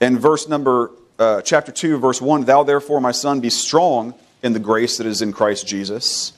In 0.00 0.18
verse 0.18 0.48
number, 0.48 0.90
uh, 1.18 1.42
chapter 1.42 1.70
2, 1.70 1.98
verse 1.98 2.22
1 2.22 2.46
Thou 2.46 2.62
therefore, 2.62 2.98
my 2.98 3.12
son, 3.12 3.40
be 3.40 3.50
strong 3.50 4.14
in 4.42 4.54
the 4.54 4.58
grace 4.58 4.96
that 4.96 5.06
is 5.06 5.20
in 5.20 5.34
Christ 5.34 5.66
Jesus. 5.66 6.32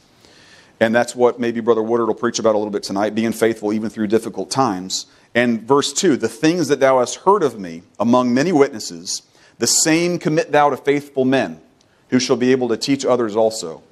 And 0.78 0.94
that's 0.94 1.16
what 1.16 1.40
maybe 1.40 1.60
Brother 1.60 1.82
Woodard 1.82 2.08
will 2.08 2.14
preach 2.14 2.38
about 2.38 2.54
a 2.54 2.58
little 2.58 2.72
bit 2.72 2.82
tonight, 2.82 3.14
being 3.14 3.32
faithful 3.32 3.72
even 3.72 3.88
through 3.88 4.08
difficult 4.08 4.50
times. 4.50 5.06
And 5.34 5.62
verse 5.62 5.92
2 5.92 6.16
The 6.16 6.28
things 6.28 6.68
that 6.68 6.80
thou 6.80 6.98
hast 6.98 7.16
heard 7.16 7.42
of 7.42 7.58
me 7.58 7.82
among 7.98 8.34
many 8.34 8.52
witnesses, 8.52 9.22
the 9.58 9.66
same 9.66 10.18
commit 10.18 10.52
thou 10.52 10.70
to 10.70 10.76
faithful 10.76 11.24
men, 11.24 11.60
who 12.10 12.18
shall 12.18 12.36
be 12.36 12.52
able 12.52 12.68
to 12.68 12.76
teach 12.76 13.04
others 13.04 13.36
also. 13.36 13.82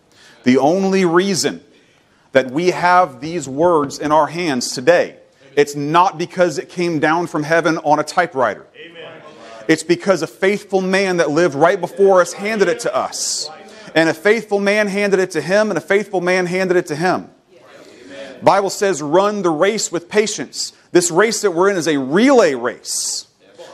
The 0.45 0.59
only 0.59 1.05
reason 1.05 1.65
that 2.33 2.51
we 2.51 2.73
have 2.73 3.21
these 3.21 3.49
words 3.49 3.99
in 3.99 4.13
our 4.13 4.27
hands 4.27 4.73
today, 4.73 5.17
it's 5.57 5.75
not 5.75 6.19
because 6.19 6.59
it 6.59 6.69
came 6.69 6.99
down 6.99 7.29
from 7.29 7.45
heaven 7.45 7.79
on 7.79 7.99
a 7.99 8.05
typewriter. 8.05 8.67
It's 9.67 9.83
because 9.83 10.21
a 10.21 10.27
faithful 10.27 10.83
man 10.83 11.17
that 11.17 11.31
lived 11.31 11.55
right 11.55 11.81
before 11.81 12.21
us 12.21 12.35
handed 12.35 12.69
it 12.69 12.81
to 12.81 12.95
us. 12.95 13.49
And 13.95 14.09
a 14.09 14.15
faithful 14.15 14.61
man 14.61 14.89
handed 14.89 15.21
it 15.21 15.31
to 15.33 15.41
him, 15.41 15.71
and 15.71 15.79
a 15.79 15.81
faithful 15.81 16.21
man 16.21 16.47
handed 16.47 16.77
it 16.77 16.87
to 16.87 16.97
him. 16.97 17.31
Bible 18.43 18.71
says, 18.71 19.01
run 19.01 19.43
the 19.43 19.51
race 19.51 19.91
with 19.91 20.09
patience. 20.09 20.73
This 20.93 21.11
race 21.11 21.41
that 21.43 21.53
we're 21.53 21.71
in 21.71 21.77
is 21.77 21.89
a 21.89 21.99
relay 21.99 22.55
race. 22.55 23.27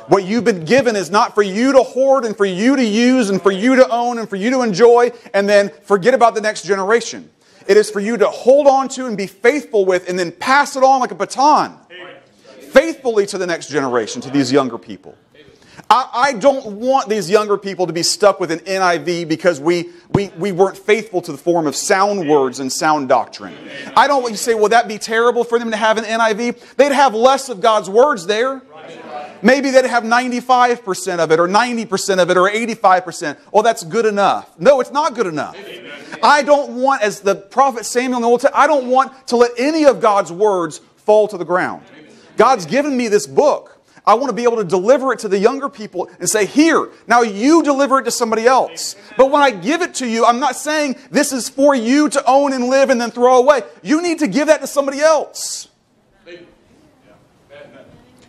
What 0.06 0.24
you've 0.24 0.44
been 0.44 0.64
given 0.64 0.96
is 0.96 1.10
not 1.10 1.34
for 1.34 1.42
you 1.42 1.72
to 1.72 1.82
hoard 1.82 2.24
and 2.24 2.36
for 2.36 2.44
you 2.44 2.76
to 2.76 2.84
use 2.84 3.30
and 3.30 3.40
for 3.40 3.50
you 3.50 3.76
to 3.76 3.88
own 3.88 4.18
and 4.18 4.28
for 4.28 4.36
you 4.36 4.50
to 4.50 4.62
enjoy 4.62 5.12
and 5.34 5.48
then 5.48 5.70
forget 5.82 6.14
about 6.14 6.34
the 6.34 6.40
next 6.40 6.64
generation. 6.64 7.30
It 7.66 7.76
is 7.76 7.90
for 7.90 8.00
you 8.00 8.16
to 8.16 8.28
hold 8.28 8.66
on 8.66 8.88
to 8.90 9.06
and 9.06 9.16
be 9.16 9.26
faithful 9.26 9.84
with 9.84 10.08
and 10.08 10.18
then 10.18 10.32
pass 10.32 10.76
it 10.76 10.82
on 10.82 11.00
like 11.00 11.12
a 11.12 11.14
baton 11.14 11.76
faithfully 12.70 13.26
to 13.26 13.38
the 13.38 13.46
next 13.46 13.68
generation, 13.68 14.20
to 14.22 14.30
these 14.30 14.52
younger 14.52 14.78
people. 14.78 15.16
I, 15.90 16.08
I, 16.14 16.32
don't 16.34 16.76
want 16.76 17.08
these 17.08 17.28
younger 17.28 17.58
people 17.58 17.88
to 17.88 17.92
be 17.92 18.04
stuck 18.04 18.38
with 18.38 18.52
an 18.52 18.60
NIV 18.60 19.26
because 19.26 19.60
we, 19.60 19.90
we, 20.12 20.28
we 20.38 20.52
weren't 20.52 20.78
faithful 20.78 21.20
to 21.22 21.32
the 21.32 21.38
form 21.38 21.66
of 21.66 21.74
sound 21.74 22.28
words 22.28 22.60
and 22.60 22.72
sound 22.72 23.08
doctrine. 23.08 23.56
I 23.96 24.06
don't 24.06 24.22
want 24.22 24.32
you 24.32 24.36
to 24.36 24.42
say, 24.42 24.54
well, 24.54 24.68
that 24.68 24.86
be 24.86 24.98
terrible 24.98 25.42
for 25.42 25.58
them 25.58 25.72
to 25.72 25.76
have 25.76 25.98
an 25.98 26.04
NIV? 26.04 26.76
They'd 26.76 26.92
have 26.92 27.12
less 27.12 27.48
of 27.48 27.60
God's 27.60 27.90
words 27.90 28.24
there. 28.26 28.62
Maybe 29.42 29.70
they'd 29.70 29.84
have 29.86 30.04
95% 30.04 31.18
of 31.18 31.32
it, 31.32 31.40
or 31.40 31.48
90% 31.48 32.22
of 32.22 32.30
it, 32.30 32.36
or 32.36 32.48
85%. 32.48 33.38
Well, 33.52 33.64
that's 33.64 33.82
good 33.82 34.06
enough. 34.06 34.58
No, 34.60 34.80
it's 34.80 34.92
not 34.92 35.14
good 35.16 35.26
enough. 35.26 35.56
I 36.22 36.42
don't 36.42 36.80
want, 36.80 37.02
as 37.02 37.20
the 37.20 37.34
prophet 37.34 37.84
Samuel 37.84 38.18
in 38.18 38.22
the 38.22 38.28
Old 38.28 38.42
Testament, 38.42 38.62
I 38.62 38.66
don't 38.68 38.88
want 38.88 39.26
to 39.28 39.36
let 39.36 39.52
any 39.58 39.86
of 39.86 40.00
God's 40.00 40.30
words 40.30 40.78
fall 40.98 41.26
to 41.28 41.36
the 41.36 41.44
ground. 41.44 41.82
God's 42.36 42.64
given 42.64 42.96
me 42.96 43.08
this 43.08 43.26
book. 43.26 43.79
I 44.06 44.14
want 44.14 44.30
to 44.30 44.34
be 44.34 44.44
able 44.44 44.56
to 44.56 44.64
deliver 44.64 45.12
it 45.12 45.20
to 45.20 45.28
the 45.28 45.38
younger 45.38 45.68
people 45.68 46.10
and 46.18 46.28
say, 46.28 46.46
Here, 46.46 46.90
now 47.06 47.22
you 47.22 47.62
deliver 47.62 47.98
it 47.98 48.04
to 48.04 48.10
somebody 48.10 48.46
else. 48.46 48.96
But 49.16 49.30
when 49.30 49.42
I 49.42 49.50
give 49.50 49.82
it 49.82 49.94
to 49.96 50.06
you, 50.06 50.24
I'm 50.24 50.40
not 50.40 50.56
saying 50.56 50.96
this 51.10 51.32
is 51.32 51.48
for 51.48 51.74
you 51.74 52.08
to 52.08 52.24
own 52.26 52.52
and 52.52 52.68
live 52.68 52.90
and 52.90 53.00
then 53.00 53.10
throw 53.10 53.38
away. 53.38 53.62
You 53.82 54.02
need 54.02 54.20
to 54.20 54.26
give 54.26 54.48
that 54.48 54.60
to 54.60 54.66
somebody 54.66 55.00
else. 55.00 55.68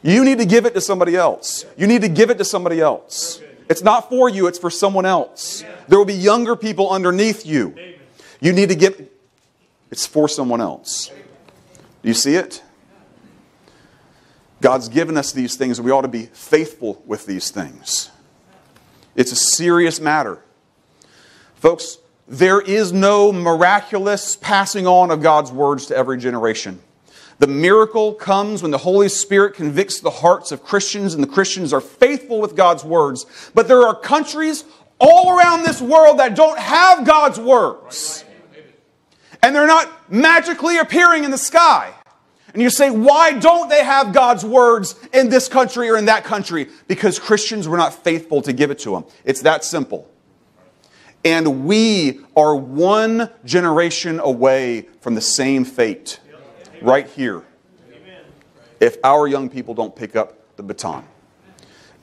You 0.03 0.25
need 0.25 0.39
to 0.39 0.45
give 0.45 0.65
it 0.65 0.73
to 0.73 0.81
somebody 0.81 1.15
else. 1.15 1.65
You 1.77 1.88
need 1.88 2.01
to 2.01 2.10
give 2.10 2.29
it 2.31 2.38
to 2.39 2.45
somebody 2.45 2.81
else. 2.81 3.39
It's 3.69 3.84
not 3.84 4.10
for 4.10 4.29
you, 4.29 4.47
it's 4.47 4.60
for 4.60 4.69
someone 4.69 5.05
else. 5.05 5.63
There 5.88 5.97
will 5.97 6.05
be 6.05 6.13
younger 6.13 6.55
people 6.55 6.89
underneath 6.89 7.45
you. 7.45 7.75
You 8.39 8.51
need 8.51 8.69
to 8.69 8.75
give 8.75 9.07
it's 9.91 10.07
for 10.07 10.27
someone 10.27 10.62
else. 10.62 11.12
Do 12.01 12.07
you 12.07 12.13
see 12.13 12.36
it? 12.36 12.63
God's 14.62 14.88
given 14.88 15.17
us 15.17 15.32
these 15.32 15.56
things, 15.56 15.80
and 15.80 15.86
we 15.86 15.91
ought 15.91 16.02
to 16.02 16.08
be 16.08 16.28
faithful 16.28 17.04
with 17.06 17.26
these 17.26 17.52
things. 17.52 18.12
It's 19.15 19.32
a 19.32 19.36
serious 19.36 20.00
matter. 20.00 20.39
Folks, 21.56 21.97
there 22.28 22.62
is 22.62 22.93
no 22.93 23.34
miraculous 23.34 24.36
passing 24.38 24.88
on 24.88 25.12
of 25.12 25.21
God's 25.21 25.52
words 25.52 25.88
to 25.88 25.97
every 25.97 26.17
generation. 26.17 26.80
The 27.39 27.47
miracle 27.47 28.13
comes 28.13 28.62
when 28.62 28.69
the 28.69 28.78
Holy 28.78 29.10
Spirit 29.10 29.56
convicts 29.56 30.00
the 30.00 30.12
hearts 30.12 30.52
of 30.52 30.63
Christians 30.63 31.15
and 31.15 31.24
the 31.24 31.28
Christians 31.28 31.74
are 31.74 31.82
faithful 31.82 32.39
with 32.39 32.56
God's 32.56 32.84
words. 32.84 33.26
But 33.56 33.67
there 33.67 33.82
are 33.82 33.95
countries 33.95 34.63
all 35.00 35.36
around 35.36 35.63
this 35.63 35.82
world 35.82 36.19
that 36.19 36.36
don't 36.36 36.60
have 36.60 37.04
God's 37.04 37.39
words. 37.39 38.24
And 39.41 39.56
they're 39.56 39.65
not 39.65 40.12
magically 40.12 40.78
appearing 40.78 41.24
in 41.24 41.32
the 41.32 41.38
sky. 41.38 41.91
And 42.53 42.61
you 42.61 42.69
say, 42.69 42.89
why 42.89 43.33
don't 43.33 43.69
they 43.69 43.83
have 43.83 44.13
God's 44.13 44.43
words 44.43 44.95
in 45.13 45.29
this 45.29 45.47
country 45.47 45.89
or 45.89 45.97
in 45.97 46.05
that 46.05 46.23
country? 46.23 46.67
Because 46.87 47.17
Christians 47.17 47.67
were 47.67 47.77
not 47.77 47.93
faithful 47.93 48.41
to 48.41 48.51
give 48.51 48.71
it 48.71 48.79
to 48.79 48.91
them. 48.91 49.05
It's 49.23 49.41
that 49.41 49.63
simple. 49.63 50.09
And 51.23 51.65
we 51.65 52.21
are 52.35 52.55
one 52.55 53.29
generation 53.45 54.19
away 54.19 54.87
from 55.01 55.15
the 55.15 55.21
same 55.21 55.65
fate 55.65 56.19
right 56.81 57.07
here 57.07 57.43
if 58.79 58.97
our 59.03 59.27
young 59.27 59.47
people 59.49 59.75
don't 59.75 59.95
pick 59.95 60.15
up 60.15 60.55
the 60.57 60.63
baton 60.63 61.05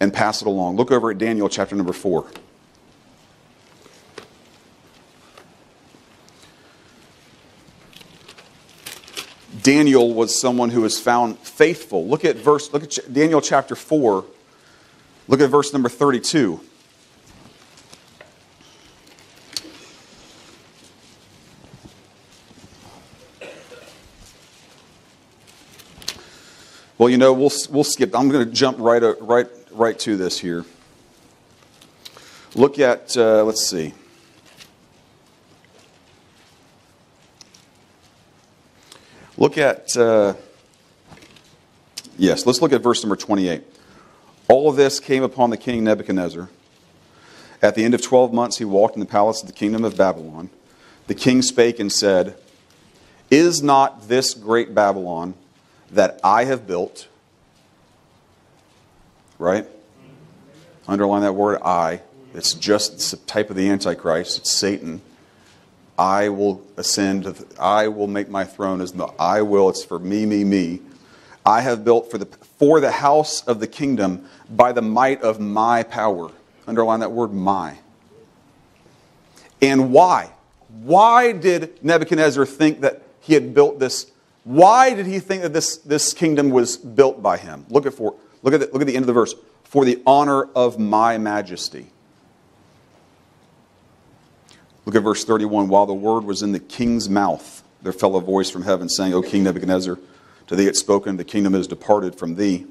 and 0.01 0.15
pass 0.15 0.41
it 0.41 0.47
along. 0.47 0.77
Look 0.77 0.93
over 0.93 1.11
at 1.11 1.19
Daniel 1.19 1.49
chapter 1.49 1.75
number 1.75 1.93
4. 1.93 2.27
Daniel 9.69 10.15
was 10.15 10.35
someone 10.35 10.71
who 10.71 10.81
was 10.81 10.99
found 10.99 11.39
faithful. 11.41 12.09
Look 12.09 12.25
at 12.25 12.37
verse 12.37 12.73
look 12.73 12.85
at 12.85 13.13
Daniel 13.13 13.43
chapter 13.43 13.77
4. 13.77 14.25
Look 15.29 15.43
at 15.43 15.51
verse 15.51 15.75
number 15.75 15.91
32. 15.91 16.59
Well, 26.97 27.11
you 27.11 27.19
know, 27.19 27.35
we'll, 27.35 27.53
we'll 27.69 27.85
skip. 27.85 28.17
I'm 28.17 28.31
going 28.31 28.47
to 28.47 28.51
jump 28.51 28.79
right, 28.81 29.03
uh, 29.03 29.17
right, 29.21 29.49
right 29.71 29.99
to 29.99 30.17
this 30.17 30.39
here. 30.39 30.65
Look 32.55 32.79
at, 32.79 33.15
uh, 33.19 33.45
let's 33.45 33.69
see. 33.69 33.93
Look 39.39 39.57
at, 39.57 39.97
uh, 39.97 40.35
yes, 42.19 42.45
let's 42.45 42.61
look 42.61 42.75
at 42.75 42.83
verse 42.83 43.03
number 43.03 43.17
28. 43.17 43.63
All 44.49 44.69
of 44.69 44.77
this 44.77 45.01
came 45.01 45.23
upon 45.23 45.49
the 45.49 45.57
king 45.57 45.85
Nebuchadnezzar. 45.85 46.51
At 47.63 47.75
the 47.75 47.85
end 47.85 47.95
of 47.95 48.03
12 48.03 48.35
months, 48.35 48.59
he 48.59 48.67
walked 48.67 48.95
in 48.95 49.01
the 49.01 49.07
palace 49.07 49.41
of 49.41 49.47
the 49.47 49.55
kingdom 49.55 49.85
of 49.85 49.97
Babylon. 49.97 50.51
The 51.07 51.15
king 51.15 51.41
spake 51.41 51.81
and 51.81 51.91
said, 51.91 52.37
Is 53.31 53.63
not 53.63 54.09
this 54.09 54.35
great 54.35 54.75
Babylon 54.75 55.33
that 55.91 56.21
I 56.23 56.45
have 56.45 56.67
built 56.67 57.09
right? 59.39 59.67
Underline 60.87 61.23
that 61.23 61.35
word 61.35 61.61
I. 61.63 62.01
It's 62.35 62.53
just 62.53 63.11
the 63.11 63.17
type 63.17 63.51
of 63.51 63.57
the 63.57 63.69
Antichrist. 63.69 64.39
It's 64.39 64.53
Satan. 64.53 65.01
I 65.99 66.29
will 66.29 66.65
ascend. 66.77 67.45
I 67.59 67.89
will 67.89 68.07
make 68.07 68.29
my 68.29 68.45
throne 68.45 68.81
as 68.81 68.93
the 68.93 69.07
I 69.19 69.43
will. 69.43 69.69
It's 69.69 69.85
for 69.85 69.99
me, 69.99 70.25
me, 70.25 70.45
me. 70.45 70.81
I 71.45 71.61
have 71.63 71.85
built 71.85 72.11
for 72.11 72.19
the 72.19 72.27
for 72.27 72.81
the 72.81 72.93
house 72.93 73.43
of 73.43 73.59
the 73.59 73.67
kingdom 73.67 74.29
by 74.49 74.73
the 74.73 74.83
might 74.83 75.23
of 75.23 75.41
my 75.41 75.83
power. 75.83 76.31
Underline 76.67 77.01
that 77.01 77.13
word 77.13 77.33
my. 77.33 77.79
And 79.61 79.93
why? 79.93 80.31
Why 80.69 81.33
did 81.33 81.83
Nebuchadnezzar 81.83 82.47
think 82.47 82.83
that 82.83 83.03
he 83.21 83.35
had 83.35 83.55
built 83.55 83.79
this? 83.79 84.11
Why 84.45 84.95
did 84.95 85.07
he 85.07 85.19
think 85.19 85.43
that 85.43 85.53
this, 85.53 85.79
this 85.79 86.13
kingdom 86.13 86.51
was 86.51 86.77
built 86.77 87.23
by 87.23 87.39
him? 87.39 87.67
Look 87.69 87.87
at, 87.87 87.95
for, 87.95 88.15
look, 88.43 88.55
at 88.55 88.61
the, 88.61 88.67
look 88.73 88.81
at 88.81 88.87
the 88.87 88.97
end 88.97 89.03
of 89.03 89.07
the 89.07 89.13
verse. 89.13 89.35
For 89.65 89.85
the 89.85 90.03
honor 90.07 90.45
of 90.55 90.79
my 90.79 91.19
majesty. 91.19 91.91
Look 94.89 94.97
at 94.97 95.03
verse 95.03 95.23
31. 95.23 95.69
While 95.69 95.85
the 95.85 95.93
word 95.93 96.25
was 96.25 96.41
in 96.41 96.53
the 96.53 96.59
king's 96.59 97.11
mouth, 97.11 97.63
there 97.83 97.93
fell 97.93 98.17
a 98.17 98.23
voice 98.23 98.49
from 98.49 98.63
heaven 98.63 98.89
saying, 98.89 99.13
O 99.13 99.21
King 99.21 99.45
Nebuchadnezzar, 99.45 99.99
to 100.47 100.57
thee 100.57 100.67
it's 100.67 100.79
spoken, 100.81 101.19
the 101.19 101.25
kingdom 101.25 101.55
is 101.55 101.67
departed 101.67 102.15
from 102.15 102.37
thee. 102.37 102.65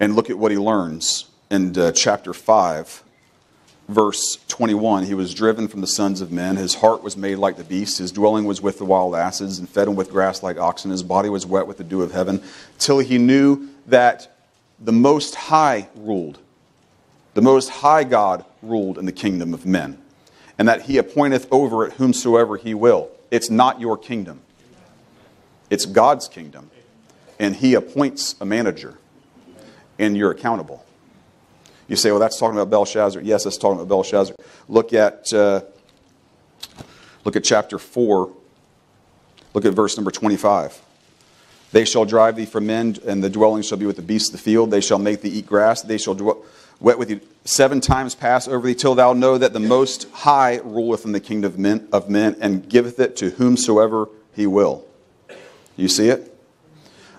And 0.00 0.16
look 0.16 0.30
at 0.30 0.38
what 0.38 0.52
he 0.52 0.56
learns 0.56 1.26
in 1.50 1.78
uh, 1.78 1.92
chapter 1.92 2.32
5, 2.32 3.04
verse 3.90 4.38
21. 4.48 5.04
He 5.04 5.12
was 5.12 5.34
driven 5.34 5.68
from 5.68 5.82
the 5.82 5.86
sons 5.86 6.22
of 6.22 6.32
men. 6.32 6.56
His 6.56 6.76
heart 6.76 7.02
was 7.02 7.14
made 7.14 7.36
like 7.36 7.58
the 7.58 7.64
beast. 7.64 7.98
His 7.98 8.10
dwelling 8.10 8.46
was 8.46 8.62
with 8.62 8.78
the 8.78 8.86
wild 8.86 9.14
asses, 9.14 9.58
and 9.58 9.68
fed 9.68 9.86
him 9.86 9.96
with 9.96 10.10
grass 10.10 10.42
like 10.42 10.56
oxen. 10.56 10.90
His 10.90 11.02
body 11.02 11.28
was 11.28 11.44
wet 11.44 11.66
with 11.66 11.76
the 11.76 11.84
dew 11.84 12.00
of 12.00 12.12
heaven, 12.12 12.42
till 12.78 13.00
he 13.00 13.18
knew 13.18 13.68
that 13.88 14.34
the 14.80 14.92
Most 14.92 15.34
High 15.34 15.90
ruled. 15.94 16.38
The 17.34 17.42
Most 17.42 17.68
High 17.68 18.04
God 18.04 18.46
ruled 18.62 18.96
in 18.96 19.04
the 19.04 19.12
kingdom 19.12 19.52
of 19.52 19.66
men 19.66 19.98
and 20.58 20.68
that 20.68 20.82
he 20.82 20.98
appointeth 20.98 21.46
over 21.50 21.86
it 21.86 21.94
whomsoever 21.94 22.56
he 22.56 22.74
will. 22.74 23.10
It's 23.30 23.50
not 23.50 23.80
your 23.80 23.98
kingdom, 23.98 24.40
it's 25.70 25.86
God's 25.86 26.28
kingdom. 26.28 26.70
And 27.36 27.56
he 27.56 27.74
appoints 27.74 28.36
a 28.40 28.44
manager, 28.44 28.96
and 29.98 30.16
you're 30.16 30.30
accountable. 30.30 30.84
You 31.88 31.96
say, 31.96 32.12
well, 32.12 32.20
that's 32.20 32.38
talking 32.38 32.56
about 32.56 32.70
Belshazzar. 32.70 33.20
Yes, 33.22 33.42
that's 33.42 33.58
talking 33.58 33.78
about 33.80 33.88
Belshazzar. 33.88 34.36
Look 34.68 34.92
at, 34.92 35.32
uh, 35.32 35.62
look 37.24 37.34
at 37.34 37.42
chapter 37.42 37.78
4. 37.78 38.32
Look 39.52 39.64
at 39.64 39.74
verse 39.74 39.96
number 39.96 40.12
25. 40.12 40.80
They 41.72 41.84
shall 41.84 42.04
drive 42.04 42.36
thee 42.36 42.46
from 42.46 42.66
men, 42.66 42.96
and 43.04 43.22
the 43.22 43.28
dwelling 43.28 43.62
shall 43.62 43.78
be 43.78 43.86
with 43.86 43.96
the 43.96 44.02
beasts 44.02 44.28
of 44.28 44.32
the 44.32 44.38
field. 44.38 44.70
They 44.70 44.80
shall 44.80 44.98
make 44.98 45.22
thee 45.22 45.30
eat 45.30 45.46
grass. 45.46 45.82
They 45.82 45.98
shall 45.98 46.14
dwell 46.14 46.44
wet 46.80 46.98
with 46.98 47.08
thee 47.08 47.20
seven 47.44 47.80
times 47.80 48.14
pass 48.14 48.48
over 48.48 48.66
thee 48.66 48.74
till 48.74 48.94
thou 48.94 49.12
know 49.12 49.36
that 49.38 49.52
the 49.52 49.60
most 49.60 50.10
high 50.10 50.56
ruleth 50.64 51.04
in 51.04 51.12
the 51.12 51.20
kingdom 51.20 51.52
of 51.52 51.58
men, 51.58 51.88
of 51.92 52.08
men 52.08 52.36
and 52.40 52.68
giveth 52.68 52.98
it 52.98 53.16
to 53.16 53.30
whomsoever 53.30 54.08
he 54.34 54.46
will. 54.46 54.84
You 55.76 55.88
see 55.88 56.08
it? 56.08 56.30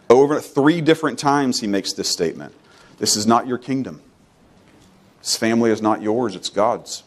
Over 0.09 0.39
three 0.39 0.81
different 0.81 1.19
times 1.19 1.59
he 1.61 1.67
makes 1.67 1.93
this 1.93 2.09
statement. 2.09 2.53
This 2.97 3.15
is 3.15 3.27
not 3.27 3.47
your 3.47 3.57
kingdom. 3.57 4.01
This 5.19 5.35
family 5.35 5.71
is 5.71 5.81
not 5.81 6.01
yours 6.01 6.35
it's 6.35 6.49
god's. 6.49 7.03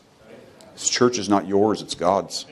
This 0.74 0.88
church 0.88 1.18
is 1.18 1.28
not 1.28 1.46
yours 1.46 1.82
it's 1.82 1.94
god's. 1.94 2.46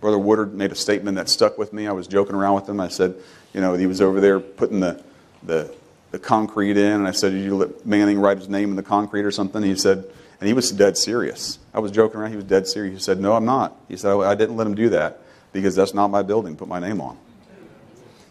Brother 0.00 0.18
woodard 0.18 0.54
made 0.54 0.72
a 0.72 0.76
statement 0.76 1.16
that 1.16 1.28
stuck 1.28 1.58
with 1.58 1.72
me. 1.72 1.86
I 1.86 1.92
was 1.92 2.08
joking 2.08 2.34
around 2.34 2.56
with 2.56 2.68
him. 2.68 2.80
I 2.80 2.88
said 2.88 3.14
you 3.52 3.60
know 3.60 3.74
he 3.74 3.86
was 3.86 4.00
over 4.00 4.20
there 4.20 4.40
putting 4.40 4.80
the 4.80 5.02
the 5.42 5.72
the 6.12 6.18
concrete 6.18 6.76
in, 6.76 6.92
and 6.92 7.08
I 7.08 7.10
said, 7.10 7.32
Did 7.32 7.42
you 7.42 7.56
let 7.56 7.84
Manning 7.84 8.20
write 8.20 8.38
his 8.38 8.48
name 8.48 8.70
in 8.70 8.76
the 8.76 8.82
concrete 8.82 9.24
or 9.24 9.32
something? 9.32 9.62
He 9.62 9.74
said, 9.74 10.04
and 10.38 10.46
he 10.46 10.52
was 10.52 10.70
dead 10.70 10.98
serious. 10.98 11.58
I 11.72 11.78
was 11.78 11.90
joking 11.90 12.20
around. 12.20 12.30
He 12.30 12.36
was 12.36 12.44
dead 12.44 12.66
serious. 12.66 12.94
He 12.94 13.02
said, 13.02 13.18
No, 13.18 13.32
I'm 13.32 13.46
not. 13.46 13.76
He 13.88 13.96
said, 13.96 14.12
I 14.12 14.34
didn't 14.34 14.56
let 14.56 14.66
him 14.66 14.74
do 14.74 14.90
that 14.90 15.20
because 15.52 15.74
that's 15.74 15.94
not 15.94 16.08
my 16.08 16.22
building. 16.22 16.56
Put 16.56 16.68
my 16.68 16.78
name 16.78 17.00
on. 17.00 17.16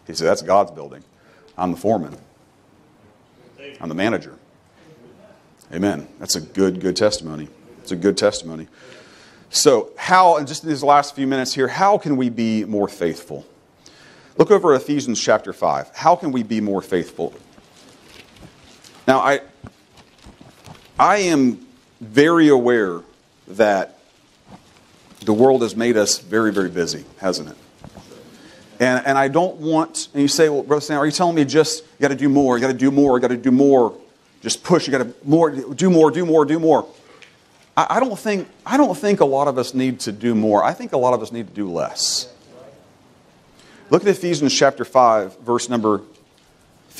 He 0.05 0.13
said, 0.13 0.27
That's 0.27 0.43
God's 0.43 0.71
building. 0.71 1.03
I'm 1.57 1.71
the 1.71 1.77
foreman, 1.77 2.15
I'm 3.81 3.89
the 3.89 3.95
manager. 3.95 4.37
Amen. 5.73 6.07
That's 6.19 6.35
a 6.35 6.41
good, 6.41 6.81
good 6.81 6.97
testimony. 6.97 7.47
It's 7.81 7.91
a 7.91 7.95
good 7.95 8.17
testimony. 8.17 8.67
So, 9.49 9.91
how, 9.97 10.37
and 10.37 10.47
just 10.47 10.63
in 10.63 10.69
these 10.69 10.83
last 10.83 11.15
few 11.15 11.27
minutes 11.27 11.53
here, 11.53 11.69
how 11.69 11.97
can 11.97 12.17
we 12.17 12.29
be 12.29 12.65
more 12.65 12.89
faithful? 12.89 13.45
Look 14.37 14.51
over 14.51 14.75
Ephesians 14.75 15.19
chapter 15.21 15.53
5. 15.53 15.91
How 15.93 16.15
can 16.15 16.31
we 16.31 16.43
be 16.43 16.59
more 16.59 16.81
faithful? 16.81 17.33
Now, 19.07 19.19
I, 19.19 19.41
I 20.99 21.17
am 21.17 21.65
very 21.99 22.49
aware 22.49 23.01
that 23.47 23.97
the 25.21 25.33
world 25.33 25.61
has 25.61 25.75
made 25.75 25.97
us 25.97 26.19
very, 26.19 26.51
very 26.51 26.69
busy, 26.69 27.05
hasn't 27.17 27.49
it? 27.49 27.57
And, 28.79 29.05
and 29.05 29.17
I 29.17 29.27
don't 29.27 29.57
want, 29.57 30.09
and 30.13 30.21
you 30.21 30.27
say, 30.27 30.49
well, 30.49 30.63
Brother 30.63 30.81
Stan, 30.81 30.97
are 30.97 31.05
you 31.05 31.11
telling 31.11 31.35
me 31.35 31.45
just, 31.45 31.83
you 31.83 32.01
got 32.01 32.07
to 32.07 32.15
do 32.15 32.29
more, 32.29 32.57
you 32.57 32.61
got 32.61 32.71
to 32.71 32.77
do 32.77 32.89
more, 32.89 33.17
you 33.17 33.21
got 33.21 33.27
to 33.27 33.37
do 33.37 33.51
more, 33.51 33.95
just 34.41 34.63
push, 34.63 34.87
you 34.87 34.91
got 34.91 35.03
to 35.03 35.13
more, 35.23 35.51
do 35.51 35.89
more, 35.89 36.09
do 36.09 36.25
more, 36.25 36.45
do 36.45 36.59
more. 36.59 36.87
I, 37.77 37.87
I, 37.97 37.99
don't 37.99 38.17
think, 38.17 38.47
I 38.65 38.77
don't 38.77 38.97
think 38.97 39.19
a 39.19 39.25
lot 39.25 39.47
of 39.47 39.57
us 39.57 39.73
need 39.73 39.99
to 40.01 40.11
do 40.11 40.33
more. 40.33 40.63
I 40.63 40.73
think 40.73 40.93
a 40.93 40.97
lot 40.97 41.13
of 41.13 41.21
us 41.21 41.31
need 41.31 41.47
to 41.47 41.53
do 41.53 41.69
less. 41.69 42.31
Look 43.91 44.01
at 44.01 44.07
Ephesians 44.07 44.53
chapter 44.53 44.85
5, 44.85 45.39
verse 45.39 45.69
number 45.69 46.01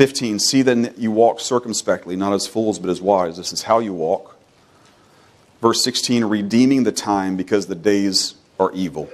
15, 0.01 0.39
see 0.39 0.63
then 0.63 0.81
that 0.81 0.97
you 0.97 1.11
walk 1.11 1.39
circumspectly, 1.39 2.15
not 2.15 2.33
as 2.33 2.47
fools, 2.47 2.79
but 2.79 2.89
as 2.89 2.99
wise. 2.99 3.37
This 3.37 3.53
is 3.53 3.61
how 3.61 3.77
you 3.77 3.93
walk. 3.93 4.35
Verse 5.61 5.83
16, 5.83 6.25
redeeming 6.25 6.85
the 6.85 6.91
time 6.91 7.37
because 7.37 7.67
the 7.67 7.75
days 7.75 8.33
are 8.59 8.71
evil. 8.71 9.11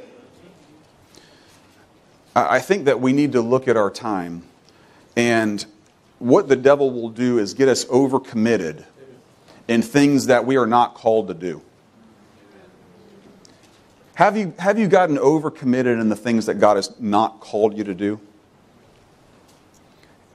I 2.33 2.61
think 2.61 2.85
that 2.85 3.01
we 3.01 3.11
need 3.11 3.33
to 3.33 3.41
look 3.41 3.67
at 3.67 3.75
our 3.75 3.91
time, 3.91 4.43
and 5.17 5.65
what 6.19 6.47
the 6.47 6.55
devil 6.55 6.89
will 6.89 7.09
do 7.09 7.37
is 7.37 7.53
get 7.53 7.67
us 7.67 7.83
overcommitted 7.87 8.85
in 9.67 9.81
things 9.81 10.27
that 10.27 10.45
we 10.45 10.55
are 10.55 10.67
not 10.67 10.93
called 10.95 11.27
to 11.27 11.33
do. 11.33 11.61
Have 14.15 14.37
you, 14.37 14.53
have 14.57 14.79
you 14.79 14.87
gotten 14.87 15.17
overcommitted 15.17 15.99
in 15.99 16.07
the 16.07 16.15
things 16.15 16.45
that 16.45 16.61
God 16.61 16.77
has 16.77 16.97
not 16.97 17.41
called 17.41 17.77
you 17.77 17.83
to 17.83 17.93
do? 17.93 18.21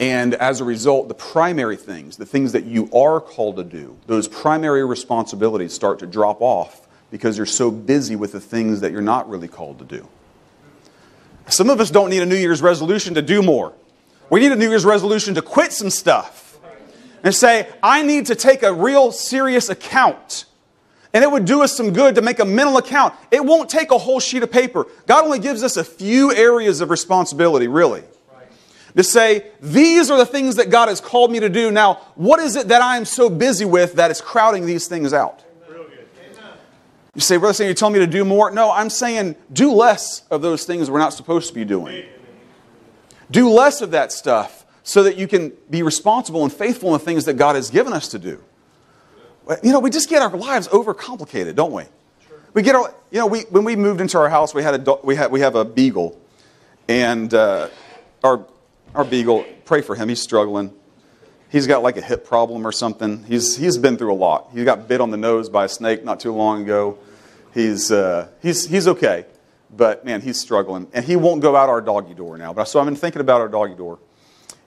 And 0.03 0.34
as 0.34 0.61
a 0.61 0.64
result, 0.64 1.07
the 1.07 1.14
primary 1.14 1.76
things, 1.76 2.16
the 2.16 2.26
things 2.26 2.50
that 2.50 2.64
you 2.64 2.90
are 2.92 3.20
called 3.20 3.55
to 3.55 3.62
do, 3.62 3.96
those 4.09 4.26
primary 4.26 4.84
responsibilities 4.84 5.72
start 5.72 6.00
to 6.00 6.09
drop 6.09 6.40
off 6.40 6.88
because 7.12 7.36
you're 7.36 7.46
so 7.46 7.70
busy 7.70 8.16
with 8.16 8.32
the 8.32 8.40
things 8.40 8.80
that 8.80 8.90
you're 8.90 9.00
not 9.00 9.30
really 9.30 9.46
called 9.46 9.78
to 9.78 9.84
do. 9.84 10.09
Some 11.46 11.70
of 11.70 11.78
us 11.78 11.88
don't 11.88 12.11
need 12.11 12.20
a 12.20 12.26
New 12.26 12.34
Year's 12.34 12.61
resolution 12.61 13.14
to 13.14 13.22
do 13.22 13.42
more. 13.42 13.74
We 14.28 14.40
need 14.40 14.50
a 14.50 14.57
New 14.57 14.68
Year's 14.68 14.84
resolution 14.84 15.36
to 15.36 15.42
quit 15.42 15.72
some 15.72 15.88
stuff 15.88 16.59
and 17.22 17.32
say, 17.32 17.68
I 17.80 18.03
need 18.03 18.26
to 18.26 18.34
take 18.34 18.64
a 18.64 18.72
real 18.72 19.12
serious 19.12 19.68
account. 19.68 20.46
And 21.14 21.22
it 21.22 21.30
would 21.30 21.44
do 21.44 21.62
us 21.62 21.76
some 21.76 21.92
good 21.92 22.16
to 22.16 22.22
make 22.22 22.40
a 22.40 22.44
mental 22.44 22.76
account. 22.76 23.14
It 23.30 23.44
won't 23.44 23.70
take 23.70 23.92
a 23.92 23.98
whole 23.98 24.18
sheet 24.18 24.42
of 24.42 24.50
paper. 24.50 24.88
God 25.07 25.24
only 25.24 25.38
gives 25.38 25.62
us 25.62 25.76
a 25.76 25.84
few 25.84 26.34
areas 26.34 26.80
of 26.80 26.90
responsibility, 26.90 27.68
really 27.68 28.03
to 28.97 29.03
say, 29.03 29.47
these 29.61 30.11
are 30.11 30.18
the 30.18 30.26
things 30.26 30.57
that 30.57 30.70
God 30.70 30.88
has 30.88 31.01
called 31.01 31.30
me 31.30 31.40
to 31.40 31.49
do. 31.49 31.70
Now, 31.70 31.95
what 32.14 32.40
is 32.40 32.57
it 32.57 32.68
that 32.68 32.82
I 32.82 32.97
am 32.97 33.05
so 33.05 33.30
busy 33.30 33.64
with 33.64 33.95
that 33.95 34.11
is 34.11 34.20
crowding 34.20 34.66
these 34.66 34.86
things 34.86 35.12
out? 35.12 35.45
You 37.14 37.20
say, 37.20 37.36
Brother 37.36 37.53
Sam, 37.53 37.66
you're 37.66 37.74
telling 37.74 37.93
me 37.93 37.99
to 37.99 38.07
do 38.07 38.24
more? 38.24 38.51
No, 38.51 38.72
I'm 38.72 38.88
saying 38.88 39.36
do 39.53 39.72
less 39.72 40.22
of 40.30 40.40
those 40.40 40.64
things 40.64 40.90
we're 40.90 40.99
not 40.99 41.12
supposed 41.12 41.49
to 41.49 41.55
be 41.55 41.64
doing. 41.64 42.07
Do 43.30 43.51
less 43.51 43.82
of 43.82 43.90
that 43.90 44.12
stuff 44.12 44.64
so 44.82 45.03
that 45.03 45.16
you 45.16 45.28
can 45.28 45.53
be 45.68 45.82
responsible 45.82 46.43
and 46.43 46.53
faithful 46.53 46.88
in 46.88 46.93
the 46.95 47.05
things 47.05 47.26
that 47.26 47.34
God 47.34 47.55
has 47.55 47.70
given 47.70 47.93
us 47.93 48.09
to 48.09 48.18
do. 48.18 48.43
You 49.62 49.72
know, 49.72 49.80
we 49.80 49.90
just 49.90 50.09
get 50.09 50.22
our 50.22 50.34
lives 50.34 50.68
overcomplicated, 50.68 51.55
don't 51.55 51.72
we? 51.72 51.84
We 52.55 52.62
get 52.62 52.74
our, 52.74 52.95
you 53.11 53.18
know, 53.18 53.26
we, 53.26 53.40
when 53.43 53.64
we 53.64 53.76
moved 53.76 54.01
into 54.01 54.18
our 54.18 54.28
house, 54.28 54.55
we 54.55 54.62
had 54.62 54.86
a, 54.86 54.99
we 55.03 55.16
had, 55.16 55.30
we 55.30 55.40
have 55.40 55.55
a 55.55 55.64
beagle. 55.64 56.18
And 56.88 57.32
uh, 57.32 57.68
our 58.24 58.47
our 58.95 59.05
beagle, 59.05 59.45
pray 59.64 59.80
for 59.80 59.95
him. 59.95 60.09
He's 60.09 60.20
struggling. 60.20 60.72
He's 61.51 61.66
got 61.66 61.82
like 61.82 61.97
a 61.97 62.03
hip 62.03 62.26
problem 62.26 62.66
or 62.66 62.72
something. 62.72 63.24
He's, 63.24 63.57
he's 63.57 63.78
been 63.78 63.97
through 63.97 64.12
a 64.12 64.16
lot. 64.16 64.51
He 64.55 64.64
got 64.64 64.88
bit 64.88 65.01
on 65.01 65.11
the 65.11 65.16
nose 65.16 65.49
by 65.49 65.64
a 65.64 65.68
snake 65.68 66.05
not 66.05 66.20
too 66.20 66.32
long 66.32 66.62
ago. 66.62 66.99
He's, 67.53 67.93
uh, 67.93 68.28
he's, 68.40 68.66
he's 68.66 68.88
okay, 68.88 69.26
but 69.70 70.05
man, 70.05 70.22
he's 70.22 70.40
struggling. 70.40 70.88
And 70.95 71.05
he 71.05 71.16
won't 71.16 71.43
go 71.43 71.55
out 71.55 71.68
our 71.68 71.80
doggy 71.80 72.14
door 72.14 72.38
now. 72.38 72.55
But, 72.55 72.64
so 72.64 72.80
I've 72.80 72.86
been 72.86 72.97
thinking 72.97 73.20
about 73.20 73.40
our 73.40 73.49
doggy 73.49 73.74
door. 73.74 73.99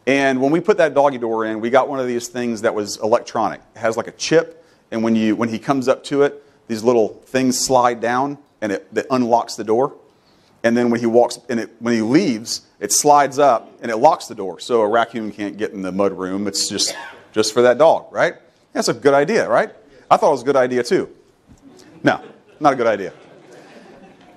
And 0.05 0.39
when 0.39 0.51
we 0.51 0.59
put 0.59 0.77
that 0.77 0.93
doggy 0.93 1.17
door 1.17 1.45
in, 1.45 1.59
we 1.59 1.71
got 1.71 1.89
one 1.89 1.99
of 1.99 2.05
these 2.05 2.27
things 2.27 2.61
that 2.61 2.75
was 2.75 2.97
electronic. 2.97 3.61
It 3.75 3.79
has 3.79 3.97
like 3.97 4.07
a 4.07 4.11
chip, 4.11 4.63
and 4.91 5.03
when, 5.03 5.15
you, 5.15 5.35
when 5.35 5.49
he 5.49 5.57
comes 5.57 5.87
up 5.87 6.03
to 6.05 6.21
it, 6.21 6.43
these 6.67 6.83
little 6.83 7.09
things 7.25 7.57
slide 7.57 8.01
down, 8.01 8.37
and 8.61 8.71
it, 8.71 8.87
it 8.95 9.07
unlocks 9.09 9.55
the 9.55 9.63
door. 9.63 9.95
And 10.65 10.75
then 10.75 10.89
when 10.89 10.99
he 10.99 11.05
walks, 11.05 11.37
and 11.47 11.59
it, 11.59 11.75
when 11.79 11.93
he 11.93 12.01
leaves, 12.01 12.61
it 12.79 12.91
slides 12.91 13.37
up 13.37 13.71
and 13.83 13.91
it 13.91 13.97
locks 13.97 14.25
the 14.25 14.33
door, 14.33 14.59
so 14.59 14.81
a 14.81 14.87
raccoon 14.87 15.31
can't 15.31 15.57
get 15.57 15.71
in 15.73 15.83
the 15.83 15.91
mud 15.91 16.11
room. 16.11 16.47
It's 16.47 16.67
just 16.67 16.95
just 17.33 17.53
for 17.53 17.61
that 17.61 17.77
dog, 17.77 18.11
right? 18.11 18.33
That's 18.73 18.87
a 18.87 18.93
good 18.93 19.13
idea, 19.13 19.47
right? 19.47 19.69
I 20.09 20.17
thought 20.17 20.29
it 20.29 20.31
was 20.31 20.41
a 20.41 20.45
good 20.45 20.55
idea 20.55 20.81
too. 20.81 21.07
No, 22.01 22.19
not 22.59 22.73
a 22.73 22.75
good 22.75 22.87
idea. 22.87 23.13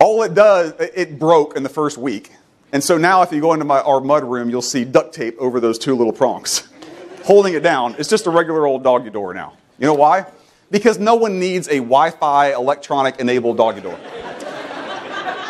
All 0.00 0.22
it 0.22 0.34
does, 0.34 0.74
it 0.78 1.18
broke 1.18 1.56
in 1.56 1.62
the 1.62 1.68
first 1.70 1.96
week. 1.96 2.32
And 2.72 2.84
so 2.84 2.98
now 2.98 3.22
if 3.22 3.32
you 3.32 3.40
go 3.40 3.54
into 3.54 3.64
my, 3.64 3.80
our 3.80 4.00
mud 4.00 4.24
room, 4.24 4.50
you'll 4.50 4.60
see 4.60 4.84
duct 4.84 5.14
tape 5.14 5.36
over 5.38 5.60
those 5.60 5.78
two 5.78 5.94
little 5.94 6.12
prongs. 6.12 6.68
Holding 7.24 7.54
it 7.54 7.62
down. 7.62 7.94
It's 7.98 8.08
just 8.08 8.26
a 8.26 8.30
regular 8.30 8.66
old 8.66 8.84
doggy 8.84 9.08
door 9.08 9.32
now. 9.32 9.54
You 9.78 9.86
know 9.86 9.94
why? 9.94 10.26
Because 10.70 10.98
no 10.98 11.14
one 11.14 11.38
needs 11.38 11.68
a 11.68 11.76
Wi 11.76 12.10
Fi 12.10 12.52
electronic 12.52 13.18
enabled 13.18 13.56
doggy 13.56 13.80
door. 13.80 13.98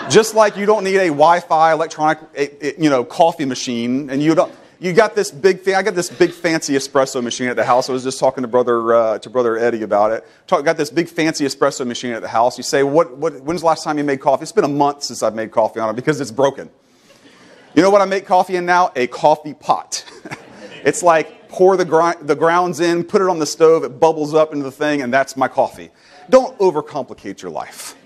Just 0.08 0.34
like 0.34 0.56
you 0.56 0.64
don't 0.64 0.84
need 0.84 0.96
a 0.96 1.08
Wi-Fi 1.08 1.72
electronic, 1.72 2.18
you 2.78 2.88
know, 2.88 3.04
coffee 3.04 3.44
machine, 3.44 4.08
and 4.08 4.22
you 4.22 4.34
don't. 4.34 4.52
You 4.80 4.92
got 4.92 5.14
this 5.14 5.30
big 5.30 5.60
thing. 5.60 5.74
I 5.74 5.82
got 5.82 5.96
this 5.96 6.08
big 6.08 6.30
fancy 6.30 6.74
espresso 6.74 7.22
machine 7.22 7.48
at 7.48 7.56
the 7.56 7.64
house. 7.64 7.90
I 7.90 7.92
was 7.92 8.04
just 8.04 8.20
talking 8.20 8.42
to 8.42 8.48
brother 8.48 8.94
uh, 8.94 9.18
to 9.18 9.28
brother 9.28 9.58
Eddie 9.58 9.82
about 9.82 10.12
it. 10.12 10.26
Talk, 10.46 10.64
got 10.64 10.76
this 10.76 10.88
big 10.88 11.08
fancy 11.08 11.44
espresso 11.44 11.86
machine 11.86 12.12
at 12.12 12.22
the 12.22 12.28
house. 12.28 12.56
You 12.56 12.62
say, 12.62 12.84
what, 12.84 13.18
what, 13.18 13.42
when's 13.42 13.60
the 13.60 13.66
last 13.66 13.84
time 13.84 13.98
you 13.98 14.04
made 14.04 14.20
coffee? 14.20 14.44
It's 14.44 14.52
been 14.52 14.64
a 14.64 14.68
month 14.68 15.02
since 15.02 15.22
I've 15.22 15.34
made 15.34 15.50
coffee 15.50 15.80
on 15.80 15.90
it 15.90 15.96
because 15.96 16.20
it's 16.20 16.30
broken. 16.30 16.70
You 17.74 17.82
know 17.82 17.90
what 17.90 18.00
I 18.00 18.06
make 18.06 18.24
coffee 18.24 18.56
in 18.56 18.64
now? 18.64 18.92
A 18.94 19.08
coffee 19.08 19.52
pot. 19.52 20.04
it's 20.84 21.02
like 21.02 21.48
pour 21.48 21.76
the, 21.76 21.84
gr- 21.84 22.22
the 22.22 22.36
grounds 22.36 22.80
in, 22.80 23.02
put 23.02 23.20
it 23.20 23.28
on 23.28 23.40
the 23.40 23.46
stove, 23.46 23.82
it 23.82 23.98
bubbles 24.00 24.32
up 24.32 24.52
into 24.52 24.64
the 24.64 24.70
thing, 24.70 25.02
and 25.02 25.12
that's 25.12 25.36
my 25.36 25.48
coffee. 25.48 25.90
Don't 26.30 26.56
overcomplicate 26.58 27.42
your 27.42 27.50
life. 27.50 27.97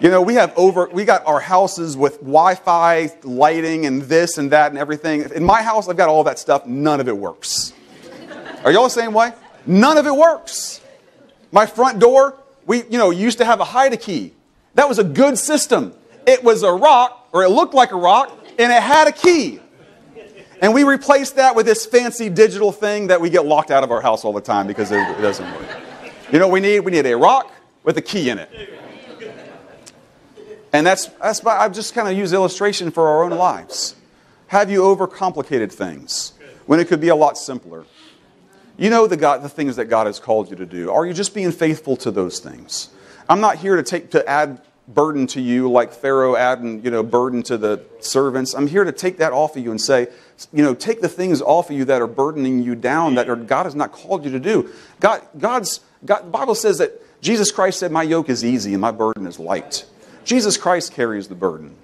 You 0.00 0.10
know, 0.10 0.22
we 0.22 0.34
have 0.34 0.52
over, 0.56 0.88
we 0.92 1.04
got 1.04 1.26
our 1.26 1.40
houses 1.40 1.96
with 1.96 2.20
Wi 2.20 2.54
Fi 2.54 3.10
lighting 3.24 3.84
and 3.84 4.02
this 4.02 4.38
and 4.38 4.52
that 4.52 4.70
and 4.70 4.78
everything. 4.78 5.28
In 5.34 5.42
my 5.42 5.60
house, 5.60 5.88
I've 5.88 5.96
got 5.96 6.08
all 6.08 6.22
that 6.24 6.38
stuff. 6.38 6.66
None 6.66 7.00
of 7.00 7.08
it 7.08 7.16
works. 7.16 7.72
Are 8.64 8.70
y'all 8.70 8.84
the 8.84 8.90
same 8.90 9.12
way? 9.12 9.32
None 9.66 9.98
of 9.98 10.06
it 10.06 10.14
works. 10.14 10.80
My 11.50 11.66
front 11.66 11.98
door, 11.98 12.38
we, 12.64 12.84
you 12.84 12.96
know, 12.96 13.10
used 13.10 13.38
to 13.38 13.44
have 13.44 13.58
a 13.58 13.64
hide 13.64 13.98
key. 14.00 14.34
That 14.74 14.88
was 14.88 15.00
a 15.00 15.04
good 15.04 15.36
system. 15.36 15.92
It 16.28 16.44
was 16.44 16.62
a 16.62 16.72
rock, 16.72 17.28
or 17.32 17.42
it 17.42 17.48
looked 17.48 17.74
like 17.74 17.90
a 17.90 17.96
rock, 17.96 18.30
and 18.56 18.72
it 18.72 18.80
had 18.80 19.08
a 19.08 19.12
key. 19.12 19.58
And 20.62 20.74
we 20.74 20.84
replaced 20.84 21.36
that 21.36 21.56
with 21.56 21.66
this 21.66 21.86
fancy 21.86 22.28
digital 22.28 22.70
thing 22.70 23.08
that 23.08 23.20
we 23.20 23.30
get 23.30 23.46
locked 23.46 23.72
out 23.72 23.82
of 23.82 23.90
our 23.90 24.00
house 24.00 24.24
all 24.24 24.32
the 24.32 24.40
time 24.40 24.68
because 24.68 24.92
it, 24.92 24.98
it 24.98 25.20
doesn't 25.20 25.50
work. 25.56 25.66
You 26.30 26.38
know 26.38 26.46
we 26.46 26.60
need? 26.60 26.80
We 26.80 26.92
need 26.92 27.06
a 27.06 27.16
rock 27.16 27.52
with 27.82 27.96
a 27.98 28.02
key 28.02 28.30
in 28.30 28.38
it. 28.38 28.48
And 30.72 30.86
that's, 30.86 31.06
that's 31.06 31.44
I've 31.44 31.72
just 31.72 31.94
kind 31.94 32.08
of 32.08 32.16
used 32.16 32.34
illustration 32.34 32.90
for 32.90 33.08
our 33.08 33.24
own 33.24 33.32
lives. 33.32 33.96
Have 34.48 34.70
you 34.70 34.82
overcomplicated 34.82 35.72
things 35.72 36.32
when 36.66 36.80
it 36.80 36.88
could 36.88 37.00
be 37.00 37.08
a 37.08 37.16
lot 37.16 37.38
simpler? 37.38 37.84
You 38.76 38.90
know 38.90 39.06
the, 39.06 39.16
God, 39.16 39.42
the 39.42 39.48
things 39.48 39.76
that 39.76 39.86
God 39.86 40.06
has 40.06 40.20
called 40.20 40.50
you 40.50 40.56
to 40.56 40.66
do. 40.66 40.90
Are 40.90 41.04
you 41.04 41.12
just 41.12 41.34
being 41.34 41.50
faithful 41.52 41.96
to 41.96 42.10
those 42.10 42.38
things? 42.38 42.90
I'm 43.28 43.40
not 43.40 43.56
here 43.56 43.76
to 43.76 43.82
take 43.82 44.10
to 44.12 44.26
add 44.28 44.60
burden 44.86 45.26
to 45.26 45.40
you 45.40 45.70
like 45.70 45.92
Pharaoh 45.92 46.34
adding, 46.34 46.82
you 46.82 46.90
know, 46.90 47.02
burden 47.02 47.42
to 47.44 47.58
the 47.58 47.84
servants. 48.00 48.54
I'm 48.54 48.66
here 48.66 48.84
to 48.84 48.92
take 48.92 49.18
that 49.18 49.32
off 49.32 49.56
of 49.56 49.62
you 49.62 49.70
and 49.70 49.80
say, 49.80 50.08
you 50.52 50.62
know, 50.62 50.74
take 50.74 51.00
the 51.02 51.08
things 51.08 51.42
off 51.42 51.68
of 51.68 51.76
you 51.76 51.84
that 51.86 52.00
are 52.00 52.06
burdening 52.06 52.62
you 52.62 52.74
down 52.74 53.16
that 53.16 53.28
are, 53.28 53.36
God 53.36 53.64
has 53.64 53.74
not 53.74 53.92
called 53.92 54.24
you 54.24 54.30
to 54.30 54.40
do. 54.40 54.70
God, 55.00 55.22
God's 55.36 55.80
God, 56.04 56.30
Bible 56.32 56.54
says 56.54 56.78
that 56.78 56.92
Jesus 57.20 57.50
Christ 57.50 57.80
said, 57.80 57.90
"My 57.90 58.04
yoke 58.04 58.28
is 58.28 58.44
easy 58.44 58.72
and 58.72 58.80
my 58.80 58.92
burden 58.92 59.26
is 59.26 59.38
light." 59.38 59.84
Jesus 60.28 60.58
Christ 60.58 60.92
carries 60.92 61.26
the 61.26 61.34
burden. 61.34 61.74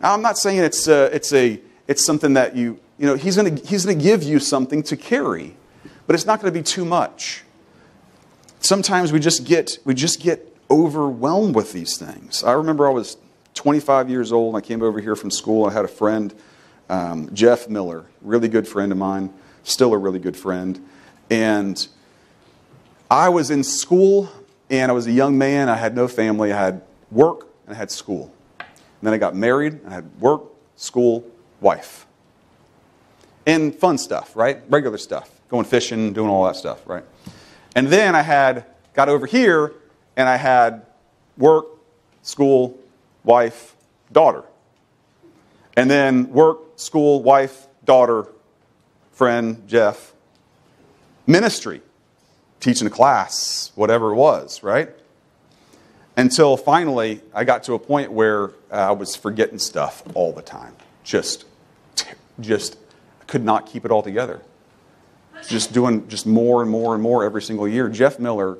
Now, 0.00 0.14
I'm 0.14 0.20
not 0.20 0.36
saying 0.36 0.58
it's, 0.58 0.88
a, 0.88 1.06
uh, 1.06 1.10
it's, 1.12 1.32
a, 1.32 1.60
it's 1.86 2.04
something 2.04 2.34
that 2.34 2.56
you, 2.56 2.80
you 2.98 3.06
know, 3.06 3.14
he's 3.14 3.36
going 3.36 3.54
to 3.54 3.64
he's 3.64 3.84
going 3.84 3.96
to 3.96 4.04
give 4.04 4.24
you 4.24 4.40
something 4.40 4.82
to 4.82 4.96
carry, 4.96 5.54
but 6.08 6.14
it's 6.14 6.26
not 6.26 6.40
going 6.40 6.52
to 6.52 6.58
be 6.58 6.64
too 6.64 6.84
much. 6.84 7.44
Sometimes 8.58 9.12
we 9.12 9.20
just 9.20 9.44
get, 9.44 9.78
we 9.84 9.94
just 9.94 10.20
get 10.20 10.56
overwhelmed 10.72 11.54
with 11.54 11.72
these 11.72 11.96
things. 11.96 12.42
I 12.42 12.50
remember 12.50 12.88
I 12.88 12.90
was 12.90 13.16
25 13.54 14.10
years 14.10 14.32
old 14.32 14.56
and 14.56 14.64
I 14.64 14.66
came 14.66 14.82
over 14.82 15.00
here 15.00 15.14
from 15.14 15.30
school. 15.30 15.64
I 15.64 15.72
had 15.72 15.84
a 15.84 15.88
friend, 15.88 16.34
um, 16.88 17.32
Jeff 17.32 17.68
Miller, 17.68 18.06
really 18.22 18.48
good 18.48 18.66
friend 18.66 18.90
of 18.90 18.98
mine, 18.98 19.32
still 19.62 19.92
a 19.92 19.98
really 19.98 20.18
good 20.18 20.36
friend. 20.36 20.84
And 21.30 21.86
I 23.08 23.28
was 23.28 23.52
in 23.52 23.62
school 23.62 24.28
and 24.68 24.90
I 24.90 24.94
was 24.94 25.06
a 25.06 25.12
young 25.12 25.38
man. 25.38 25.68
I 25.68 25.76
had 25.76 25.94
no 25.94 26.08
family. 26.08 26.52
I 26.52 26.58
had 26.58 26.82
work 27.12 27.51
and 27.66 27.74
I 27.74 27.78
had 27.78 27.90
school. 27.90 28.32
And 28.58 28.68
then 29.02 29.12
I 29.14 29.18
got 29.18 29.34
married, 29.34 29.74
and 29.74 29.88
I 29.88 29.94
had 29.94 30.20
work, 30.20 30.42
school, 30.76 31.24
wife. 31.60 32.06
And 33.46 33.74
fun 33.74 33.98
stuff, 33.98 34.36
right? 34.36 34.60
Regular 34.68 34.98
stuff. 34.98 35.30
Going 35.48 35.64
fishing, 35.64 36.12
doing 36.12 36.30
all 36.30 36.44
that 36.44 36.56
stuff, 36.56 36.86
right? 36.86 37.04
And 37.74 37.88
then 37.88 38.14
I 38.14 38.22
had 38.22 38.64
got 38.94 39.08
over 39.08 39.26
here 39.26 39.72
and 40.16 40.28
I 40.28 40.36
had 40.36 40.86
work, 41.36 41.66
school, 42.22 42.78
wife, 43.24 43.74
daughter. 44.12 44.44
And 45.76 45.90
then 45.90 46.30
work, 46.30 46.78
school, 46.78 47.22
wife, 47.22 47.66
daughter, 47.84 48.26
friend, 49.12 49.66
Jeff, 49.66 50.12
ministry, 51.26 51.80
teaching 52.60 52.86
a 52.86 52.90
class, 52.90 53.72
whatever 53.74 54.12
it 54.12 54.16
was, 54.16 54.62
right? 54.62 54.90
Until 56.22 56.56
finally, 56.56 57.20
I 57.34 57.42
got 57.42 57.64
to 57.64 57.74
a 57.74 57.80
point 57.80 58.12
where 58.12 58.52
I 58.70 58.92
was 58.92 59.16
forgetting 59.16 59.58
stuff 59.58 60.04
all 60.14 60.32
the 60.32 60.40
time. 60.40 60.76
Just, 61.02 61.46
just 62.38 62.78
could 63.26 63.44
not 63.44 63.66
keep 63.66 63.84
it 63.84 63.90
all 63.90 64.04
together. 64.04 64.40
Just 65.48 65.72
doing 65.72 66.06
just 66.06 66.24
more 66.24 66.62
and 66.62 66.70
more 66.70 66.94
and 66.94 67.02
more 67.02 67.24
every 67.24 67.42
single 67.42 67.66
year. 67.66 67.88
Jeff 67.88 68.20
Miller, 68.20 68.56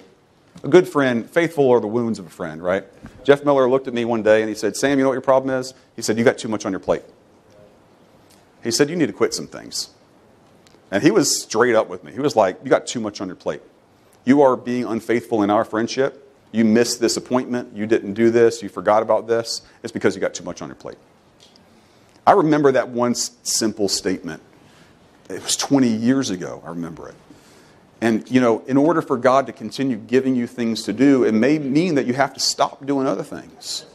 a 0.64 0.68
good 0.68 0.88
friend, 0.88 1.30
faithful 1.30 1.70
are 1.70 1.78
the 1.78 1.86
wounds 1.86 2.18
of 2.18 2.26
a 2.26 2.30
friend, 2.30 2.60
right? 2.60 2.84
Jeff 3.22 3.44
Miller 3.44 3.70
looked 3.70 3.86
at 3.86 3.94
me 3.94 4.04
one 4.04 4.24
day 4.24 4.40
and 4.40 4.48
he 4.48 4.56
said, 4.56 4.74
Sam, 4.74 4.98
you 4.98 5.04
know 5.04 5.10
what 5.10 5.14
your 5.14 5.22
problem 5.22 5.56
is? 5.56 5.72
He 5.94 6.02
said, 6.02 6.18
You 6.18 6.24
got 6.24 6.38
too 6.38 6.48
much 6.48 6.66
on 6.66 6.72
your 6.72 6.80
plate. 6.80 7.04
He 8.64 8.72
said, 8.72 8.90
You 8.90 8.96
need 8.96 9.06
to 9.06 9.12
quit 9.12 9.34
some 9.34 9.46
things. 9.46 9.90
And 10.90 11.00
he 11.00 11.12
was 11.12 11.40
straight 11.40 11.76
up 11.76 11.88
with 11.88 12.02
me. 12.02 12.10
He 12.10 12.18
was 12.18 12.34
like, 12.34 12.58
You 12.64 12.70
got 12.70 12.88
too 12.88 12.98
much 12.98 13.20
on 13.20 13.28
your 13.28 13.36
plate. 13.36 13.62
You 14.24 14.42
are 14.42 14.56
being 14.56 14.84
unfaithful 14.84 15.44
in 15.44 15.50
our 15.50 15.64
friendship 15.64 16.21
you 16.52 16.64
missed 16.64 17.00
this 17.00 17.16
appointment, 17.16 17.74
you 17.74 17.86
didn't 17.86 18.14
do 18.14 18.30
this, 18.30 18.62
you 18.62 18.68
forgot 18.68 19.02
about 19.02 19.26
this, 19.26 19.62
it's 19.82 19.92
because 19.92 20.14
you 20.14 20.20
got 20.20 20.34
too 20.34 20.44
much 20.44 20.62
on 20.62 20.68
your 20.68 20.76
plate. 20.76 20.98
I 22.26 22.32
remember 22.32 22.70
that 22.72 22.90
one 22.90 23.14
simple 23.14 23.88
statement. 23.88 24.42
It 25.28 25.42
was 25.42 25.56
20 25.56 25.88
years 25.88 26.30
ago, 26.30 26.62
I 26.64 26.68
remember 26.68 27.08
it. 27.08 27.14
And, 28.00 28.28
you 28.30 28.40
know, 28.40 28.62
in 28.66 28.76
order 28.76 29.00
for 29.00 29.16
God 29.16 29.46
to 29.46 29.52
continue 29.52 29.96
giving 29.96 30.34
you 30.34 30.46
things 30.46 30.82
to 30.84 30.92
do, 30.92 31.24
it 31.24 31.32
may 31.32 31.58
mean 31.58 31.94
that 31.94 32.06
you 32.06 32.14
have 32.14 32.34
to 32.34 32.40
stop 32.40 32.84
doing 32.84 33.06
other 33.06 33.22
things. 33.22 33.86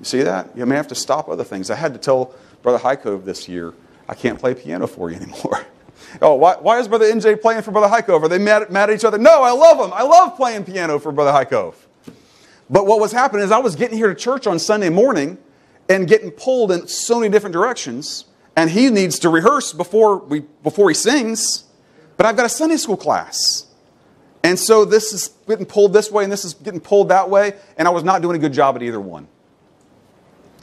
You 0.00 0.04
see 0.04 0.22
that? 0.22 0.56
You 0.56 0.66
may 0.66 0.76
have 0.76 0.88
to 0.88 0.94
stop 0.94 1.28
other 1.28 1.44
things. 1.44 1.70
I 1.70 1.76
had 1.76 1.92
to 1.94 1.98
tell 1.98 2.34
Brother 2.62 2.78
Highcove 2.78 3.24
this 3.24 3.48
year, 3.48 3.72
I 4.08 4.14
can't 4.14 4.38
play 4.38 4.54
piano 4.54 4.86
for 4.86 5.10
you 5.10 5.16
anymore. 5.16 5.64
Oh, 6.22 6.34
why, 6.34 6.56
why 6.56 6.78
is 6.78 6.88
Brother 6.88 7.06
NJ 7.06 7.40
playing 7.40 7.62
for 7.62 7.70
Brother 7.70 7.88
Highcove? 7.88 8.22
Are 8.22 8.28
they 8.28 8.38
mad, 8.38 8.70
mad 8.70 8.90
at 8.90 8.96
each 8.96 9.04
other? 9.04 9.18
No, 9.18 9.42
I 9.42 9.50
love 9.50 9.78
them. 9.78 9.92
I 9.92 10.02
love 10.02 10.36
playing 10.36 10.64
piano 10.64 10.98
for 10.98 11.12
Brother 11.12 11.32
Highcove. 11.32 11.74
But 12.68 12.86
what 12.86 13.00
was 13.00 13.12
happening 13.12 13.44
is 13.44 13.52
I 13.52 13.58
was 13.58 13.76
getting 13.76 13.96
here 13.96 14.08
to 14.08 14.14
church 14.14 14.46
on 14.46 14.58
Sunday 14.58 14.88
morning 14.88 15.38
and 15.88 16.08
getting 16.08 16.30
pulled 16.30 16.72
in 16.72 16.88
so 16.88 17.20
many 17.20 17.30
different 17.30 17.52
directions. 17.52 18.24
And 18.56 18.70
he 18.70 18.90
needs 18.90 19.18
to 19.20 19.28
rehearse 19.28 19.72
before, 19.72 20.18
we, 20.18 20.40
before 20.62 20.88
he 20.88 20.94
sings. 20.94 21.64
But 22.16 22.26
I've 22.26 22.36
got 22.36 22.46
a 22.46 22.50
Sunday 22.50 22.76
school 22.76 22.96
class. 22.96 23.66
And 24.42 24.58
so 24.58 24.84
this 24.84 25.12
is 25.12 25.28
getting 25.46 25.66
pulled 25.66 25.92
this 25.92 26.10
way 26.10 26.24
and 26.24 26.32
this 26.32 26.44
is 26.44 26.54
getting 26.54 26.80
pulled 26.80 27.10
that 27.10 27.28
way. 27.28 27.54
And 27.76 27.86
I 27.86 27.90
was 27.90 28.04
not 28.04 28.22
doing 28.22 28.36
a 28.36 28.38
good 28.38 28.52
job 28.52 28.76
at 28.76 28.82
either 28.82 29.00
one. 29.00 29.28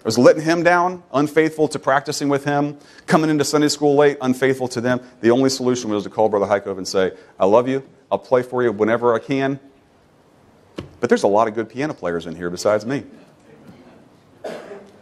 I 0.04 0.06
was 0.06 0.18
letting 0.18 0.44
him 0.44 0.64
down, 0.64 1.02
unfaithful 1.14 1.70
to 1.70 1.80
practicing 1.80 2.28
with 2.28 2.44
him, 2.44 2.78
coming 3.06 3.30
into 3.30 3.46
Sunday 3.46 3.70
school 3.70 3.96
late, 3.96 4.18
unfaithful 4.22 4.68
to 4.70 4.82
them. 4.82 5.00
The 5.22 5.32
only 5.32 5.50
solution 5.50 5.92
was 5.92 6.04
to 6.04 6.10
call 6.10 6.28
Brother 6.28 6.46
Heikov 6.46 6.78
and 6.78 6.86
say, 6.86 7.14
I 7.40 7.46
love 7.46 7.70
you. 7.70 7.88
I'll 8.12 8.20
play 8.20 8.44
for 8.44 8.62
you 8.62 8.74
whenever 8.74 9.14
I 9.16 9.20
can. 9.20 9.62
But 11.00 11.08
there's 11.08 11.24
a 11.24 11.28
lot 11.28 11.48
of 11.48 11.56
good 11.56 11.70
piano 11.70 11.94
players 11.94 12.26
in 12.26 12.36
here 12.36 12.50
besides 12.50 12.86
me. 12.86 13.06
A 14.44 14.54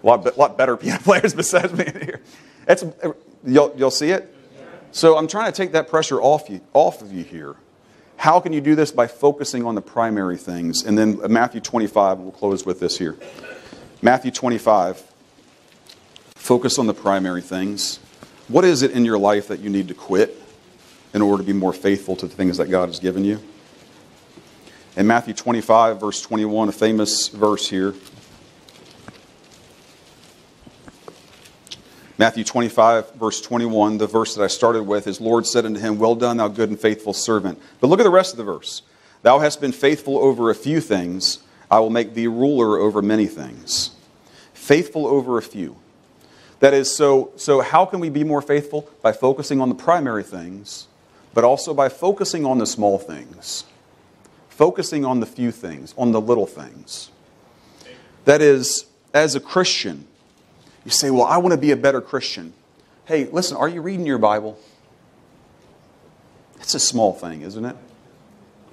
lot, 0.03 0.37
lot 0.37 0.55
better 0.55 0.77
piano 0.77 1.01
players 1.01 1.33
besides 1.33 1.73
me 1.73 1.85
in 1.87 2.01
here. 2.01 2.21
It's, 2.67 2.83
you'll, 3.43 3.73
you'll 3.75 3.89
see 3.89 4.11
it? 4.11 4.35
So 4.91 5.17
I'm 5.17 5.27
trying 5.27 5.51
to 5.51 5.55
take 5.55 5.71
that 5.71 5.87
pressure 5.87 6.21
off, 6.21 6.47
you, 6.47 6.61
off 6.73 7.01
of 7.01 7.11
you 7.11 7.23
here. 7.23 7.55
How 8.17 8.39
can 8.39 8.53
you 8.53 8.61
do 8.61 8.75
this? 8.75 8.91
By 8.91 9.07
focusing 9.07 9.65
on 9.65 9.73
the 9.73 9.81
primary 9.81 10.37
things. 10.37 10.83
And 10.83 10.95
then 10.95 11.19
Matthew 11.31 11.59
25, 11.59 12.19
we'll 12.19 12.31
close 12.31 12.67
with 12.67 12.79
this 12.79 12.99
here. 12.99 13.17
Matthew 14.03 14.31
25. 14.31 15.03
Focus 16.33 16.79
on 16.79 16.87
the 16.87 16.93
primary 16.93 17.41
things. 17.43 17.99
What 18.47 18.65
is 18.65 18.81
it 18.81 18.91
in 18.91 19.05
your 19.05 19.19
life 19.19 19.47
that 19.49 19.59
you 19.59 19.69
need 19.69 19.87
to 19.89 19.93
quit 19.93 20.41
in 21.13 21.21
order 21.21 21.43
to 21.43 21.47
be 21.47 21.53
more 21.53 21.71
faithful 21.71 22.15
to 22.15 22.27
the 22.27 22.35
things 22.35 22.57
that 22.57 22.71
God 22.71 22.87
has 22.87 22.99
given 22.99 23.23
you? 23.23 23.39
In 24.97 25.05
Matthew 25.05 25.35
25, 25.35 25.99
verse 25.99 26.19
21, 26.19 26.69
a 26.69 26.71
famous 26.71 27.27
verse 27.27 27.69
here. 27.69 27.93
Matthew 32.17 32.43
25, 32.43 33.13
verse 33.13 33.39
21, 33.39 33.99
the 33.99 34.07
verse 34.07 34.33
that 34.33 34.43
I 34.43 34.47
started 34.47 34.83
with, 34.83 35.05
is 35.05 35.21
Lord 35.21 35.45
said 35.45 35.65
unto 35.65 35.79
him, 35.79 35.99
Well 35.99 36.15
done, 36.15 36.37
thou 36.37 36.47
good 36.47 36.69
and 36.69 36.79
faithful 36.79 37.13
servant. 37.13 37.61
But 37.79 37.87
look 37.87 37.99
at 37.99 38.03
the 38.03 38.09
rest 38.09 38.33
of 38.33 38.37
the 38.37 38.43
verse. 38.43 38.81
Thou 39.21 39.39
hast 39.39 39.61
been 39.61 39.71
faithful 39.71 40.17
over 40.17 40.49
a 40.49 40.55
few 40.55 40.81
things, 40.81 41.39
I 41.71 41.79
will 41.79 41.89
make 41.89 42.13
thee 42.13 42.27
ruler 42.27 42.77
over 42.77 43.01
many 43.01 43.27
things. 43.27 43.91
Faithful 44.53 45.07
over 45.07 45.37
a 45.37 45.41
few. 45.41 45.77
That 46.59 46.73
is, 46.73 46.93
so, 46.93 47.31
so 47.37 47.61
how 47.61 47.85
can 47.85 48.01
we 48.01 48.09
be 48.09 48.25
more 48.25 48.41
faithful? 48.41 48.87
By 49.01 49.13
focusing 49.13 49.61
on 49.61 49.69
the 49.69 49.75
primary 49.75 50.21
things, 50.21 50.87
but 51.33 51.45
also 51.45 51.73
by 51.73 51.87
focusing 51.89 52.45
on 52.45 52.57
the 52.57 52.67
small 52.67 52.99
things. 52.99 53.63
Focusing 54.49 55.05
on 55.05 55.21
the 55.21 55.25
few 55.25 55.51
things, 55.51 55.95
on 55.97 56.11
the 56.11 56.21
little 56.21 56.45
things. 56.45 57.09
That 58.25 58.41
is, 58.41 58.85
as 59.13 59.33
a 59.33 59.39
Christian, 59.39 60.05
you 60.85 60.91
say, 60.91 61.09
Well, 61.09 61.23
I 61.23 61.37
want 61.37 61.53
to 61.53 61.57
be 61.57 61.71
a 61.71 61.77
better 61.77 62.01
Christian. 62.01 62.53
Hey, 63.05 63.25
listen, 63.25 63.57
are 63.57 63.67
you 63.67 63.81
reading 63.81 64.05
your 64.05 64.19
Bible? 64.19 64.59
It's 66.59 66.75
a 66.75 66.79
small 66.79 67.13
thing, 67.13 67.41
isn't 67.41 67.65
it? 67.65 67.75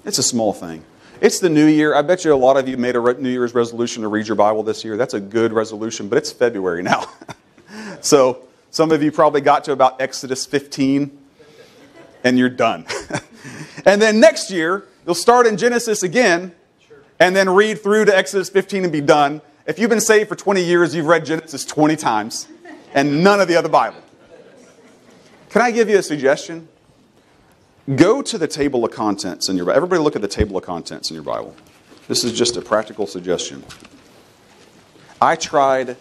It's 0.05 0.19
a 0.19 0.23
small 0.23 0.53
thing. 0.53 0.85
It's 1.21 1.41
the 1.41 1.51
new 1.51 1.67
year. 1.67 1.97
I 1.97 2.03
bet 2.03 2.25
you 2.25 2.33
a 2.33 2.37
lot 2.37 2.57
of 2.57 2.69
you 2.69 2.77
made 2.77 2.95
a 2.95 3.15
New 3.15 3.29
Year's 3.29 3.53
resolution 3.53 4.03
to 4.03 4.09
read 4.09 4.29
your 4.29 4.37
Bible 4.37 4.63
this 4.63 4.85
year. 4.85 4.97
That's 4.97 5.15
a 5.15 5.21
good 5.21 5.53
resolution, 5.53 6.09
but 6.09 6.17
it's 6.17 6.31
February 6.31 6.81
now. 6.81 7.07
so 8.01 8.45
some 8.71 8.93
of 8.93 9.03
you 9.03 9.11
probably 9.11 9.41
got 9.41 9.65
to 9.65 9.73
about 9.73 10.01
Exodus 10.01 10.47
15 10.47 11.11
and 12.23 12.39
you're 12.39 12.49
done. 12.49 12.87
and 13.85 14.01
then 14.01 14.21
next 14.21 14.53
year, 14.53 14.87
you'll 15.05 15.17
start 15.17 15.49
in 15.49 15.57
Genesis 15.57 16.05
again 16.05 16.55
and 17.19 17.35
then 17.35 17.51
read 17.51 17.83
through 17.83 18.05
to 18.05 18.17
Exodus 18.17 18.49
15 18.49 18.85
and 18.85 18.93
be 18.93 19.01
done. 19.01 19.41
If 19.67 19.81
you've 19.81 19.91
been 19.91 20.01
saved 20.01 20.29
for 20.29 20.37
20 20.37 20.63
years, 20.63 20.95
you've 20.95 21.07
read 21.07 21.25
Genesis 21.25 21.65
20 21.65 21.97
times 21.97 22.47
and 22.95 23.25
none 23.25 23.41
of 23.41 23.49
the 23.49 23.57
other 23.57 23.69
Bible. 23.69 24.01
Can 25.51 25.63
I 25.63 25.73
give 25.73 25.89
you 25.89 25.99
a 25.99 26.03
suggestion? 26.03 26.69
Go 27.97 28.21
to 28.21 28.37
the 28.37 28.49
table 28.49 28.85
of 28.85 28.91
contents 28.91 29.49
in 29.49 29.57
your 29.57 29.65
Bible. 29.65 29.77
Everybody 29.77 30.03
look 30.03 30.15
at 30.15 30.21
the 30.21 30.29
table 30.29 30.59
of 30.59 30.65
contents 30.65 31.11
in 31.11 31.15
your 31.15 31.25
Bible. 31.25 31.57
This 32.07 32.23
is 32.23 32.37
just 32.37 32.57
a 32.59 32.61
practical 32.61 33.07
suggestion. 33.07 33.65
I 35.23 35.37
tried 35.37 35.97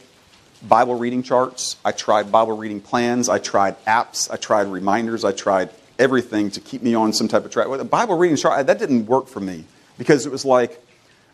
Bible 0.68 0.96
reading 0.96 1.24
charts, 1.24 1.78
I 1.86 1.94
tried 1.94 2.30
Bible 2.30 2.58
reading 2.58 2.82
plans, 2.82 3.30
I 3.30 3.40
tried 3.40 3.84
apps, 3.86 4.30
I 4.30 4.36
tried 4.36 4.68
reminders, 4.68 5.24
I 5.24 5.32
tried 5.32 5.70
everything 5.98 6.52
to 6.52 6.60
keep 6.60 6.82
me 6.82 6.94
on 6.94 7.14
some 7.14 7.28
type 7.28 7.46
of 7.46 7.52
track. 7.52 7.70
With 7.70 7.80
a 7.80 7.86
Bible 7.86 8.18
reading 8.18 8.36
chart, 8.36 8.68
that 8.68 8.80
didn't 8.80 9.06
work 9.06 9.28
for 9.28 9.40
me 9.40 9.64
because 9.98 10.26
it 10.26 10.32
was 10.32 10.44
like 10.44 10.84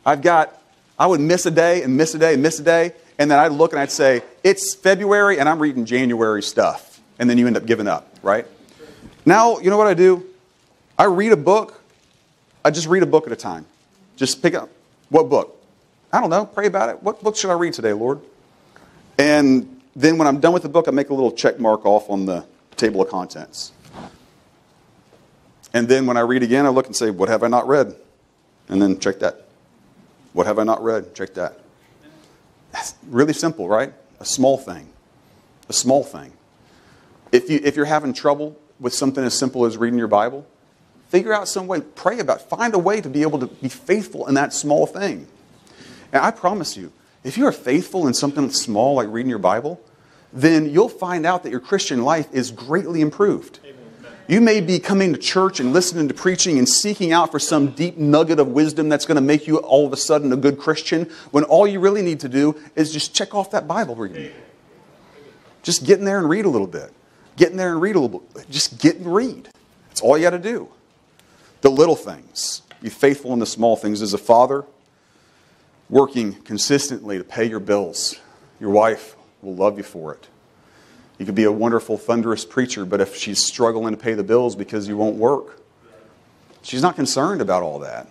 I've 0.05 0.21
got 0.21 0.61
I 0.99 1.07
would 1.07 1.19
miss 1.19 1.47
a 1.47 1.51
day 1.51 1.81
and 1.81 1.97
miss 1.97 2.13
a 2.13 2.19
day 2.19 2.33
and 2.33 2.43
miss 2.43 2.59
a 2.59 2.63
day, 2.63 2.93
and 3.17 3.31
then 3.31 3.39
I'd 3.39 3.51
look 3.51 3.71
and 3.73 3.81
I'd 3.81 3.91
say, 3.91 4.21
it's 4.43 4.75
February 4.75 5.39
and 5.39 5.49
I'm 5.49 5.59
reading 5.59 5.85
January 5.85 6.43
stuff. 6.43 7.01
And 7.17 7.29
then 7.29 7.37
you 7.37 7.47
end 7.47 7.57
up 7.57 7.65
giving 7.65 7.87
up, 7.87 8.07
right? 8.21 8.45
Now, 9.25 9.57
you 9.59 9.69
know 9.69 9.77
what 9.77 9.87
I 9.87 9.93
do? 9.93 10.27
I 10.97 11.05
read 11.05 11.31
a 11.31 11.37
book. 11.37 11.81
I 12.63 12.71
just 12.71 12.87
read 12.87 13.03
a 13.03 13.07
book 13.07 13.25
at 13.25 13.33
a 13.33 13.35
time. 13.35 13.65
Just 14.15 14.41
pick 14.41 14.53
up. 14.53 14.69
What 15.09 15.29
book? 15.29 15.59
I 16.11 16.21
don't 16.21 16.29
know. 16.29 16.45
Pray 16.45 16.67
about 16.67 16.89
it. 16.89 17.01
What 17.01 17.23
book 17.23 17.35
should 17.35 17.49
I 17.49 17.53
read 17.53 17.73
today, 17.73 17.93
Lord? 17.93 18.21
And 19.17 19.81
then 19.95 20.17
when 20.17 20.27
I'm 20.27 20.39
done 20.39 20.53
with 20.53 20.63
the 20.63 20.69
book, 20.69 20.87
I 20.87 20.91
make 20.91 21.09
a 21.09 21.13
little 21.13 21.31
check 21.31 21.59
mark 21.59 21.85
off 21.85 22.09
on 22.09 22.25
the 22.25 22.45
table 22.75 23.01
of 23.01 23.09
contents. 23.09 23.71
And 25.73 25.87
then 25.87 26.05
when 26.05 26.17
I 26.17 26.21
read 26.21 26.43
again, 26.43 26.65
I 26.65 26.69
look 26.69 26.85
and 26.85 26.95
say, 26.95 27.09
What 27.09 27.29
have 27.29 27.43
I 27.43 27.47
not 27.47 27.67
read? 27.67 27.95
And 28.69 28.81
then 28.81 28.99
check 28.99 29.19
that. 29.19 29.47
What 30.33 30.47
have 30.47 30.59
I 30.59 30.63
not 30.63 30.83
read? 30.83 31.13
Check 31.15 31.33
that. 31.35 31.59
That's 32.71 32.95
really 33.07 33.33
simple, 33.33 33.67
right? 33.67 33.93
A 34.19 34.25
small 34.25 34.57
thing. 34.57 34.87
A 35.69 35.73
small 35.73 36.03
thing. 36.03 36.33
If, 37.31 37.49
you, 37.49 37.59
if 37.63 37.75
you're 37.75 37.85
having 37.85 38.13
trouble 38.13 38.57
with 38.79 38.93
something 38.93 39.23
as 39.23 39.37
simple 39.37 39.65
as 39.65 39.77
reading 39.77 39.97
your 39.97 40.07
Bible, 40.07 40.45
figure 41.13 41.31
out 41.31 41.47
some 41.47 41.67
way, 41.67 41.79
pray 41.79 42.17
about 42.17 42.41
it. 42.41 42.49
Find 42.49 42.73
a 42.73 42.79
way 42.79 42.99
to 42.99 43.07
be 43.07 43.21
able 43.21 43.37
to 43.37 43.45
be 43.45 43.69
faithful 43.69 44.27
in 44.27 44.33
that 44.33 44.51
small 44.51 44.87
thing. 44.87 45.27
And 46.11 46.25
I 46.25 46.31
promise 46.31 46.75
you, 46.75 46.91
if 47.23 47.37
you 47.37 47.45
are 47.45 47.51
faithful 47.51 48.07
in 48.07 48.15
something 48.15 48.49
small 48.49 48.95
like 48.95 49.09
reading 49.09 49.29
your 49.29 49.37
Bible, 49.37 49.79
then 50.33 50.67
you'll 50.71 50.89
find 50.89 51.23
out 51.27 51.43
that 51.43 51.51
your 51.51 51.59
Christian 51.59 52.03
life 52.03 52.27
is 52.31 52.49
greatly 52.49 52.99
improved. 52.99 53.59
You 54.27 54.41
may 54.41 54.59
be 54.59 54.79
coming 54.79 55.13
to 55.13 55.19
church 55.19 55.59
and 55.59 55.71
listening 55.71 56.07
to 56.07 56.15
preaching 56.15 56.57
and 56.57 56.67
seeking 56.67 57.11
out 57.11 57.29
for 57.31 57.37
some 57.37 57.73
deep 57.73 57.95
nugget 57.95 58.39
of 58.39 58.47
wisdom 58.47 58.89
that's 58.89 59.05
going 59.05 59.17
to 59.17 59.21
make 59.21 59.45
you 59.45 59.57
all 59.57 59.85
of 59.85 59.93
a 59.93 59.97
sudden 59.97 60.33
a 60.33 60.35
good 60.35 60.57
Christian 60.57 61.11
when 61.29 61.43
all 61.43 61.67
you 61.67 61.79
really 61.79 62.01
need 62.01 62.21
to 62.21 62.29
do 62.29 62.59
is 62.75 62.91
just 62.91 63.13
check 63.13 63.35
off 63.35 63.51
that 63.51 63.67
Bible 63.67 63.95
reading. 63.95 64.31
Just 65.61 65.85
get 65.85 65.99
in 65.99 66.05
there 66.05 66.17
and 66.17 66.27
read 66.27 66.45
a 66.45 66.49
little 66.49 66.65
bit. 66.65 66.91
Get 67.35 67.51
in 67.51 67.57
there 67.57 67.71
and 67.71 67.79
read 67.79 67.95
a 67.95 67.99
little 67.99 68.19
bit. 68.19 68.49
Just 68.49 68.79
get 68.81 68.95
and 68.95 69.13
read. 69.13 69.47
That's 69.89 70.01
all 70.01 70.17
you 70.17 70.23
got 70.23 70.31
to 70.31 70.39
do. 70.39 70.69
The 71.63 71.71
little 71.71 71.95
things. 71.95 72.61
Be 72.81 72.89
faithful 72.89 73.31
in 73.31 73.39
the 73.39 73.45
small 73.45 73.77
things. 73.77 74.01
As 74.01 74.13
a 74.13 74.17
father, 74.17 74.65
working 75.89 76.33
consistently 76.33 77.17
to 77.17 77.23
pay 77.23 77.45
your 77.45 77.61
bills, 77.61 78.19
your 78.59 78.69
wife 78.69 79.15
will 79.41 79.55
love 79.55 79.77
you 79.77 79.83
for 79.83 80.13
it. 80.13 80.27
You 81.17 81.25
could 81.25 81.35
be 81.35 81.45
a 81.45 81.51
wonderful, 81.53 81.97
thunderous 81.97 82.43
preacher, 82.43 82.83
but 82.83 82.99
if 82.99 83.15
she's 83.15 83.45
struggling 83.45 83.95
to 83.95 83.97
pay 83.97 84.13
the 84.13 84.23
bills 84.23 84.57
because 84.57 84.89
you 84.89 84.97
won't 84.97 85.15
work, 85.15 85.61
she's 86.63 86.81
not 86.81 86.97
concerned 86.97 87.39
about 87.39 87.63
all 87.63 87.79
that. 87.79 88.09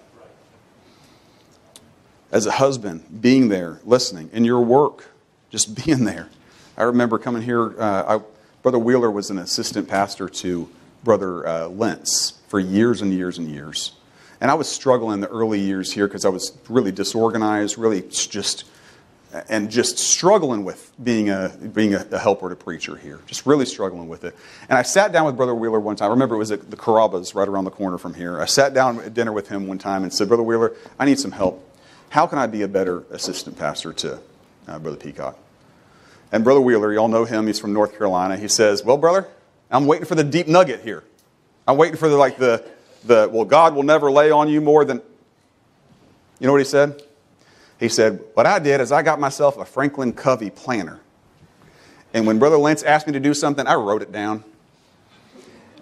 As 2.31 2.47
a 2.47 2.53
husband, 2.53 3.21
being 3.21 3.49
there, 3.49 3.81
listening, 3.85 4.31
in 4.33 4.47
your 4.47 4.63
work, 4.63 5.11
just 5.51 5.75
being 5.85 6.05
there. 6.05 6.31
I 6.79 6.85
remember 6.85 7.19
coming 7.19 7.43
here, 7.43 7.79
uh, 7.79 8.19
I, 8.19 8.23
Brother 8.63 8.79
Wheeler 8.79 9.11
was 9.11 9.29
an 9.29 9.37
assistant 9.37 9.89
pastor 9.89 10.31
to 10.31 10.71
Brother 11.05 11.47
uh, 11.47 11.69
Lentz 11.69 12.35
for 12.49 12.61
years 12.61 13.03
and 13.03 13.13
years 13.13 13.39
and 13.39 13.49
years. 13.49 13.93
And 14.41 14.51
I 14.51 14.55
was 14.55 14.69
struggling 14.69 15.15
in 15.15 15.21
the 15.21 15.29
early 15.29 15.61
years 15.61 15.93
here 15.93 16.07
because 16.09 16.25
I 16.25 16.29
was 16.29 16.53
really 16.69 16.93
disorganized, 16.93 17.79
really 17.79 18.03
just 18.03 18.65
and 19.49 19.71
just 19.71 19.99
struggling 19.99 20.65
with 20.65 20.93
being 21.03 21.31
a 21.31 21.57
being 21.73 21.95
a, 21.95 22.07
a, 22.11 22.19
helper 22.19 22.51
to 22.51 22.57
preacher 22.57 22.97
here, 22.97 23.19
just 23.27 23.47
really 23.47 23.65
struggling 23.65 24.09
with 24.09 24.25
it. 24.25 24.37
And 24.69 24.79
I 24.79 24.83
sat 24.83 25.13
down 25.13 25.25
with 25.25 25.37
Brother 25.37 25.55
Wheeler 25.55 25.81
one 25.81 25.97
time. 25.97 26.09
I 26.09 26.11
remember 26.11 26.35
it 26.35 26.39
was 26.39 26.51
at 26.51 26.71
the 26.71 26.77
Carrabba's 26.77 27.35
right 27.35 27.49
around 27.49 27.65
the 27.65 27.71
corner 27.71 27.99
from 27.99 28.15
here. 28.15 28.41
I 28.41 28.45
sat 28.45 28.75
down 28.75 29.01
at 29.01 29.15
dinner 29.15 29.33
with 29.33 29.49
him 29.49 29.67
one 29.67 29.79
time 29.79 30.03
and 30.03 30.13
said, 30.13 30.29
"Brother 30.29 30.43
Wheeler, 30.43 30.75
I 30.99 31.07
need 31.07 31.19
some 31.19 31.33
help. 31.33 31.67
How 32.11 32.27
can 32.27 32.39
I 32.39 32.47
be 32.47 32.63
a 32.63 32.69
better 32.69 33.05
assistant 33.11 33.59
pastor 33.59 33.93
to 33.95 34.21
uh, 34.69 34.79
Brother 34.79 34.99
Peacock?" 34.99 35.39
And 36.31 36.45
Brother 36.45 36.61
Wheeler, 36.61 36.93
y'all 36.93 37.09
know 37.09 37.25
him. 37.25 37.47
He's 37.47 37.59
from 37.59 37.73
North 37.73 37.97
Carolina. 37.97 38.37
He 38.37 38.49
says, 38.49 38.85
"Well, 38.85 38.99
brother, 38.99 39.29
I'm 39.73 39.87
waiting 39.87 40.07
for 40.07 40.15
the 40.15 40.25
deep 40.25 40.47
nugget 40.47 40.83
here. 40.83 41.03
I'm 41.67 41.77
waiting 41.77 41.97
for 41.97 42.09
the 42.09 42.17
like 42.17 42.37
the 42.37 42.65
the 43.05 43.29
well, 43.33 43.45
God 43.45 43.75
will 43.75 43.83
never 43.83 44.13
lay 44.13 44.31
on 44.31 44.49
you 44.49 44.61
more 44.61 44.85
than." 44.85 45.03
You 46.39 46.47
know 46.47 46.53
what 46.53 46.61
he 46.61 46.65
said? 46.65 47.03
He 47.83 47.89
said, 47.89 48.21
What 48.35 48.47
I 48.47 48.59
did 48.59 48.81
is 48.81 48.93
I 48.93 49.03
got 49.03 49.19
myself 49.19 49.59
a 49.59 49.65
Franklin 49.65 50.13
Covey 50.13 50.51
planner. 50.51 51.01
And 52.15 52.29
when 52.29 52.39
Brother 52.39 52.57
Lentz 52.57 52.83
asked 52.83 53.07
me 53.07 53.13
to 53.15 53.21
do 53.21 53.35
something, 53.35 53.67
I 53.67 53.75
wrote 53.75 54.03
it 54.03 54.13
down. 54.13 54.45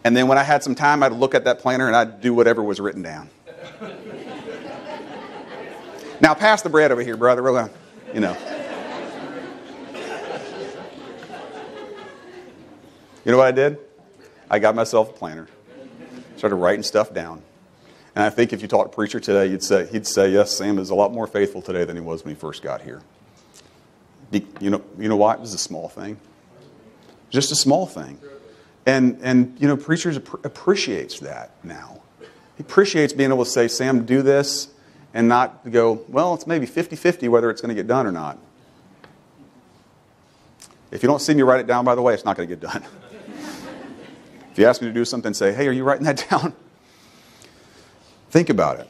And 0.05 0.17
then 0.17 0.29
when 0.29 0.39
I 0.39 0.43
had 0.43 0.63
some 0.63 0.75
time, 0.75 1.03
I'd 1.03 1.13
look 1.13 1.35
at 1.35 1.45
that 1.45 1.59
planner 1.59 1.87
and 1.87 1.97
I'd 1.97 2.23
do 2.23 2.33
whatever 2.33 2.63
was 2.63 2.81
written 2.81 3.03
down. 3.03 3.29
now, 6.21 6.35
pass 6.35 6.63
the 6.63 6.71
bread 6.71 6.93
over 6.93 7.03
here, 7.03 7.19
brother. 7.19 7.43
Really, 7.43 7.69
you 8.15 8.21
know. 8.21 8.37
You 13.31 13.37
know 13.37 13.39
what 13.39 13.47
I 13.47 13.53
did? 13.53 13.79
I 14.51 14.59
got 14.59 14.75
myself 14.75 15.11
a 15.11 15.13
planner. 15.13 15.47
Started 16.37 16.57
writing 16.57 16.83
stuff 16.83 17.15
down. 17.15 17.41
And 18.17 18.25
I 18.25 18.29
think 18.29 18.53
if 18.53 18.61
you 18.61 18.67
talk 18.67 18.91
to 18.91 18.93
preacher 18.93 19.21
today, 19.21 19.47
you'd 19.47 19.63
say, 19.63 19.87
he'd 19.87 20.05
say, 20.05 20.31
yes, 20.31 20.51
Sam 20.57 20.81
is 20.81 20.91
a 20.91 20.97
lot 20.97 21.13
more 21.13 21.29
faithful 21.29 21.63
today 21.63 21.85
than 21.85 21.95
he 21.95 22.03
was 22.03 22.25
when 22.25 22.35
he 22.35 22.41
first 22.41 22.61
got 22.61 22.83
here. 22.83 23.03
You 24.33 24.71
know, 24.71 24.83
you 24.99 25.09
know 25.09 25.15
why? 25.15 25.35
It 25.35 25.41
was 25.41 25.55
a 25.55 25.59
small 25.59 25.89
thing. 25.89 26.19
Just 27.31 27.53
a 27.53 27.55
small 27.55 27.87
thing. 27.87 28.19
And, 28.85 29.17
and 29.23 29.57
you 29.61 29.69
know, 29.69 29.77
preachers 29.77 30.17
appreciates 30.17 31.21
that 31.21 31.53
now. 31.63 32.03
He 32.57 32.65
appreciates 32.65 33.13
being 33.13 33.31
able 33.31 33.45
to 33.45 33.51
say, 33.51 33.69
Sam, 33.69 34.07
do 34.07 34.23
this, 34.23 34.71
and 35.15 35.29
not 35.29 35.71
go, 35.71 36.05
well, 36.09 36.35
it's 36.35 36.49
maybe 36.49 36.67
50-50 36.67 37.29
whether 37.29 37.49
it's 37.49 37.61
going 37.61 37.69
to 37.69 37.81
get 37.81 37.87
done 37.87 38.09
or 38.09 38.13
not. 38.13 38.39
If 40.91 41.05
you 41.05 41.09
don't 41.09 41.23
see 41.23 41.35
me 41.35 41.43
write 41.43 41.61
it 41.61 41.69
down, 41.69 41.85
by 41.85 41.95
the 41.95 42.03
way, 42.03 42.13
it's 42.13 42.25
not 42.25 42.37
going 42.37 42.49
to 42.49 42.57
get 42.57 42.61
done. 42.61 42.85
if 44.53 44.59
you 44.59 44.67
ask 44.67 44.81
me 44.83 44.89
to 44.89 44.95
do 44.95 45.05
something, 45.05 45.35
say, 45.35 45.53
hey, 45.53 45.69
are 45.69 45.73
you 45.73 45.85
writing 45.85 46.05
that 46.05 46.27
down? 46.31 46.53
Think 48.31 48.49
about 48.49 48.81
it. 48.81 48.89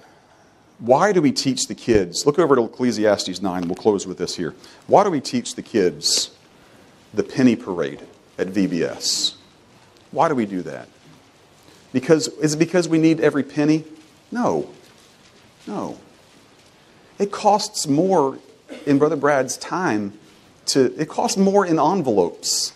Why 0.79 1.13
do 1.13 1.21
we 1.21 1.33
teach 1.33 1.67
the 1.67 1.75
kids? 1.75 2.25
Look 2.25 2.39
over 2.39 2.57
to 2.57 2.65
Ecclesiastes 2.65 3.43
9. 3.43 3.69
We'll 3.69 3.75
close 3.75 4.07
with 4.07 4.19
this 4.19 4.37
here. 4.37 4.55
Why 4.87 5.05
do 5.05 5.11
we 5.11 5.21
teach 5.21 5.55
the 5.55 5.63
kids 5.63 6.31
the 7.13 7.23
penny 7.23 7.57
parade 7.57 8.03
at 8.39 8.49
VBS? 8.49 9.35
Why 10.11 10.29
do 10.29 10.35
we 10.35 10.47
do 10.47 10.63
that? 10.63 10.89
Because 11.93 12.29
is 12.39 12.55
it 12.55 12.59
because 12.59 12.89
we 12.89 12.99
need 12.99 13.21
every 13.21 13.43
penny? 13.43 13.85
No. 14.33 14.71
No. 15.67 15.99
It 17.19 17.31
costs 17.31 17.87
more 17.87 18.39
in 18.87 18.99
Brother 18.99 19.17
Brad's 19.17 19.57
time 19.59 20.19
to 20.67 20.95
it 21.01 21.09
costs 21.09 21.37
more 21.37 21.67
in 21.67 21.79
envelopes 21.79 22.73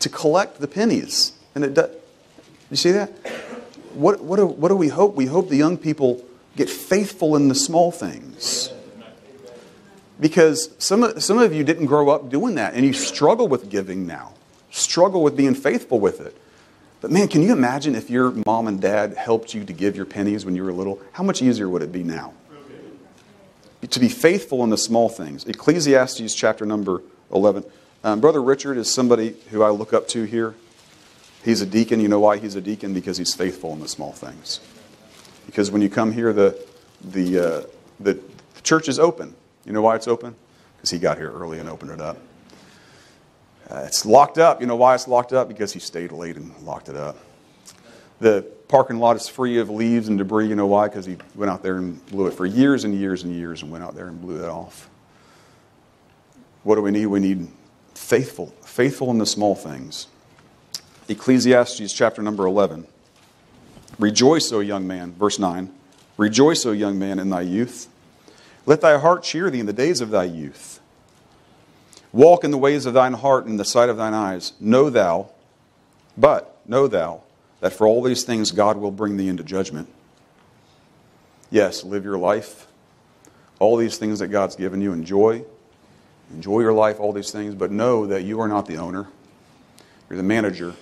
to 0.00 0.08
collect 0.08 0.60
the 0.60 0.68
pennies. 0.68 1.32
And 1.54 1.64
it 1.64 1.74
does. 1.74 1.90
You 2.70 2.76
see 2.76 2.92
that? 2.92 3.10
What, 3.94 4.22
what, 4.22 4.36
do, 4.36 4.46
what 4.46 4.68
do 4.68 4.76
we 4.76 4.88
hope? 4.88 5.14
We 5.14 5.26
hope 5.26 5.48
the 5.48 5.56
young 5.56 5.76
people 5.76 6.24
get 6.56 6.68
faithful 6.68 7.36
in 7.36 7.48
the 7.48 7.54
small 7.54 7.90
things. 7.90 8.72
Because 10.20 10.70
some 10.78 11.02
of, 11.02 11.22
some 11.22 11.38
of 11.38 11.54
you 11.54 11.64
didn't 11.64 11.86
grow 11.86 12.10
up 12.10 12.28
doing 12.28 12.56
that, 12.56 12.74
and 12.74 12.84
you 12.84 12.92
struggle 12.92 13.48
with 13.48 13.70
giving 13.70 14.06
now, 14.06 14.34
struggle 14.70 15.22
with 15.22 15.36
being 15.36 15.54
faithful 15.54 16.00
with 16.00 16.20
it. 16.20 16.36
But 17.00 17.12
man, 17.12 17.28
can 17.28 17.42
you 17.42 17.52
imagine 17.52 17.94
if 17.94 18.10
your 18.10 18.32
mom 18.44 18.66
and 18.66 18.80
dad 18.80 19.16
helped 19.16 19.54
you 19.54 19.64
to 19.64 19.72
give 19.72 19.94
your 19.94 20.04
pennies 20.04 20.44
when 20.44 20.56
you 20.56 20.64
were 20.64 20.72
little? 20.72 21.00
How 21.12 21.22
much 21.22 21.40
easier 21.40 21.68
would 21.68 21.82
it 21.82 21.92
be 21.92 22.02
now? 22.02 22.34
To 23.88 24.00
be 24.00 24.08
faithful 24.08 24.64
in 24.64 24.70
the 24.70 24.78
small 24.78 25.08
things. 25.08 25.44
Ecclesiastes 25.44 26.34
chapter 26.34 26.66
number 26.66 27.02
11. 27.32 27.64
Um, 28.02 28.20
Brother 28.20 28.42
Richard 28.42 28.76
is 28.76 28.92
somebody 28.92 29.36
who 29.50 29.62
I 29.62 29.70
look 29.70 29.92
up 29.92 30.08
to 30.08 30.24
here. 30.24 30.56
He's 31.44 31.60
a 31.62 31.66
deacon. 31.66 32.00
You 32.00 32.08
know 32.08 32.20
why 32.20 32.38
he's 32.38 32.54
a 32.54 32.60
deacon? 32.60 32.94
Because 32.94 33.16
he's 33.16 33.34
faithful 33.34 33.72
in 33.72 33.80
the 33.80 33.88
small 33.88 34.12
things. 34.12 34.60
Because 35.46 35.70
when 35.70 35.82
you 35.82 35.88
come 35.88 36.12
here, 36.12 36.32
the, 36.32 36.58
the, 37.02 37.38
uh, 37.38 37.62
the, 38.00 38.14
the 38.54 38.60
church 38.62 38.88
is 38.88 38.98
open. 38.98 39.34
You 39.64 39.72
know 39.72 39.82
why 39.82 39.96
it's 39.96 40.08
open? 40.08 40.34
Because 40.76 40.90
he 40.90 40.98
got 40.98 41.16
here 41.16 41.30
early 41.30 41.58
and 41.58 41.68
opened 41.68 41.90
it 41.92 42.00
up. 42.00 42.18
Uh, 43.70 43.84
it's 43.86 44.06
locked 44.06 44.38
up. 44.38 44.60
You 44.60 44.66
know 44.66 44.76
why 44.76 44.94
it's 44.94 45.08
locked 45.08 45.32
up? 45.32 45.48
Because 45.48 45.72
he 45.72 45.80
stayed 45.80 46.12
late 46.12 46.36
and 46.36 46.56
locked 46.62 46.88
it 46.88 46.96
up. 46.96 47.16
The 48.20 48.42
parking 48.68 48.98
lot 48.98 49.16
is 49.16 49.28
free 49.28 49.58
of 49.58 49.70
leaves 49.70 50.08
and 50.08 50.18
debris. 50.18 50.48
You 50.48 50.56
know 50.56 50.66
why? 50.66 50.88
Because 50.88 51.06
he 51.06 51.16
went 51.34 51.50
out 51.50 51.62
there 51.62 51.76
and 51.76 52.04
blew 52.06 52.26
it 52.26 52.34
for 52.34 52.46
years 52.46 52.84
and 52.84 52.94
years 52.94 53.24
and 53.24 53.34
years 53.34 53.62
and 53.62 53.70
went 53.70 53.84
out 53.84 53.94
there 53.94 54.08
and 54.08 54.20
blew 54.20 54.42
it 54.42 54.48
off. 54.48 54.88
What 56.62 56.74
do 56.74 56.82
we 56.82 56.90
need? 56.90 57.06
We 57.06 57.20
need 57.20 57.48
faithful, 57.94 58.48
faithful 58.62 59.10
in 59.10 59.18
the 59.18 59.26
small 59.26 59.54
things. 59.54 60.08
Ecclesiastes 61.08 61.92
chapter 61.92 62.22
number 62.22 62.44
11. 62.46 62.86
Rejoice, 63.98 64.52
O 64.52 64.60
young 64.60 64.86
man, 64.86 65.12
verse 65.12 65.38
9. 65.38 65.72
Rejoice, 66.18 66.66
O 66.66 66.72
young 66.72 66.98
man, 66.98 67.18
in 67.18 67.30
thy 67.30 67.40
youth. 67.40 67.88
Let 68.66 68.82
thy 68.82 68.98
heart 68.98 69.22
cheer 69.22 69.50
thee 69.50 69.60
in 69.60 69.66
the 69.66 69.72
days 69.72 70.02
of 70.02 70.10
thy 70.10 70.24
youth. 70.24 70.80
Walk 72.12 72.44
in 72.44 72.50
the 72.50 72.58
ways 72.58 72.84
of 72.84 72.94
thine 72.94 73.14
heart 73.14 73.44
and 73.44 73.52
in 73.52 73.56
the 73.56 73.64
sight 73.64 73.88
of 73.88 73.96
thine 73.96 74.12
eyes. 74.12 74.52
Know 74.60 74.90
thou, 74.90 75.30
but 76.16 76.60
know 76.66 76.86
thou, 76.86 77.22
that 77.60 77.72
for 77.72 77.86
all 77.86 78.02
these 78.02 78.24
things 78.24 78.50
God 78.50 78.76
will 78.76 78.90
bring 78.90 79.16
thee 79.16 79.28
into 79.28 79.42
judgment. 79.42 79.88
Yes, 81.50 81.84
live 81.84 82.04
your 82.04 82.18
life. 82.18 82.66
All 83.58 83.76
these 83.76 83.96
things 83.96 84.18
that 84.18 84.28
God's 84.28 84.56
given 84.56 84.82
you, 84.82 84.92
enjoy. 84.92 85.44
Enjoy 86.32 86.60
your 86.60 86.74
life, 86.74 87.00
all 87.00 87.12
these 87.12 87.30
things, 87.30 87.54
but 87.54 87.70
know 87.70 88.06
that 88.06 88.22
you 88.22 88.40
are 88.40 88.48
not 88.48 88.66
the 88.66 88.76
owner. 88.76 89.08
You're 90.08 90.18
the 90.18 90.22
manager, 90.22 90.74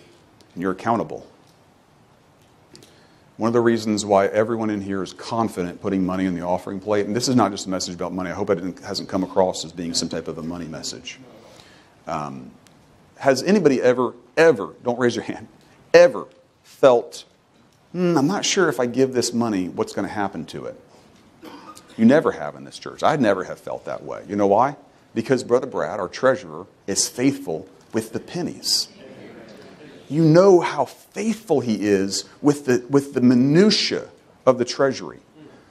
and 0.56 0.62
you're 0.62 0.72
accountable. 0.72 1.26
One 3.36 3.48
of 3.48 3.52
the 3.52 3.60
reasons 3.60 4.06
why 4.06 4.28
everyone 4.28 4.70
in 4.70 4.80
here 4.80 5.02
is 5.02 5.12
confident 5.12 5.82
putting 5.82 6.06
money 6.06 6.24
in 6.24 6.34
the 6.34 6.40
offering 6.40 6.80
plate, 6.80 7.04
and 7.04 7.14
this 7.14 7.28
is 7.28 7.36
not 7.36 7.50
just 7.50 7.66
a 7.66 7.68
message 7.68 7.94
about 7.94 8.14
money, 8.14 8.30
I 8.30 8.32
hope 8.32 8.48
it 8.48 8.78
hasn't 8.80 9.10
come 9.10 9.22
across 9.22 9.62
as 9.66 9.72
being 9.72 9.92
some 9.92 10.08
type 10.08 10.26
of 10.26 10.38
a 10.38 10.42
money 10.42 10.66
message. 10.66 11.20
Um, 12.06 12.50
has 13.18 13.42
anybody 13.42 13.82
ever, 13.82 14.14
ever, 14.38 14.74
don't 14.82 14.98
raise 14.98 15.14
your 15.14 15.24
hand, 15.24 15.48
ever 15.92 16.26
felt, 16.62 17.24
hmm, 17.92 18.16
I'm 18.16 18.26
not 18.26 18.46
sure 18.46 18.70
if 18.70 18.80
I 18.80 18.86
give 18.86 19.12
this 19.12 19.34
money, 19.34 19.68
what's 19.68 19.92
going 19.92 20.08
to 20.08 20.14
happen 20.14 20.46
to 20.46 20.64
it? 20.64 20.80
You 21.98 22.06
never 22.06 22.32
have 22.32 22.56
in 22.56 22.64
this 22.64 22.78
church. 22.78 23.02
I'd 23.02 23.20
never 23.20 23.44
have 23.44 23.58
felt 23.58 23.84
that 23.84 24.02
way. 24.02 24.24
You 24.26 24.36
know 24.36 24.46
why? 24.46 24.76
Because 25.14 25.44
Brother 25.44 25.66
Brad, 25.66 26.00
our 26.00 26.08
treasurer, 26.08 26.66
is 26.86 27.06
faithful 27.06 27.68
with 27.92 28.12
the 28.12 28.20
pennies. 28.20 28.88
You 30.08 30.24
know 30.24 30.60
how 30.60 30.84
faithful 30.84 31.60
he 31.60 31.86
is 31.86 32.24
with 32.40 32.66
the, 32.66 32.84
with 32.88 33.14
the 33.14 33.20
minutiae 33.20 34.08
of 34.44 34.58
the 34.58 34.64
treasury. 34.64 35.20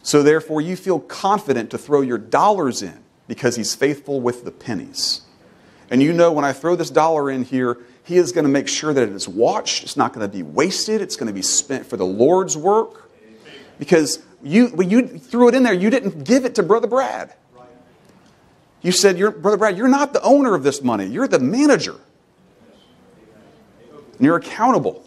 So 0.04 0.22
therefore, 0.22 0.62
you 0.62 0.76
feel 0.76 1.00
confident 1.00 1.72
to 1.72 1.78
throw 1.78 2.02
your 2.02 2.18
dollars 2.18 2.82
in 2.82 3.04
because 3.28 3.56
he's 3.56 3.74
faithful 3.74 4.22
with 4.22 4.46
the 4.46 4.52
pennies. 4.52 5.22
And 5.90 6.02
you 6.02 6.14
know 6.14 6.32
when 6.32 6.46
I 6.46 6.54
throw 6.54 6.76
this 6.76 6.90
dollar 6.90 7.32
in 7.32 7.44
here, 7.44 7.78
he 8.04 8.18
is 8.18 8.32
going 8.32 8.46
to 8.46 8.52
make 8.52 8.68
sure 8.68 8.94
that 8.94 9.02
it 9.02 9.10
is 9.10 9.28
watched. 9.28 9.84
It's 9.84 9.98
not 9.98 10.14
going 10.14 10.30
to 10.30 10.32
be 10.32 10.44
wasted. 10.44 11.02
It's 11.02 11.16
going 11.16 11.28
to 11.28 11.34
be 11.34 11.42
spent 11.42 11.86
for 11.86 11.98
the 11.98 12.06
Lord's 12.06 12.56
work. 12.56 13.10
Because 13.80 14.24
you, 14.44 14.68
when 14.68 14.90
you 14.90 15.08
threw 15.08 15.48
it 15.48 15.56
in 15.56 15.64
there, 15.64 15.74
you 15.74 15.90
didn't 15.90 16.24
give 16.24 16.46
it 16.46 16.56
to 16.56 16.64
Brother 16.64 16.88
Brad. 16.88 17.34
You 18.82 18.92
said, 18.92 19.18
Brother 19.18 19.58
Brad, 19.58 19.78
you're 19.78 19.88
not 19.88 20.14
the 20.14 20.22
owner 20.22 20.54
of 20.54 20.62
this 20.62 20.84
money. 20.84 21.08
You're 21.08 21.28
the 21.28 21.40
manager. 21.40 21.96
And 24.18 24.26
you're 24.26 24.38
accountable. 24.38 25.06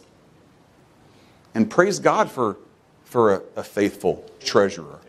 And 1.54 1.70
praise 1.70 1.98
God 1.98 2.30
for, 2.30 2.56
for 3.04 3.34
a, 3.34 3.42
a 3.56 3.62
faithful 3.64 4.24
treasurer. 4.40 5.00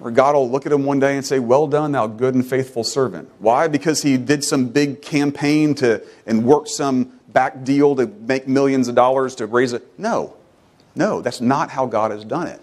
Or 0.00 0.10
God 0.10 0.34
will 0.34 0.50
look 0.50 0.66
at 0.66 0.72
him 0.72 0.84
one 0.84 0.98
day 0.98 1.16
and 1.16 1.24
say, 1.24 1.38
Well 1.38 1.68
done, 1.68 1.92
thou 1.92 2.08
good 2.08 2.34
and 2.34 2.44
faithful 2.44 2.82
servant. 2.82 3.30
Why? 3.38 3.68
Because 3.68 4.02
he 4.02 4.16
did 4.16 4.42
some 4.42 4.68
big 4.68 5.00
campaign 5.00 5.76
to 5.76 6.02
and 6.26 6.44
worked 6.44 6.68
some 6.68 7.20
back 7.28 7.64
deal 7.64 7.94
to 7.96 8.06
make 8.06 8.48
millions 8.48 8.88
of 8.88 8.94
dollars 8.94 9.36
to 9.36 9.46
raise 9.46 9.72
it. 9.72 9.86
No. 9.98 10.34
No, 10.94 11.22
that's 11.22 11.40
not 11.40 11.70
how 11.70 11.86
God 11.86 12.10
has 12.10 12.24
done 12.24 12.48
it. 12.48 12.60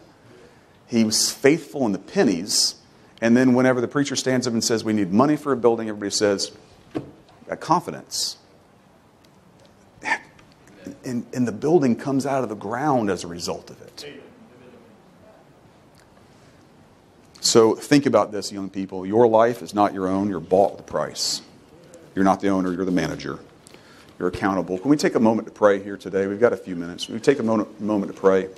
He 0.87 1.03
was 1.03 1.31
faithful 1.31 1.85
in 1.85 1.91
the 1.91 1.99
pennies, 1.99 2.75
and 3.21 3.35
then 3.35 3.53
whenever 3.53 3.79
the 3.81 3.87
preacher 3.87 4.15
stands 4.15 4.45
up 4.45 4.53
and 4.53 4.63
says, 4.63 4.83
We 4.83 4.93
need 4.93 5.11
money 5.11 5.35
for 5.35 5.51
a 5.53 5.57
building, 5.57 5.87
everybody 5.87 6.11
says, 6.11 6.51
Got 7.47 7.59
confidence. 7.59 8.37
And, 11.03 11.25
and 11.33 11.47
the 11.47 11.51
building 11.51 11.95
comes 11.95 12.25
out 12.25 12.43
of 12.43 12.49
the 12.49 12.55
ground 12.55 13.09
as 13.09 13.23
a 13.23 13.27
result 13.27 13.69
of 13.69 13.81
it. 13.81 14.21
So 17.41 17.73
think 17.75 18.05
about 18.05 18.31
this, 18.31 18.51
young 18.51 18.69
people. 18.69 19.05
Your 19.05 19.27
life 19.27 19.61
is 19.61 19.73
not 19.73 19.93
your 19.93 20.07
own. 20.07 20.29
You're 20.29 20.39
bought 20.39 20.71
with 20.71 20.81
a 20.81 20.83
price. 20.83 21.41
You're 22.15 22.25
not 22.25 22.41
the 22.41 22.49
owner, 22.49 22.73
you're 22.73 22.85
the 22.85 22.91
manager. 22.91 23.39
You're 24.17 24.27
accountable. 24.27 24.77
Can 24.77 24.89
we 24.89 24.97
take 24.97 25.15
a 25.15 25.19
moment 25.19 25.47
to 25.47 25.53
pray 25.53 25.81
here 25.81 25.95
today? 25.95 26.27
We've 26.27 26.39
got 26.39 26.51
a 26.51 26.57
few 26.57 26.75
minutes. 26.75 27.05
Can 27.05 27.15
we 27.15 27.21
take 27.21 27.39
a 27.39 27.43
moment, 27.43 27.79
moment 27.79 28.13
to 28.13 28.19
pray? 28.19 28.49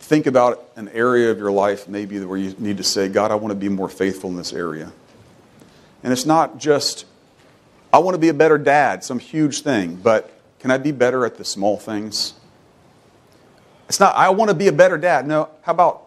Think 0.00 0.26
about 0.26 0.68
an 0.74 0.88
area 0.88 1.30
of 1.30 1.38
your 1.38 1.52
life 1.52 1.86
maybe 1.86 2.18
where 2.24 2.36
you 2.36 2.56
need 2.58 2.78
to 2.78 2.82
say, 2.82 3.08
God, 3.08 3.30
I 3.30 3.36
want 3.36 3.52
to 3.52 3.54
be 3.54 3.68
more 3.68 3.88
faithful 3.88 4.28
in 4.28 4.36
this 4.36 4.52
area. 4.52 4.92
And 6.02 6.12
it's 6.12 6.26
not 6.26 6.58
just, 6.58 7.04
I 7.92 7.98
want 7.98 8.14
to 8.14 8.18
be 8.18 8.28
a 8.28 8.34
better 8.34 8.58
dad, 8.58 9.02
some 9.02 9.18
huge 9.18 9.62
thing, 9.62 9.96
but 9.96 10.32
can 10.60 10.70
I 10.70 10.78
be 10.78 10.92
better 10.92 11.24
at 11.24 11.36
the 11.36 11.44
small 11.44 11.76
things? 11.76 12.34
It's 13.88 13.98
not, 13.98 14.14
I 14.14 14.30
want 14.30 14.50
to 14.50 14.54
be 14.54 14.68
a 14.68 14.72
better 14.72 14.96
dad. 14.96 15.26
No, 15.26 15.48
how 15.62 15.72
about, 15.72 16.06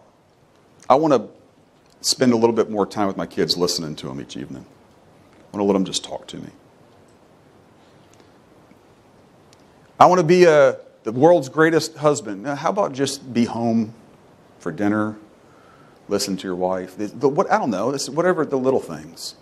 I 0.90 0.96
want 0.96 1.14
to 1.14 1.28
spend 2.08 2.32
a 2.32 2.38
little 2.38 2.56
bit 2.56 2.70
more 2.70 2.86
time 2.86 3.08
with 3.08 3.18
my 3.18 3.26
kids 3.26 3.58
listening 3.58 3.96
to 3.98 4.08
them 4.08 4.22
each 4.22 4.38
evening. 4.38 4.66
I 4.66 5.58
want 5.58 5.62
to 5.62 5.64
let 5.64 5.74
them 5.74 5.86
just 5.86 6.04
talk 6.04 6.28
to 6.28 6.38
me. 6.38 6.50
I 10.00 10.06
want 10.06 10.20
to 10.20 10.26
be 10.26 10.46
a, 10.46 10.78
the 11.04 11.12
world's 11.12 11.50
greatest 11.50 11.98
husband. 11.98 12.44
Now, 12.44 12.56
how 12.56 12.70
about 12.70 12.94
just 12.94 13.34
be 13.34 13.46
home 13.46 13.94
for 14.60 14.72
dinner, 14.72 15.18
listen 16.08 16.38
to 16.38 16.48
your 16.48 16.56
wife? 16.56 16.98
The, 16.98 17.08
the, 17.08 17.28
what, 17.28 17.52
I 17.52 17.58
don't 17.58 17.70
know, 17.70 17.92
this, 17.92 18.10
whatever 18.10 18.46
the 18.46 18.58
little 18.58 18.80
things. 18.80 19.36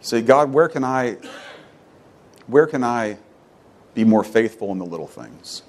Say, 0.00 0.22
God, 0.22 0.52
where 0.52 0.68
can 0.68 0.82
I, 0.82 1.18
where 2.50 2.66
can 2.66 2.84
I 2.84 3.18
be 3.94 4.04
more 4.04 4.24
faithful 4.24 4.72
in 4.72 4.78
the 4.78 4.86
little 4.86 5.06
things? 5.06 5.62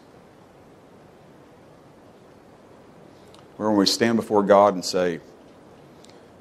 where 3.61 3.69
when 3.69 3.77
we 3.77 3.85
stand 3.85 4.15
before 4.15 4.41
God 4.41 4.73
and 4.73 4.83
say, 4.83 5.19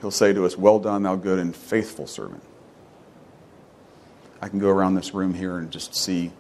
He'll 0.01 0.11
say 0.11 0.33
to 0.33 0.47
us, 0.47 0.57
Well 0.57 0.79
done, 0.79 1.03
thou 1.03 1.17
good 1.17 1.39
and 1.39 1.55
faithful 1.55 2.07
servant. 2.07 2.43
I 4.41 4.49
can 4.49 4.59
go 4.59 4.71
around 4.71 4.95
this 4.95 5.13
room 5.13 5.35
here 5.35 5.59
and 5.59 5.71
just 5.71 5.95
see 5.95 6.33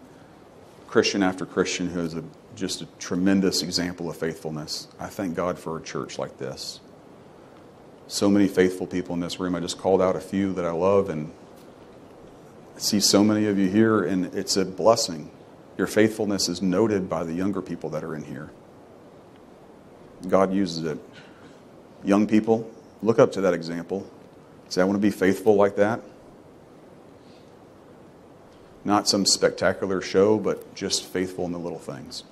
Christian 0.86 1.22
after 1.22 1.44
Christian 1.44 1.90
who 1.90 2.00
is 2.00 2.14
a, 2.14 2.24
just 2.56 2.80
a 2.80 2.86
tremendous 2.98 3.60
example 3.60 4.08
of 4.08 4.16
faithfulness. 4.16 4.88
I 4.98 5.08
thank 5.08 5.34
God 5.34 5.58
for 5.58 5.76
a 5.76 5.82
church 5.82 6.18
like 6.18 6.38
this. 6.38 6.80
So 8.06 8.30
many 8.30 8.48
faithful 8.48 8.86
people 8.86 9.12
in 9.12 9.20
this 9.20 9.38
room. 9.38 9.54
I 9.54 9.60
just 9.60 9.76
called 9.76 10.00
out 10.00 10.16
a 10.16 10.20
few 10.20 10.54
that 10.54 10.64
I 10.64 10.70
love, 10.70 11.10
and 11.10 11.30
see 12.80 13.00
so 13.00 13.22
many 13.22 13.46
of 13.46 13.58
you 13.58 13.68
here, 13.68 14.02
and 14.02 14.26
it's 14.34 14.56
a 14.56 14.64
blessing. 14.64 15.30
Your 15.76 15.86
faithfulness 15.86 16.48
is 16.48 16.62
noted 16.62 17.08
by 17.08 17.24
the 17.24 17.32
younger 17.32 17.62
people 17.62 17.90
that 17.90 18.02
are 18.02 18.14
in 18.14 18.24
here. 18.24 18.50
God 20.28 20.52
uses 20.52 20.84
it. 20.84 20.98
Young 22.04 22.26
people, 22.26 22.70
look 23.02 23.18
up 23.18 23.32
to 23.32 23.42
that 23.42 23.54
example. 23.54 24.10
Say, 24.68 24.80
I 24.80 24.84
want 24.84 24.96
to 24.96 25.00
be 25.00 25.10
faithful 25.10 25.56
like 25.56 25.76
that. 25.76 26.00
Not 28.84 29.08
some 29.08 29.26
spectacular 29.26 30.00
show, 30.00 30.38
but 30.38 30.74
just 30.74 31.04
faithful 31.04 31.44
in 31.44 31.52
the 31.52 31.58
little 31.58 31.78
things. 31.78 32.24